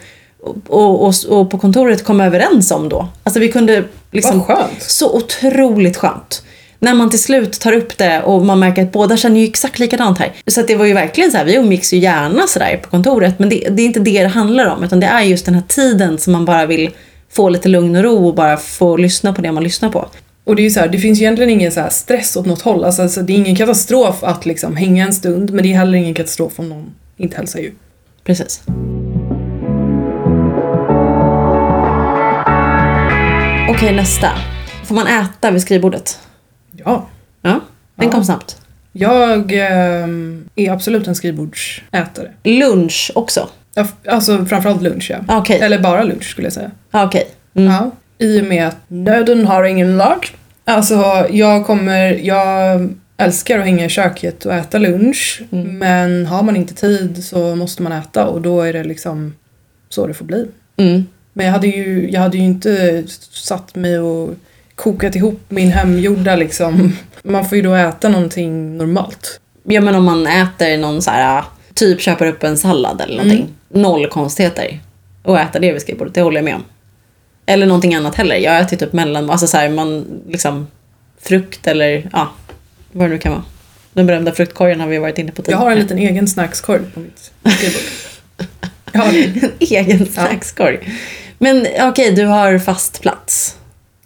och, 0.68 1.08
och, 1.08 1.14
och 1.30 1.52
på 1.52 1.58
kontoret 1.58 2.04
kom 2.04 2.22
överens 2.22 2.72
om 2.72 2.90
då. 2.90 3.08
Alltså 3.24 3.40
vi 3.40 3.52
kunde 3.52 3.84
liksom... 4.12 4.40
Vad 4.40 4.48
skönt. 4.48 4.84
Så 4.84 5.16
otroligt 5.16 5.98
skönt. 5.98 6.44
När 6.84 6.94
man 6.94 7.10
till 7.10 7.22
slut 7.22 7.60
tar 7.60 7.74
upp 7.74 7.98
det 7.98 8.22
och 8.22 8.46
man 8.46 8.60
märker 8.60 8.84
att 8.84 8.92
båda 8.92 9.18
känner 9.18 9.40
ju 9.40 9.46
exakt 9.46 9.80
likadant 9.80 10.18
här. 10.18 10.34
Så 10.48 10.62
det 10.62 10.76
var 10.76 10.86
ju 10.86 10.94
verkligen 10.94 11.32
så 11.32 11.38
här, 11.38 11.46
vi 11.46 11.56
umgicks 11.56 11.94
ju 11.94 11.98
gärna 11.98 12.48
sådär 12.48 12.80
på 12.84 12.90
kontoret. 12.90 13.40
Men 13.40 13.50
det, 13.50 13.68
det 13.70 13.82
är 13.82 13.86
inte 13.86 14.00
det 14.00 14.24
det 14.24 14.28
handlar 14.28 14.66
om. 14.66 14.84
Utan 14.84 15.00
det 15.00 15.08
är 15.08 15.22
just 15.22 15.46
den 15.46 15.56
här 15.56 15.64
tiden 15.68 16.18
som 16.18 16.34
man 16.34 16.46
bara 16.46 16.66
vill 16.66 16.92
få 17.32 17.50
lite 17.50 17.70
lugn 17.70 17.96
och 17.96 18.04
ro 18.04 18.28
och 18.28 18.36
bara 18.36 18.58
få 18.58 18.98
lyssna 18.98 19.34
på 19.34 19.42
det 19.42 19.52
man 19.52 19.64
lyssnar 19.64 19.90
på. 19.90 20.08
Och 20.44 20.56
det 20.56 20.62
är 20.62 20.64
ju 20.64 20.70
så 20.70 20.80
här, 20.80 20.88
det 20.88 20.98
finns 20.98 21.20
ju 21.20 21.24
egentligen 21.24 21.50
ingen 21.50 21.72
så 21.72 21.88
stress 21.90 22.36
åt 22.36 22.46
något 22.46 22.62
håll. 22.62 22.84
Alltså, 22.84 23.02
alltså, 23.02 23.22
det 23.22 23.34
är 23.34 23.38
ingen 23.38 23.56
katastrof 23.56 24.24
att 24.24 24.46
liksom 24.46 24.76
hänga 24.76 25.06
en 25.06 25.14
stund, 25.14 25.54
men 25.54 25.64
det 25.64 25.74
är 25.74 25.78
heller 25.78 25.98
ingen 25.98 26.14
katastrof 26.14 26.60
om 26.60 26.70
någon 26.70 26.94
inte 27.18 27.38
hälsar 27.38 27.60
ju. 27.60 27.72
Precis. 28.24 28.62
Okej, 33.70 33.96
nästa. 33.96 34.30
Får 34.86 34.96
man 34.96 35.08
äta 35.08 35.52
vid 35.52 35.62
skrivbordet? 35.62 36.20
Ja. 36.78 37.08
Ja, 37.42 37.60
den 37.96 38.06
Ja. 38.08 38.12
kom 38.12 38.24
snabbt. 38.24 38.58
Jag 38.92 39.52
ehm, 39.52 40.50
är 40.56 40.72
absolut 40.72 41.08
en 41.08 41.16
skrivbordsätare. 41.16 42.32
Lunch 42.44 43.12
också? 43.16 43.50
Ja, 43.76 43.88
Alltså 44.08 44.46
framförallt 44.46 44.82
lunch 44.82 45.08
ja. 45.12 45.18
Ah, 45.28 45.38
Okej. 45.40 45.60
Eller 45.60 45.80
bara 45.80 46.04
lunch 46.04 46.24
skulle 46.24 46.46
jag 46.46 46.54
säga. 46.54 46.72
Ah, 46.92 47.06
Okej. 47.06 47.28
Mm. 47.54 47.72
Ja. 47.74 47.92
I 48.18 48.42
och 48.42 48.46
med 48.46 48.68
att 48.68 48.78
nöden 48.88 49.46
har 49.48 49.64
ingen 49.64 49.98
lag. 49.98 50.28
Alltså 50.66 51.28
jag 51.32 51.66
kommer, 51.66 52.12
jag 52.14 52.90
älskar 53.18 53.60
att 53.60 53.66
hänga 53.66 53.86
i 53.86 53.90
köket 53.90 54.46
och 54.46 54.54
äta 54.54 54.78
lunch. 54.78 55.42
Mm. 55.52 55.78
Men 55.78 56.26
har 56.26 56.44
man 56.44 56.56
inte 56.56 56.74
tid 56.74 57.24
så 57.26 57.56
måste 57.56 57.84
man 57.84 57.92
äta 57.92 58.28
och 58.28 58.42
då 58.42 58.62
är 58.62 58.74
det 58.74 58.84
liksom 58.84 59.34
så 59.90 60.08
det 60.08 60.14
får 60.14 60.26
bli. 60.26 60.48
Mm. 60.78 61.06
Men 61.34 61.46
jag 61.46 61.54
hade 61.54 61.68
ju, 61.68 62.10
jag 62.12 62.22
hade 62.22 62.38
ju 62.38 62.44
inte 62.44 63.04
satt 63.32 63.76
mig 63.76 64.00
och 64.00 64.30
kokat 64.76 65.16
ihop 65.16 65.40
min 65.50 65.72
hemgjorda 65.72 66.36
liksom. 66.36 66.98
Man 67.24 67.50
får 67.50 67.56
ju 67.56 67.62
då 67.62 67.74
äta 67.76 68.10
någonting 68.10 68.78
normalt. 68.78 69.40
Ja 69.64 69.82
men 69.82 69.96
om 69.96 70.04
man 70.04 70.28
äter 70.28 70.78
någon 70.78 71.02
så 71.02 71.12
här, 71.12 71.44
typ 71.74 72.02
köper 72.02 72.26
upp 72.28 72.44
en 72.44 72.58
sallad 72.58 73.02
eller 73.02 73.16
någonting. 73.16 73.48
Noll 73.70 74.08
konstigheter. 74.08 74.80
att 75.24 75.40
äta 75.50 75.60
det 75.60 75.74
vid 75.74 75.82
skrivbordet, 75.82 76.14
det 76.14 76.22
håller 76.22 76.38
jag 76.38 76.46
med 76.46 76.56
om. 76.56 76.64
Eller 77.46 77.66
någonting 77.66 77.96
annat 77.96 78.16
heller. 78.16 78.36
Jag 78.36 78.60
äter 78.60 78.78
typ 78.78 78.94
mellan, 78.94 79.30
alltså 79.30 79.48
så 79.48 79.58
här, 79.58 79.70
man 79.70 80.22
liksom 80.28 80.68
frukt 81.22 81.68
eller 81.68 82.10
ja, 82.14 82.30
vad 82.92 83.06
det 83.10 83.14
nu 83.14 83.18
kan 83.20 83.32
vara. 83.32 83.44
Den 83.94 84.06
berömda 84.06 84.32
fruktkorgen 84.32 84.80
har 84.80 84.88
vi 84.88 84.98
varit 84.98 85.18
inne 85.18 85.32
på 85.32 85.40
Jag 85.40 85.46
tidigare. 85.46 85.62
har 85.64 85.72
en 85.72 85.80
liten 85.80 85.98
egen 85.98 86.28
snackskorg 86.28 86.82
på 86.94 87.00
mitt 87.00 87.32
skrivbord. 87.58 87.82
Jag 88.92 89.16
en 89.16 89.52
egen 89.60 90.06
snackskorg. 90.06 90.80
Men 91.38 91.68
okej, 91.82 92.12
du 92.12 92.26
har 92.26 92.60
fast 92.60 93.02
plats. 93.02 93.58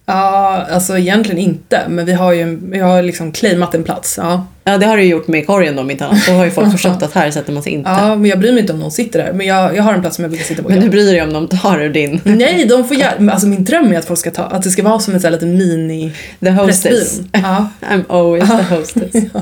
Ja, 0.10 0.66
alltså 0.72 0.98
egentligen 0.98 1.42
inte, 1.42 1.82
men 1.88 2.06
vi 2.06 2.14
har 2.14 2.34
ju 2.34 2.60
vi 2.64 2.80
har 2.80 3.02
liksom 3.02 3.32
claimat 3.32 3.76
en 3.76 3.84
plats. 3.84 4.18
Ja. 4.22 4.48
Ja, 4.64 4.78
det 4.78 4.86
har 4.86 4.98
du 4.98 5.04
gjort 5.04 5.28
med 5.28 5.48
korgen 5.48 5.76
då, 5.76 5.82
om 5.82 5.92
inte 5.92 6.06
annat. 6.06 6.26
Då 6.28 6.34
har 6.34 6.46
ju 6.46 6.52
folk 6.52 6.72
förstått 6.72 7.04
att 7.04 7.14
här 7.14 7.32
sätter 7.32 7.54
man 7.54 7.64
sig 7.64 7.72
inte. 7.72 7.90
ja, 7.90 8.16
men 8.16 8.26
jag 8.26 8.40
bryr 8.40 8.52
mig 8.52 8.62
inte 8.62 8.74
om 8.74 8.80
någon 8.80 8.92
sitter 8.92 9.24
där, 9.24 9.34
men 9.34 9.48
jag, 9.48 9.76
jag 9.76 9.84
har 9.84 9.94
en 9.94 10.02
plats 10.02 10.16
som 10.16 10.24
jag 10.24 10.30
brukar 10.32 10.46
sitta 10.46 10.64
på. 10.64 10.70
Men 10.70 10.78
ja. 10.78 10.84
du 10.84 10.90
bryr 10.90 11.06
dig 11.12 11.22
om 11.22 11.34
de 11.34 11.48
tar 11.48 11.80
ur 11.82 11.90
din 11.90 12.22
Nej, 12.24 12.66
de 12.66 12.88
får 12.88 12.98
gärna, 12.98 13.32
alltså 13.32 13.48
min 13.48 13.64
dröm 13.64 13.92
är 13.94 13.98
att 13.98 14.06
folk 14.06 14.20
ska 14.20 14.32
ta, 14.32 14.44
att 14.44 14.64
det 14.64 14.70
ska 14.70 14.84
vara 14.84 15.00
som 15.00 15.14
en 15.14 15.20
sån 15.20 15.28
här 15.28 15.32
liten 15.32 15.58
mini 15.58 16.12
the 16.40 16.50
hostess. 16.50 17.20
Ja. 17.32 17.68
I'm 17.82 18.04
always 18.10 18.50
the 18.50 18.76
hostess. 18.76 19.14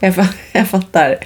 jag, 0.00 0.14
fa- 0.14 0.34
jag 0.52 0.68
fattar. 0.68 1.16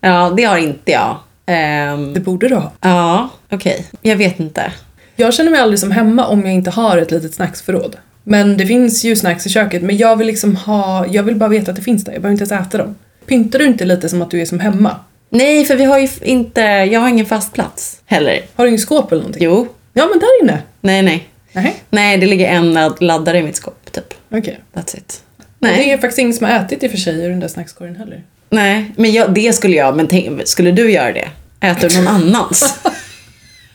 Ja, 0.00 0.32
det 0.36 0.44
har 0.44 0.56
inte 0.58 0.90
jag. 0.92 1.16
Ehm, 1.46 2.12
Det 2.14 2.20
borde 2.20 2.48
du 2.48 2.54
ha. 2.54 2.72
ja, 2.80 3.28
okej. 3.50 3.86
Jag 4.02 4.16
vet 4.16 4.40
inte. 4.40 4.72
Jag 5.20 5.34
känner 5.34 5.50
mig 5.50 5.60
aldrig 5.60 5.78
som 5.78 5.90
hemma 5.90 6.26
om 6.26 6.40
jag 6.44 6.54
inte 6.54 6.70
har 6.70 6.98
ett 6.98 7.10
litet 7.10 7.34
snacksförråd. 7.34 7.96
Men 8.24 8.56
det 8.56 8.66
finns 8.66 9.04
ju 9.04 9.16
snacks 9.16 9.46
i 9.46 9.50
köket, 9.50 9.82
men 9.82 9.96
jag 9.96 10.16
vill 10.16 10.26
liksom 10.26 10.56
ha, 10.56 11.06
jag 11.06 11.22
vill 11.22 11.34
bara 11.36 11.48
veta 11.48 11.70
att 11.70 11.76
det 11.76 11.82
finns 11.82 12.04
där, 12.04 12.12
jag 12.12 12.22
behöver 12.22 12.42
inte 12.42 12.54
ens 12.54 12.66
äta 12.68 12.78
dem. 12.78 12.94
Pyntar 13.26 13.58
du 13.58 13.64
inte 13.66 13.84
lite 13.84 14.08
som 14.08 14.22
att 14.22 14.30
du 14.30 14.40
är 14.40 14.44
som 14.46 14.60
hemma? 14.60 14.96
Nej, 15.30 15.64
för 15.64 15.76
vi 15.76 15.84
har 15.84 15.98
ju 15.98 16.08
inte, 16.22 16.60
jag 16.60 17.00
har 17.00 17.08
ingen 17.08 17.26
fast 17.26 17.52
plats 17.52 18.00
heller. 18.06 18.40
Har 18.54 18.64
du 18.64 18.68
ingen 18.68 18.80
skåp 18.80 19.12
eller 19.12 19.22
någonting? 19.22 19.42
Jo. 19.44 19.68
Ja, 19.92 20.06
men 20.10 20.18
där 20.18 20.42
inne. 20.42 20.62
Nej, 20.80 21.02
nej. 21.02 21.28
Nej, 21.52 21.74
Nej, 21.90 22.18
det 22.18 22.26
ligger 22.26 22.48
en 22.48 22.72
ladd- 22.76 23.02
laddare 23.02 23.38
i 23.38 23.42
mitt 23.42 23.56
skåp, 23.56 23.92
typ. 23.92 24.14
okej. 24.32 24.60
That's 24.74 24.96
it. 24.96 25.22
Nej. 25.58 25.72
Nej, 25.76 25.84
Det 25.86 25.92
är 25.92 25.98
faktiskt 25.98 26.18
ingen 26.18 26.34
som 26.34 26.46
har 26.46 26.52
ätit 26.54 26.82
i 26.82 26.86
och 26.86 26.90
för 26.90 26.98
sig 26.98 27.24
ur 27.24 27.30
den 27.30 27.40
där 27.40 27.48
snackskorgen 27.48 27.96
heller. 27.96 28.22
nej. 28.50 28.90
men 28.96 29.12
jag, 29.12 29.34
det 29.34 29.52
skulle 29.52 29.76
jag, 29.76 29.96
men 29.96 30.06
tänk, 30.06 30.46
skulle 30.48 30.70
du 30.72 30.90
göra 30.92 31.12
det? 31.12 31.28
Äter 31.60 31.88
du 31.88 31.96
någon 31.96 32.08
annans? 32.08 32.78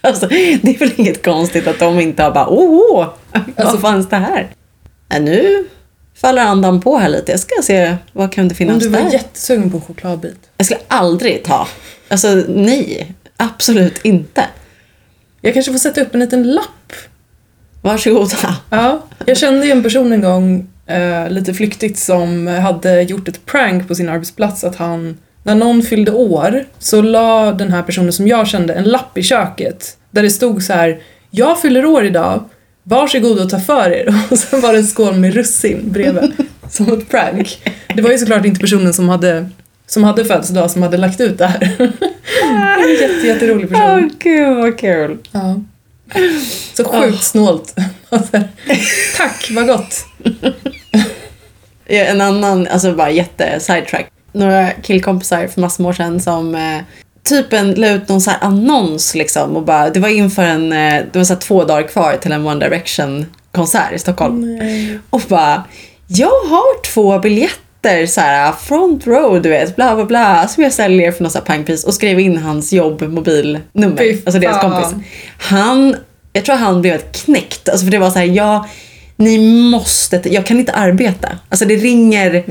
alltså, 0.05 0.27
det 0.27 0.75
är 0.75 0.79
väl 0.79 0.91
inget 0.95 1.25
konstigt 1.25 1.67
att 1.67 1.79
de 1.79 1.99
inte 1.99 2.23
har 2.23 2.31
bara, 2.31 2.47
åh, 2.47 3.07
vad 3.33 3.43
Alltså- 3.55 3.77
fanns 3.77 4.09
det 4.09 4.15
här? 4.15 4.47
Nej, 5.09 5.21
nu 5.21 5.65
faller 6.15 6.41
andan 6.41 6.81
på 6.81 6.97
här 6.97 7.09
lite. 7.09 7.31
Jag 7.31 7.39
ska 7.39 7.61
se, 7.63 7.95
vad 8.13 8.31
kan 8.31 8.47
det 8.47 8.53
Om 8.53 8.55
finnas 8.55 8.79
du 8.83 8.89
var 8.89 8.99
där? 9.01 9.11
jättesugen 9.11 9.71
på 9.71 9.77
en 9.77 9.83
chokladbit. 9.83 10.37
Jag 10.57 10.65
skulle 10.65 10.79
aldrig 10.87 11.43
ta. 11.43 11.67
Alltså, 12.07 12.43
nej. 12.47 13.13
Absolut 13.37 13.99
inte. 14.05 14.45
Jag 15.41 15.53
kanske 15.53 15.71
får 15.71 15.79
sätta 15.79 16.01
upp 16.01 16.13
en 16.13 16.19
liten 16.19 16.43
lapp. 16.51 16.93
Varsågoda. 17.81 18.55
Ja, 18.69 19.03
jag 19.25 19.37
kände 19.37 19.65
ju 19.65 19.71
en 19.71 19.83
person 19.83 20.13
en 20.13 20.21
gång 20.21 20.67
eh, 20.85 21.29
lite 21.29 21.53
flyktigt 21.53 21.99
som 21.99 22.47
hade 22.47 23.01
gjort 23.01 23.27
ett 23.27 23.45
prank 23.45 23.87
på 23.87 23.95
sin 23.95 24.09
arbetsplats 24.09 24.63
att 24.63 24.75
han, 24.75 25.17
när 25.45 25.55
någon 25.55 25.81
fyllde 25.81 26.11
år 26.11 26.65
så 26.79 27.01
la 27.01 27.51
den 27.51 27.71
här 27.71 27.81
personen 27.81 28.13
som 28.13 28.27
jag 28.27 28.47
kände 28.47 28.73
en 28.73 28.83
lapp 28.83 29.17
i 29.17 29.23
köket 29.23 29.97
där 30.11 30.23
det 30.23 30.29
stod 30.29 30.63
så 30.63 30.73
här 30.73 30.99
Jag 31.31 31.61
fyller 31.61 31.85
år 31.85 32.05
idag, 32.05 32.43
varsågod 32.83 33.39
och 33.39 33.49
ta 33.49 33.59
för 33.59 33.91
er. 33.91 34.15
Och 34.31 34.39
sen 34.39 34.61
var 34.61 34.73
det 34.73 34.79
en 34.79 34.85
skål 34.87 35.15
med 35.15 35.33
russin 35.33 35.91
bredvid 35.91 36.31
som 36.69 36.93
ett 36.93 37.09
prank. 37.09 37.71
Det 37.95 38.01
var 38.01 38.11
ju 38.11 38.17
såklart 38.17 38.45
inte 38.45 38.59
personen 38.59 38.93
som 38.93 39.09
hade 39.09 39.49
som 39.87 40.03
hade 40.03 40.25
födelsedag 40.25 40.71
som 40.71 40.81
hade 40.81 40.97
lagt 40.97 41.21
ut 41.21 41.37
det 41.37 41.47
här. 41.47 41.75
En 42.83 42.91
jätte, 42.91 43.27
jätterolig 43.27 43.67
Åh, 43.71 43.79
person. 43.79 44.11
gud 44.19 44.57
vad 44.57 44.77
kul. 44.79 45.17
Ja. 45.31 45.61
Så 46.73 46.83
sjukt 46.83 47.23
snålt. 47.23 47.75
Alltså, 48.09 48.41
Tack, 49.17 49.51
vad 49.51 49.67
gott. 49.67 50.05
En 51.85 52.21
annan, 52.21 52.67
alltså 52.67 52.93
bara 52.93 53.11
jätte 53.11 53.59
sidetrack. 53.59 54.11
Några 54.35 54.71
killkompisar 54.71 55.47
för 55.47 55.61
massor 55.61 55.85
år 55.85 55.93
sedan 55.93 56.21
som 56.21 56.55
eh, 56.55 56.79
typ 57.23 57.53
en, 57.53 57.71
la 57.71 57.89
ut 57.89 58.09
någon 58.09 58.21
så 58.21 58.31
annons 58.41 59.15
liksom 59.15 59.55
och 59.55 59.63
bara, 59.63 59.89
det 59.89 59.99
var 59.99 60.09
inför 60.09 60.43
en, 60.43 60.73
eh, 60.73 61.03
det 61.11 61.19
var 61.19 61.23
så 61.23 61.35
två 61.35 61.63
dagar 61.63 61.87
kvar 61.87 62.17
till 62.21 62.31
en 62.31 62.47
One 62.47 62.65
Direction 62.65 63.25
konsert 63.51 63.93
i 63.93 63.99
Stockholm. 63.99 64.59
Och 65.09 65.21
bara, 65.27 65.63
jag 66.07 66.27
har 66.27 66.81
två 66.81 67.19
biljetter 67.19 68.05
så 68.05 68.21
här 68.21 68.51
front 68.51 69.07
row 69.07 69.41
du 69.41 69.49
vet, 69.49 69.75
bla 69.75 69.95
bla 69.95 70.05
bla, 70.05 70.47
som 70.47 70.63
jag 70.63 70.73
säljer 70.73 71.11
för 71.11 71.23
något 71.23 71.45
pangpris 71.45 71.83
och 71.83 71.93
skrev 71.93 72.19
in 72.19 72.37
hans 72.37 72.73
jobbmobilnummer, 72.73 73.97
Fy 73.97 74.17
alltså 74.25 74.39
deras 74.39 74.61
kompis. 74.61 74.93
Han, 75.37 75.95
jag 76.33 76.45
tror 76.45 76.55
han 76.55 76.81
blev 76.81 76.91
helt 76.91 77.25
knäckt, 77.25 77.69
alltså 77.69 77.85
för 77.85 77.91
det 77.91 77.99
var 77.99 78.09
så 78.09 78.19
här, 78.19 78.25
jag 78.25 78.65
ni 79.17 79.37
måste, 79.71 80.21
jag 80.25 80.45
kan 80.45 80.59
inte 80.59 80.71
arbeta. 80.71 81.29
Alltså 81.49 81.65
det 81.65 81.75
ringer, 81.75 82.43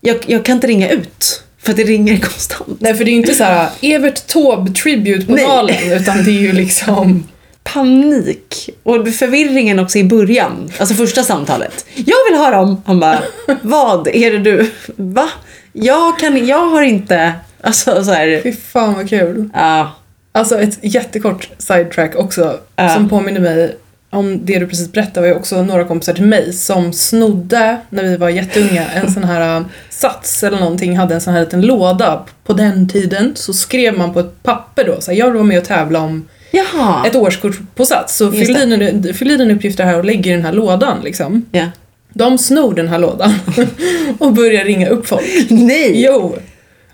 jag, 0.00 0.16
jag 0.26 0.44
kan 0.44 0.54
inte 0.54 0.66
ringa 0.66 0.90
ut. 0.90 1.42
För 1.62 1.70
att 1.70 1.76
det 1.76 1.84
ringer 1.84 2.16
konstant. 2.18 2.80
Nej, 2.80 2.94
för 2.94 3.04
det 3.04 3.10
är 3.10 3.12
ju 3.12 3.18
inte 3.18 3.34
så 3.34 3.44
här 3.44 3.68
Evert 3.80 4.26
Taube 4.26 4.72
tribute 4.72 5.26
på 5.26 5.32
Nej. 5.32 5.46
Nalen, 5.46 5.92
utan 5.92 6.24
det 6.24 6.30
är 6.30 6.40
ju 6.40 6.52
liksom 6.52 7.24
Panik. 7.64 8.70
Och 8.82 9.08
förvirringen 9.08 9.78
också 9.78 9.98
i 9.98 10.04
början. 10.04 10.70
Alltså 10.78 10.94
första 10.94 11.22
samtalet. 11.22 11.84
Jag 11.94 12.16
vill 12.30 12.38
ha 12.38 12.50
dem. 12.50 12.82
Han 12.86 13.00
bara, 13.00 13.22
vad 13.62 14.08
är 14.08 14.30
det 14.30 14.38
du? 14.38 14.70
Va? 14.96 15.28
Jag, 15.72 16.18
kan, 16.18 16.46
jag 16.46 16.66
har 16.66 16.82
inte... 16.82 17.32
Alltså 17.60 18.04
så 18.04 18.10
här, 18.12 18.40
Fy 18.42 18.52
fan 18.52 18.94
vad 18.94 19.08
kul. 19.10 19.50
ja. 19.54 19.94
Alltså 20.32 20.60
ett 20.60 20.78
jättekort 20.82 21.48
sidetrack 21.58 22.16
också 22.16 22.58
Ja. 22.76 22.94
som 22.94 23.08
påminner 23.08 23.40
mig 23.40 23.76
om 24.10 24.46
det 24.46 24.58
du 24.58 24.66
precis 24.66 24.92
berättade 24.92 25.20
var 25.20 25.28
ju 25.28 25.34
också 25.34 25.62
några 25.62 25.84
kompisar 25.84 26.12
till 26.14 26.24
mig 26.24 26.52
som 26.52 26.92
snodde 26.92 27.76
när 27.90 28.04
vi 28.04 28.16
var 28.16 28.28
jätteunga 28.28 28.84
en 28.90 29.12
sån 29.12 29.24
här 29.24 29.56
äh, 29.56 29.62
sats 29.90 30.42
eller 30.44 30.58
någonting, 30.60 30.96
hade 30.96 31.14
en 31.14 31.20
sån 31.20 31.32
här 31.34 31.40
liten 31.40 31.62
låda. 31.62 32.24
På 32.44 32.52
den 32.52 32.88
tiden 32.88 33.32
så 33.34 33.52
skrev 33.52 33.98
man 33.98 34.12
på 34.12 34.20
ett 34.20 34.42
papper 34.42 34.84
då, 34.84 35.00
så 35.00 35.10
här, 35.10 35.18
jag 35.18 35.26
vill 35.26 35.34
vara 35.34 35.44
med 35.44 35.58
och 35.58 35.64
tävla 35.64 36.00
om 36.00 36.28
Jaha. 36.50 37.06
ett 37.06 37.16
årskort 37.16 37.58
på 37.74 37.84
sats. 37.84 38.16
Så 38.16 38.24
Just 38.24 38.36
fyll 38.46 38.56
i, 38.56 38.76
dina- 38.76 39.12
fyll 39.12 39.30
i 39.30 39.36
dina 39.36 39.54
uppgifter 39.54 39.84
här 39.84 39.98
och 39.98 40.04
lägg 40.04 40.26
i 40.26 40.30
den 40.30 40.44
här 40.44 40.52
lådan 40.52 41.00
liksom. 41.04 41.44
Ja. 41.52 41.66
De 42.12 42.38
snor 42.38 42.74
den 42.74 42.88
här 42.88 42.98
lådan 42.98 43.34
och 44.18 44.32
börjar 44.32 44.64
ringa 44.64 44.88
upp 44.88 45.06
folk. 45.06 45.24
Nej! 45.50 46.02
Jo! 46.04 46.36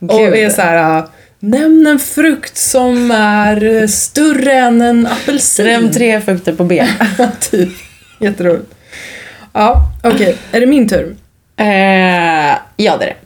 Och 0.01 0.19
Gud. 0.19 0.35
är 0.35 0.51
så 0.51 0.63
här. 0.63 1.05
Nämn 1.41 1.87
en 1.87 1.99
frukt 1.99 2.57
som 2.57 3.11
är 3.11 3.83
äh, 3.83 3.87
större 3.87 4.53
än 4.53 4.83
en 4.83 5.07
apelsin. 5.07 5.67
Räm 5.67 5.93
tre 5.93 6.21
frukter 6.21 6.53
på 6.53 6.65
B. 6.65 6.87
typ. 7.51 7.73
Jätteroligt. 8.21 8.75
Ja, 9.53 9.93
okej. 10.03 10.37
Är 10.53 10.61
det 10.61 10.67
min 10.67 10.89
tur? 10.89 11.17
Eh, 11.57 11.67
ja, 12.77 12.97
det 12.97 13.05
är 13.05 13.07
det. 13.07 13.17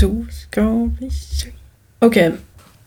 Då 0.00 0.26
ska 0.30 0.90
vi 1.00 1.10
se. 1.10 1.48
Okej. 1.98 2.32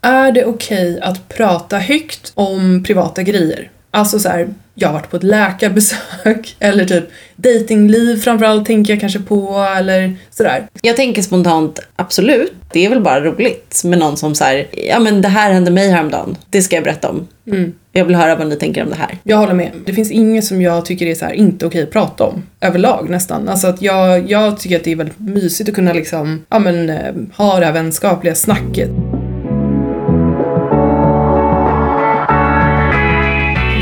Är 0.02 0.32
det 0.32 0.46
okej 0.46 1.00
att 1.02 1.30
prata 1.30 1.78
högt 1.78 2.32
om 2.36 2.84
privata 2.84 3.24
grejer? 3.24 3.72
Alltså 3.96 4.20
så 4.20 4.30
här, 4.30 4.48
jag 4.74 4.88
har 4.88 4.94
varit 4.94 5.10
på 5.10 5.18
ett 5.18 5.24
läkarbesök 5.24 6.56
eller 6.60 6.86
typ 6.86 7.04
datingliv 7.36 8.18
framförallt 8.18 8.66
tänker 8.66 8.94
jag 8.94 9.00
kanske 9.00 9.20
på 9.20 9.68
eller 9.78 10.16
sådär. 10.30 10.68
Jag 10.82 10.96
tänker 10.96 11.22
spontant, 11.22 11.80
absolut. 11.96 12.54
Det 12.74 12.86
är 12.86 12.90
väl 12.90 13.02
bara 13.02 13.22
roligt 13.22 13.82
med 13.84 14.00
någon 14.00 14.18
som 14.18 14.36
säger 14.36 14.68
ja 14.90 15.00
men 15.00 15.22
det 15.22 15.28
här 15.28 15.54
hände 15.54 15.72
mig 15.72 15.90
häromdagen. 15.90 16.38
Det 16.50 16.62
ska 16.62 16.76
jag 16.76 16.84
berätta 16.84 17.10
om. 17.10 17.28
Mm. 17.48 17.74
Jag 17.92 18.06
vill 18.06 18.16
höra 18.16 18.36
vad 18.36 18.48
ni 18.48 18.56
tänker 18.56 18.84
om 18.84 18.90
det 18.90 18.96
här. 18.96 19.18
Jag 19.24 19.38
håller 19.38 19.54
med. 19.54 19.72
Det 19.86 19.94
finns 19.94 20.12
inget 20.12 20.46
som 20.46 20.62
jag 20.62 20.86
tycker 20.86 21.06
är 21.06 21.16
så 21.16 21.26
här 21.26 21.34
inte 21.34 21.66
okej 21.66 21.84
att 21.84 21.92
prata 21.92 22.24
om. 22.24 22.44
Överlag 22.62 23.10
nästan. 23.10 23.50
Alltså 23.50 23.68
att 23.68 23.82
jag, 23.82 24.32
jag 24.32 24.60
tycker 24.60 24.76
att 24.76 24.84
det 24.84 24.92
är 24.92 24.96
väldigt 24.96 25.20
mysigt 25.20 25.70
att 25.70 25.76
kunna 25.76 25.94
liksom, 25.94 26.46
ja 26.50 26.60
men, 26.60 26.90
eh, 26.90 27.14
ha 27.36 27.60
det 27.60 27.66
här 27.66 27.74
vänskapliga 27.74 28.36
snacket. 28.36 28.90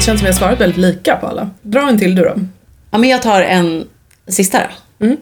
Känns 0.04 0.20
som 0.20 0.26
jag 0.26 0.34
har 0.34 0.40
svarat 0.40 0.62
väldigt 0.62 0.78
lika 0.78 1.16
på 1.16 1.28
alla. 1.28 1.50
Dra 1.62 1.90
en 1.90 2.00
till 2.00 2.16
du 2.16 2.24
då. 2.24 2.34
Ja 2.92 2.98
men 2.98 3.10
jag 3.10 3.22
tar 3.22 3.42
en 3.42 3.88
sista 4.28 4.60
då. 4.60 5.06
Mm. 5.06 5.18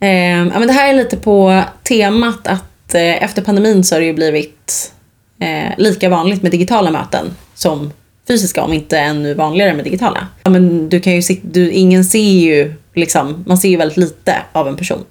Eh, 0.00 0.52
ja, 0.52 0.58
men 0.58 0.66
det 0.66 0.72
här 0.72 0.88
är 0.88 0.94
lite 0.94 1.16
på 1.16 1.62
temat 1.82 2.46
att 2.46 2.94
eh, 2.94 3.22
efter 3.22 3.42
pandemin 3.42 3.84
så 3.84 3.94
har 3.94 4.00
det 4.00 4.06
ju 4.06 4.12
blivit 4.12 4.92
eh, 5.40 5.78
lika 5.78 6.08
vanligt 6.08 6.42
med 6.42 6.52
digitala 6.52 6.90
möten 6.90 7.26
som 7.54 7.92
fysiska, 8.28 8.62
om 8.62 8.72
inte 8.72 8.98
ännu 8.98 9.34
vanligare 9.34 9.74
med 9.74 9.84
digitala. 9.84 10.26
Ja, 10.42 10.50
men 10.50 10.88
du 10.88 11.00
kan 11.00 11.12
ju 11.12 11.22
se, 11.22 11.40
du, 11.42 11.70
ingen 11.70 12.04
ser 12.04 12.40
ju, 12.40 12.74
liksom, 12.94 13.44
man 13.46 13.58
ser 13.58 13.68
ju 13.68 13.76
väldigt 13.76 13.96
lite 13.96 14.36
av 14.52 14.68
en 14.68 14.76
person. 14.76 15.04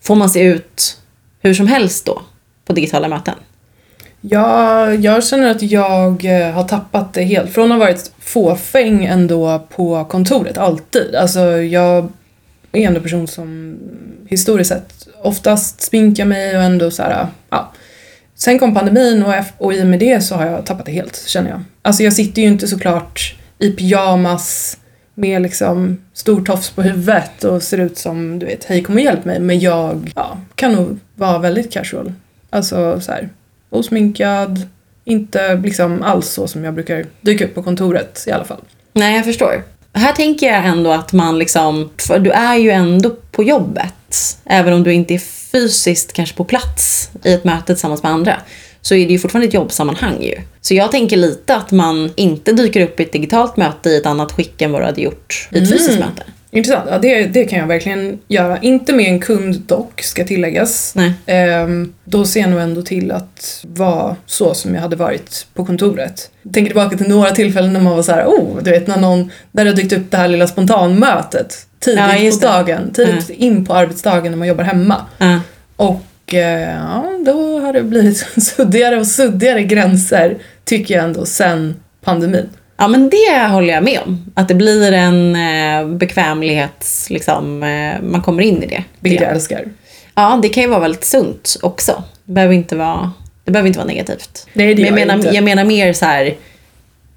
Får 0.00 0.14
man 0.14 0.30
se 0.30 0.40
ut 0.40 0.98
hur 1.40 1.54
som 1.54 1.66
helst 1.66 2.06
då 2.06 2.22
på 2.66 2.72
digitala 2.72 3.08
möten? 3.08 3.34
Jag, 4.28 4.96
jag 4.96 5.24
känner 5.24 5.50
att 5.50 5.62
jag 5.62 6.24
eh, 6.24 6.50
har 6.50 6.64
tappat 6.64 7.14
det 7.14 7.22
helt. 7.22 7.50
Från 7.50 7.72
att 7.72 7.78
ha 7.78 7.86
varit 7.86 8.12
fåfäng 8.18 9.04
ändå 9.04 9.66
på 9.68 10.04
kontoret, 10.04 10.58
alltid. 10.58 11.14
Alltså 11.14 11.40
jag 11.50 12.08
är 12.72 12.86
ändå 12.86 12.96
en 12.96 13.02
person 13.02 13.28
som 13.28 13.78
historiskt 14.28 14.70
sett 14.70 15.08
oftast 15.22 15.80
sminkar 15.80 16.24
mig 16.24 16.56
och 16.56 16.62
ändå 16.62 16.90
så 16.90 17.02
här, 17.02 17.22
ah, 17.22 17.28
ja, 17.50 17.72
sen 18.34 18.58
kom 18.58 18.74
pandemin 18.74 19.22
och, 19.22 19.34
och 19.58 19.74
i 19.74 19.82
och 19.82 19.86
med 19.86 19.98
det 19.98 20.20
så 20.20 20.34
har 20.34 20.46
jag 20.46 20.66
tappat 20.66 20.86
det 20.86 20.92
helt, 20.92 21.24
känner 21.26 21.50
jag. 21.50 21.60
Alltså 21.82 22.02
jag 22.02 22.12
sitter 22.12 22.42
ju 22.42 22.48
inte 22.48 22.68
såklart 22.68 23.36
i 23.58 23.70
pyjamas 23.70 24.78
med 25.14 25.42
liksom 25.42 25.96
stor 26.12 26.44
tofs 26.44 26.70
på 26.70 26.82
huvudet 26.82 27.44
och 27.44 27.62
ser 27.62 27.78
ut 27.78 27.98
som, 27.98 28.38
du 28.38 28.46
vet, 28.46 28.64
hej 28.64 28.82
kom 28.82 28.94
och 28.94 29.00
hjälp 29.00 29.24
mig. 29.24 29.40
Men 29.40 29.60
jag 29.60 30.12
ja, 30.14 30.38
kan 30.54 30.72
nog 30.72 30.98
vara 31.14 31.38
väldigt 31.38 31.72
casual. 31.72 32.12
Alltså 32.50 33.00
så 33.00 33.12
här, 33.12 33.28
osminkad, 33.70 34.68
inte 35.04 35.54
liksom 35.54 36.02
alls 36.02 36.28
så 36.28 36.48
som 36.48 36.64
jag 36.64 36.74
brukar 36.74 37.06
dyka 37.20 37.44
upp 37.44 37.54
på 37.54 37.62
kontoret 37.62 38.24
i 38.26 38.30
alla 38.30 38.44
fall. 38.44 38.60
Nej, 38.92 39.16
jag 39.16 39.24
förstår. 39.24 39.64
Här 39.92 40.12
tänker 40.12 40.46
jag 40.46 40.66
ändå 40.66 40.92
att 40.92 41.12
man 41.12 41.38
liksom, 41.38 41.90
för 41.96 42.18
du 42.18 42.30
är 42.30 42.56
ju 42.56 42.70
ändå 42.70 43.10
på 43.30 43.42
jobbet. 43.42 44.38
Även 44.44 44.72
om 44.72 44.82
du 44.82 44.92
inte 44.92 45.14
är 45.14 45.18
fysiskt 45.52 46.12
kanske 46.12 46.36
på 46.36 46.44
plats 46.44 47.10
i 47.22 47.32
ett 47.32 47.44
möte 47.44 47.66
tillsammans 47.66 48.02
med 48.02 48.12
andra. 48.12 48.40
Så 48.80 48.94
är 48.94 49.06
det 49.06 49.12
ju 49.12 49.18
fortfarande 49.18 49.48
ett 49.48 49.54
jobbsammanhang 49.54 50.22
ju. 50.22 50.34
Så 50.60 50.74
jag 50.74 50.90
tänker 50.90 51.16
lite 51.16 51.56
att 51.56 51.70
man 51.70 52.10
inte 52.16 52.52
dyker 52.52 52.80
upp 52.80 53.00
i 53.00 53.02
ett 53.02 53.12
digitalt 53.12 53.56
möte 53.56 53.90
i 53.90 53.96
ett 53.96 54.06
annat 54.06 54.32
skick 54.32 54.62
än 54.62 54.72
vad 54.72 54.80
du 54.80 54.84
hade 54.84 55.00
gjort 55.00 55.48
i 55.50 55.58
ett 55.58 55.70
fysiskt 55.70 55.98
möte. 55.98 56.22
Intressant, 56.50 56.88
ja, 56.90 56.98
det, 56.98 57.26
det 57.26 57.44
kan 57.44 57.58
jag 57.58 57.66
verkligen 57.66 58.18
göra. 58.28 58.58
Inte 58.58 58.92
med 58.92 59.06
en 59.06 59.20
kund 59.20 59.60
dock, 59.60 60.02
ska 60.02 60.24
tilläggas. 60.24 60.92
Nej. 60.94 61.12
Ehm, 61.26 61.92
då 62.04 62.24
ser 62.24 62.40
jag 62.40 62.50
nog 62.50 62.60
ändå 62.60 62.82
till 62.82 63.12
att 63.12 63.60
vara 63.62 64.16
så 64.26 64.54
som 64.54 64.74
jag 64.74 64.82
hade 64.82 64.96
varit 64.96 65.46
på 65.54 65.64
kontoret. 65.64 66.30
Jag 66.42 66.52
tänker 66.54 66.70
tillbaka 66.70 66.96
till 66.96 67.08
några 67.08 67.30
tillfällen 67.30 67.72
när 67.72 67.80
man 67.80 67.96
var 67.96 68.02
så 68.02 68.12
här, 68.12 68.24
oh, 68.24 68.62
du 68.62 68.70
vet 68.70 68.86
när 68.86 68.96
någon, 68.96 69.30
där 69.52 69.64
det 69.64 69.70
har 69.70 69.76
dykt 69.76 69.92
upp 69.92 70.10
det 70.10 70.16
här 70.16 70.28
lilla 70.28 70.46
spontanmötet 70.46 71.66
tidigt 71.80 72.00
Ja, 72.22 72.30
på 72.40 72.46
dagen, 72.46 72.92
tidigt 72.92 73.30
in 73.30 73.64
på 73.66 73.74
arbetsdagen 73.74 74.32
när 74.32 74.38
man 74.38 74.48
jobbar 74.48 74.64
hemma. 74.64 75.06
Ja. 75.18 75.40
Och 75.76 76.34
eh, 76.34 76.74
ja, 76.74 77.04
då 77.26 77.60
har 77.60 77.72
det 77.72 77.82
blivit 77.82 78.16
suddigare 78.42 78.96
och 78.96 79.06
suddigare 79.06 79.62
gränser, 79.62 80.36
tycker 80.64 80.94
jag 80.94 81.04
ändå, 81.04 81.26
sen 81.26 81.74
pandemin. 82.04 82.48
Ja 82.76 82.88
men 82.88 83.10
det 83.10 83.46
håller 83.48 83.74
jag 83.74 83.84
med 83.84 84.00
om. 84.06 84.24
Att 84.34 84.48
det 84.48 84.54
blir 84.54 84.92
en 84.92 85.36
eh, 85.36 85.96
bekvämlighets, 85.96 87.10
liksom, 87.10 87.62
eh, 87.62 88.02
man 88.02 88.22
kommer 88.22 88.42
in 88.42 88.62
i 88.62 88.66
det. 88.66 88.84
Vilket 89.00 89.22
jag 89.22 89.30
älskar. 89.30 89.64
Ja, 90.14 90.38
det 90.42 90.48
kan 90.48 90.62
ju 90.62 90.68
vara 90.68 90.80
väldigt 90.80 91.04
sunt 91.04 91.56
också. 91.62 92.02
Det 92.24 92.32
behöver 92.32 92.54
inte 92.54 92.76
vara, 92.76 93.12
det 93.44 93.50
behöver 93.50 93.66
inte 93.66 93.78
vara 93.78 93.88
negativt. 93.88 94.46
Nej, 94.52 94.74
det 94.74 94.82
Men 94.82 94.84
jag 94.84 94.94
menar, 94.94 95.14
inte. 95.14 95.34
jag 95.34 95.44
menar 95.44 95.64
mer 95.64 95.92
så 95.92 96.04
här 96.04 96.34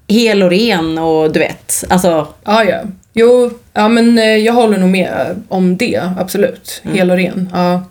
hel 0.08 0.42
och 0.42 0.50
ren 0.50 0.98
och 0.98 1.32
du 1.32 1.40
vet, 1.40 1.84
alltså 1.88 2.28
Ja, 2.44 2.64
ja. 2.64 2.78
Jo, 3.12 3.50
ja 3.72 3.88
men 3.88 4.18
eh, 4.18 4.24
jag 4.24 4.52
håller 4.52 4.78
nog 4.78 4.88
med 4.88 5.42
om 5.48 5.76
det, 5.76 6.02
absolut. 6.18 6.82
Hel 6.92 7.10
och 7.10 7.16
ren. 7.16 7.48
Ja. 7.52 7.82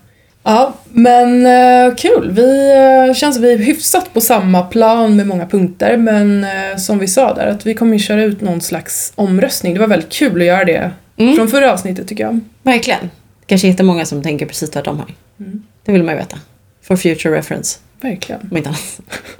Ja, 0.44 0.74
men 0.90 1.46
eh, 1.46 1.96
kul. 1.96 2.32
Vi 2.32 2.72
eh, 3.08 3.14
känns 3.16 3.38
att 3.38 3.44
vi 3.44 3.54
är 3.54 3.58
hyfsat 3.58 4.14
på 4.14 4.22
samma 4.22 4.62
plan 4.64 5.16
med 5.16 5.28
många 5.28 5.46
punkter, 5.48 5.98
men 5.98 6.44
eh, 6.44 6.78
som 6.78 7.00
vi 7.00 7.08
sa 7.08 7.34
där, 7.34 7.48
att 7.48 7.66
vi 7.66 7.74
kommer 7.74 7.94
ju 7.94 8.00
köra 8.00 8.24
ut 8.24 8.42
någon 8.42 8.62
slags 8.62 9.14
omröstning. 9.16 9.74
Det 9.74 9.80
var 9.80 9.88
väldigt 9.88 10.12
kul 10.12 10.42
att 10.42 10.48
göra 10.48 10.66
det 10.66 10.92
från 11.36 11.48
förra 11.48 11.74
avsnittet 11.74 12.08
tycker 12.08 12.24
jag. 12.24 12.40
verkligen. 12.64 13.10
Kanske 13.46 13.68
jättemånga 13.68 14.06
som 14.06 14.24
tänker 14.24 14.46
precis 14.46 14.70
tvärtom 14.70 14.98
här. 14.98 15.16
Det 15.86 15.92
vill 15.92 16.04
man 16.04 16.14
ju 16.14 16.20
veta. 16.20 16.38
For 16.82 16.96
future 16.96 17.38
reference, 17.38 17.80
Verkligen. 18.02 18.42
om 18.52 18.58
inte 18.58 18.70
annat. 18.70 19.00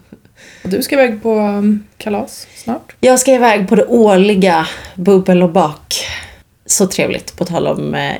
Och 0.64 0.70
du 0.70 0.82
ska 0.82 0.95
iväg 0.95 1.24
på 1.24 1.39
um, 1.39 1.84
kalas 1.97 2.47
snart. 2.56 2.95
Jag 3.00 3.20
ska 3.20 3.32
iväg 3.32 3.70
på 3.70 3.76
det 3.76 3.86
årliga 3.86 4.68
bubbel 4.95 5.43
och 5.43 5.50
bak. 5.52 5.95
Så 6.66 6.88
trevligt, 6.88 7.36
på 7.38 7.45
tal 7.45 7.68
om 7.68 7.95
eh, 7.95 8.14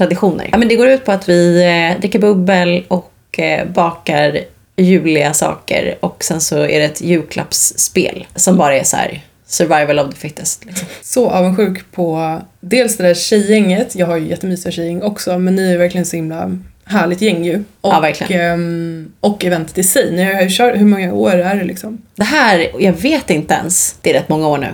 jultraditioner. 0.00 0.48
Ja, 0.52 0.58
men 0.58 0.68
det 0.68 0.76
går 0.76 0.88
ut 0.88 1.04
på 1.04 1.12
att 1.12 1.28
vi 1.28 1.62
eh, 1.94 2.00
dricker 2.00 2.18
bubbel 2.18 2.84
och 2.88 3.12
eh, 3.38 3.68
bakar 3.68 4.38
juliga 4.76 5.32
saker 5.34 5.94
och 6.00 6.24
sen 6.24 6.40
så 6.40 6.56
är 6.58 6.78
det 6.80 6.84
ett 6.84 7.00
julklappsspel 7.00 8.26
som 8.34 8.56
bara 8.56 8.76
är 8.76 8.84
så 8.84 8.96
här 8.96 9.20
survival 9.46 9.98
of 9.98 10.10
the 10.14 10.20
fittest. 10.20 10.64
Liksom. 10.64 10.88
Så 11.02 11.30
avundsjuk 11.30 11.92
på 11.92 12.38
dels 12.60 12.96
det 12.96 13.02
där 13.06 13.14
tjejgänget, 13.14 13.94
jag 13.94 14.06
har 14.06 14.16
ju 14.16 14.28
jättemysiga 14.28 14.72
tjejgäng 14.72 15.02
också, 15.02 15.38
men 15.38 15.54
ni 15.56 15.72
är 15.72 15.78
verkligen 15.78 16.06
så 16.06 16.16
himla 16.16 16.58
härligt 16.84 17.20
gäng 17.20 17.44
ju. 17.44 17.64
Och, 17.80 17.92
Ja, 17.92 18.00
verkligen. 18.00 18.40
ehm, 18.52 19.12
och 19.20 19.44
eventet 19.44 19.78
i 19.78 19.82
sig. 19.82 20.12
Ni 20.12 20.22
har 20.24 20.42
ju 20.42 20.48
kört, 20.50 20.76
hur 20.76 20.84
många 20.86 21.12
år 21.14 21.32
är 21.34 21.54
det 21.54 21.64
liksom? 21.64 21.98
Det 22.14 22.24
här, 22.24 22.70
jag 22.78 22.92
vet 22.92 23.30
inte 23.30 23.54
ens, 23.54 23.96
det 24.02 24.10
är 24.10 24.14
rätt 24.14 24.28
många 24.28 24.48
år 24.48 24.58
nu. 24.58 24.68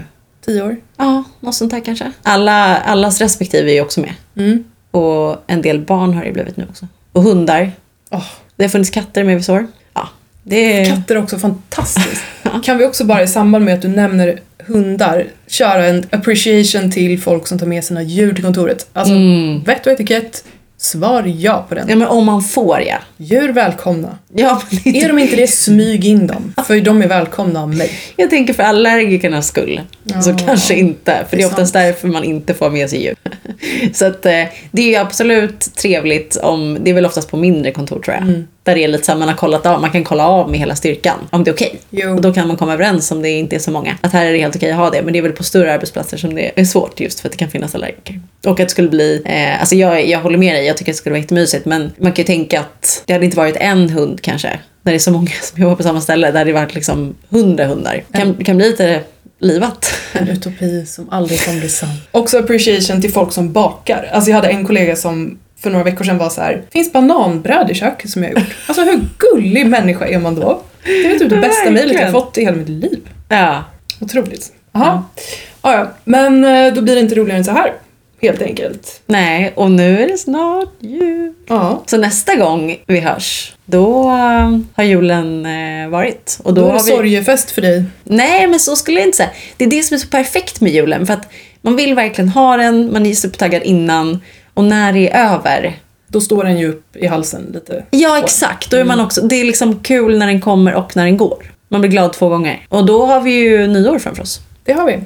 Tio 0.47 0.63
år? 0.63 0.77
Ja, 0.97 1.25
något 1.41 1.55
sånt 1.55 1.73
här 1.73 1.81
kanske. 1.81 2.13
Alla, 2.23 2.77
allas 2.77 3.21
respektive 3.21 3.71
är 3.71 3.75
ju 3.75 3.81
också 3.81 4.01
med. 4.01 4.13
Mm. 4.37 4.65
Och 4.97 5.45
en 5.47 5.63
del 5.63 5.81
barn 5.81 6.15
har 6.15 6.25
det 6.25 6.33
blivit 6.33 6.57
nu 6.57 6.67
också. 6.71 6.87
Och 7.13 7.23
hundar. 7.23 7.73
Åh, 8.11 8.25
Det 8.57 8.65
har 8.65 8.69
funnits 8.69 8.91
katter 8.91 9.25
med 9.25 9.35
vid 9.35 9.45
sår. 9.45 9.67
Ja, 9.95 10.09
det 10.43 10.87
katter 10.87 11.15
är 11.17 11.23
också 11.23 11.39
fantastiskt. 11.39 12.23
kan 12.65 12.79
vi 12.79 12.85
också 12.85 13.05
bara 13.05 13.23
i 13.23 13.29
samband 13.29 13.65
med 13.65 13.75
att 13.75 13.83
du 13.83 13.89
nämner 13.89 14.41
hundar 14.67 15.27
köra 15.47 15.87
en 15.87 16.05
appreciation 16.11 16.91
till 16.91 17.21
folk 17.21 17.47
som 17.47 17.59
tar 17.59 17.67
med 17.67 17.85
sina 17.85 18.03
djur 18.03 18.35
till 18.35 18.45
kontoret? 18.45 18.89
Alltså, 18.93 19.15
vett 19.65 19.87
och 19.87 19.93
etikett, 19.93 20.45
svar 20.91 21.23
ja 21.27 21.67
på 21.69 21.75
den. 21.75 21.89
Ja, 21.89 21.97
men 21.97 22.09
om 22.09 22.27
man 22.27 22.43
får 22.43 22.81
ja. 22.81 22.97
Djur 23.17 23.53
välkomna. 23.53 24.19
Ja, 24.35 24.63
men 24.85 24.97
Är 24.97 25.09
de 25.09 25.19
inte 25.19 25.37
det, 25.37 25.47
smyg 25.47 26.05
in 26.05 26.27
dem. 26.27 26.55
För 26.67 26.81
de 26.81 27.03
är 27.03 27.09
välkomna 27.09 27.63
av 27.63 27.75
mig. 27.75 27.91
Jag 28.17 28.31
tänker 28.31 28.55
för 28.55 28.63
allergikernas 28.63 29.47
skull. 29.49 29.81
Så 30.23 30.31
Ja, 30.31 30.37
kanske 30.47 30.75
inte, 30.75 31.13
för 31.31 31.37
det 31.37 31.37
det 31.37 31.43
är 31.43 31.47
är 31.47 31.51
oftast 31.51 31.73
sant. 31.73 31.85
därför 31.85 32.09
man 32.09 32.25
inte 32.25 32.55
får 32.55 32.71
med 32.71 32.91
sig 32.91 33.03
djur. 33.03 33.15
Så 33.95 34.07
att 34.07 34.27
eh, 34.27 34.43
det 34.71 34.83
är 34.83 34.89
ju 34.89 34.97
absolut 34.97 35.61
trevligt 35.75 36.37
om, 36.37 36.79
det 36.83 36.91
är 36.91 36.95
väl 36.95 37.07
oftast 37.07 37.31
på 37.31 37.37
mindre 37.37 37.71
kontor 37.73 38.01
tror 38.03 38.15
jag. 38.17 38.23
Mm. 38.23 38.47
Där 38.67 38.75
det 38.75 38.85
är 38.85 38.89
lite 38.89 39.05
så 39.05 39.13
här, 39.13 39.19
man 39.19 39.29
har 39.29 39.37
kollat 39.37 39.67
av, 39.67 39.81
man 39.81 39.91
kan 39.91 40.05
kolla 40.05 40.29
av 40.29 40.51
med 40.51 40.61
hela 40.61 40.77
styrkan 40.77 41.19
om 41.31 41.45
det 41.45 41.51
är 41.51 41.53
okej. 41.53 41.79
Jo. 41.91 42.15
Och 42.15 42.21
då 42.21 42.33
kan 42.33 42.49
man 42.49 42.57
komma 42.57 42.73
överens 42.73 43.11
om 43.11 43.23
det 43.23 43.31
inte 43.31 43.57
är 43.57 43.61
så 43.61 43.71
många. 43.71 43.99
Att 44.01 44.13
här 44.13 44.27
är 44.27 44.33
det 44.33 44.39
helt 44.39 44.57
okej 44.57 44.71
att 44.71 44.77
ha 44.77 44.91
det, 44.91 45.03
men 45.03 45.13
det 45.13 45.19
är 45.19 45.23
väl 45.23 45.33
på 45.33 45.45
större 45.45 45.73
arbetsplatser 45.73 46.17
som 46.17 46.35
det 46.35 46.61
är 46.61 46.65
svårt 46.65 47.01
just 47.01 47.21
för 47.21 47.29
att 47.29 47.33
det 47.33 47.39
kan 47.39 47.51
finnas 47.51 47.75
allergiker. 47.75 48.21
Och 48.45 48.51
att 48.51 48.57
det 48.57 48.69
skulle 48.69 48.89
bli, 48.89 49.23
eh, 49.25 49.61
alltså 49.61 49.75
jag, 49.75 50.07
jag 50.09 50.21
håller 50.21 50.39
med 50.39 50.55
dig, 50.55 50.67
jag 50.67 50.77
tycker 50.77 50.93
att 50.93 50.95
det 50.95 50.99
skulle 50.99 51.13
vara 51.13 51.21
jättemysigt 51.21 51.67
men 51.67 51.93
man 51.99 52.13
kan 52.13 52.23
ju 52.23 52.27
tänka 52.27 52.61
att 52.61 53.03
det 53.07 53.13
hade 53.13 53.25
inte 53.25 53.37
varit 53.37 53.57
en 53.57 53.91
hund 53.91 54.21
kanske. 54.23 54.59
När 54.83 54.93
det 54.93 54.97
är 54.97 54.99
så 54.99 55.11
många 55.11 55.31
som 55.43 55.63
jobbar 55.63 55.77
på 55.77 55.83
samma 55.83 56.01
ställe, 56.01 56.31
där 56.31 56.45
det 56.45 56.53
varit 56.53 56.75
liksom 56.75 57.15
hundra 57.29 57.67
hundar. 57.67 58.05
Kan, 58.13 58.45
kan 58.45 58.57
bli 58.57 58.69
lite 58.69 59.01
livat. 59.41 59.95
En 60.13 60.29
utopi 60.29 60.87
som 60.87 61.11
aldrig 61.11 61.45
kommer 61.45 61.61
bli 61.61 61.69
sann. 61.69 61.89
Också 62.11 62.39
appreciation 62.39 63.03
till 63.03 63.13
folk 63.13 63.33
som 63.33 63.53
bakar. 63.53 64.11
Alltså 64.13 64.31
jag 64.31 64.37
hade 64.37 64.49
en 64.49 64.67
kollega 64.67 64.97
som 64.97 65.39
för 65.61 65.71
några 65.71 65.85
veckor 65.85 66.05
sedan 66.05 66.19
var 66.19 66.31
så 66.31 66.41
här. 66.41 66.63
finns 66.73 66.93
bananbröd 66.93 67.71
i 67.71 67.75
köket 67.75 68.11
som 68.11 68.23
jag 68.23 68.33
gjort. 68.33 68.57
Alltså 68.67 68.83
hur 68.85 69.01
gullig 69.19 69.67
människa 69.67 70.07
är 70.07 70.19
man 70.19 70.35
då? 70.35 70.63
Det 70.85 71.07
är 71.07 71.19
typ 71.19 71.31
det 71.31 71.37
bästa 71.37 71.71
mejlet 71.71 72.01
jag 72.01 72.13
fått 72.13 72.39
i 72.39 72.45
hela 72.45 72.57
mitt 72.57 72.69
liv. 72.69 72.99
Ja. 73.29 73.65
Otroligt. 74.01 74.53
Jaha. 74.73 75.03
Ja. 75.63 75.73
Ja, 75.73 75.91
men 76.05 76.45
eh, 76.45 76.75
då 76.75 76.83
blir 76.83 76.95
det 76.95 77.01
inte 77.01 77.15
roligare 77.15 77.39
än 77.39 77.45
så 77.45 77.51
här. 77.51 77.73
Helt 78.23 78.43
enkelt. 78.43 79.01
Nej, 79.07 79.53
och 79.57 79.71
nu 79.71 80.03
är 80.03 80.09
det 80.09 80.19
snart 80.19 80.73
jul. 80.81 81.33
Ja. 81.49 81.83
Så 81.87 81.97
nästa 81.97 82.35
gång 82.35 82.77
vi 82.87 83.01
hörs, 83.01 83.53
då 83.65 84.11
eh, 84.11 84.59
har 84.75 84.85
julen 84.85 85.47
eh, 85.47 85.89
varit. 85.89 86.39
Och 86.43 86.55
Då, 86.55 86.61
då 86.61 86.69
är 86.69 86.73
det 86.73 86.79
vi... 86.85 86.91
sorgefest 86.91 87.51
för 87.51 87.63
dig. 87.63 87.85
Nej, 88.05 88.47
men 88.47 88.61
så 88.61 88.77
skulle 88.77 88.99
jag 89.01 89.09
inte 89.09 89.17
säga. 89.17 89.31
Det 89.57 89.65
är 89.65 89.69
det 89.71 89.83
som 89.83 89.95
är 89.95 89.99
så 89.99 90.09
perfekt 90.09 90.61
med 90.61 90.73
julen. 90.73 91.07
För 91.07 91.15
att 91.15 91.29
man 91.61 91.77
vill 91.77 91.95
verkligen 91.95 92.29
ha 92.29 92.57
den, 92.57 92.93
man 92.93 93.07
är 93.07 93.15
supertaggad 93.15 93.63
innan. 93.63 94.21
Och 94.57 94.65
när 94.65 94.93
det 94.93 95.11
är 95.11 95.35
över, 95.35 95.77
Då 96.09 96.21
står 96.21 96.45
den 96.45 96.59
ju 96.59 96.69
upp 96.69 96.97
i 96.97 97.07
halsen 97.07 97.51
lite. 97.55 97.85
Ja, 97.91 98.19
exakt. 98.19 98.71
Då 98.71 98.77
är 98.77 98.85
man 98.85 99.01
också, 99.01 99.23
det 99.23 99.37
är 99.37 99.45
liksom 99.45 99.79
kul 99.79 100.19
när 100.19 100.27
den 100.27 100.41
kommer 100.41 100.75
och 100.75 100.97
när 100.97 101.05
den 101.05 101.17
går. 101.17 101.53
Man 101.69 101.81
blir 101.81 101.91
glad 101.91 102.13
två 102.13 102.29
gånger. 102.29 102.67
Och 102.69 102.87
då 102.87 103.07
har 103.07 103.21
vi 103.21 103.31
ju 103.31 103.67
nyår 103.67 103.99
framför 103.99 104.23
oss. 104.23 104.41
Det 104.65 104.73
har 104.73 104.87
vi. 104.87 104.99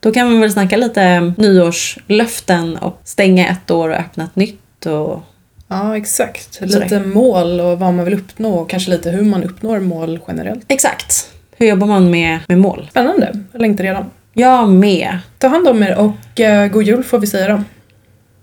Då 0.00 0.12
kan 0.12 0.30
man 0.30 0.40
väl 0.40 0.52
snacka 0.52 0.76
lite 0.76 1.20
nyårslöften 1.36 2.76
och 2.76 3.00
stänga 3.04 3.48
ett 3.48 3.70
år 3.70 3.88
och 3.88 3.96
öppna 3.96 4.24
ett 4.24 4.36
nytt. 4.36 4.86
Och... 4.86 5.22
Ja, 5.68 5.96
exakt. 5.96 6.54
Sådär. 6.54 6.80
Lite 6.80 7.00
mål 7.00 7.60
och 7.60 7.78
vad 7.78 7.94
man 7.94 8.04
vill 8.04 8.14
uppnå 8.14 8.54
och 8.54 8.70
kanske 8.70 8.90
lite 8.90 9.10
hur 9.10 9.24
man 9.24 9.44
uppnår 9.44 9.78
mål 9.78 10.20
generellt. 10.28 10.64
Exakt. 10.68 11.30
Hur 11.56 11.66
jobbar 11.66 11.86
man 11.86 12.10
med, 12.10 12.38
med 12.48 12.58
mål? 12.58 12.86
Spännande. 12.90 13.32
Jag 13.52 13.60
längtar 13.60 13.84
redan. 13.84 14.04
Jag 14.32 14.68
med. 14.68 15.18
Ta 15.38 15.48
hand 15.48 15.68
om 15.68 15.82
er 15.82 15.98
och 15.98 16.40
uh, 16.40 16.66
god 16.66 16.82
jul 16.82 17.04
får 17.04 17.18
vi 17.18 17.26
säga 17.26 17.48
då. 17.48 17.62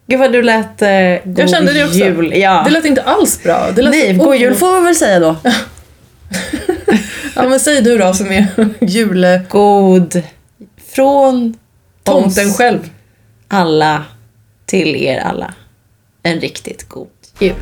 Gud 0.08 0.20
vad 0.20 0.32
du 0.32 0.42
lät 0.44 0.82
eh, 0.82 0.90
god 1.26 1.40
Jag 1.40 1.50
kände 1.50 1.74
det 1.74 1.84
också. 1.86 1.98
jul. 1.98 2.34
Ja. 2.36 2.62
Det 2.66 2.72
lät 2.72 2.86
inte 2.86 3.02
alls 3.02 3.44
bra. 3.44 3.72
Det 3.76 3.82
lät 3.82 3.92
Nej, 3.92 4.14
god 4.14 4.36
jul 4.36 4.56
får 4.56 4.80
vi 4.80 4.86
väl 4.86 4.96
säga 4.96 5.20
då. 5.20 5.36
Ja 7.36 7.50
men 7.50 7.60
säg 7.60 7.82
du 7.82 7.98
då 7.98 8.14
som 8.14 8.32
är 8.32 8.48
jultomten 8.82 9.46
God 9.50 10.24
från 10.94 11.56
oss 12.06 12.58
själv. 12.58 12.90
alla 13.48 14.04
till 14.66 14.96
er 14.96 15.20
alla. 15.20 15.54
En 16.24 16.40
riktigt 16.40 16.90
god 16.90 17.08
jul. 17.40 17.54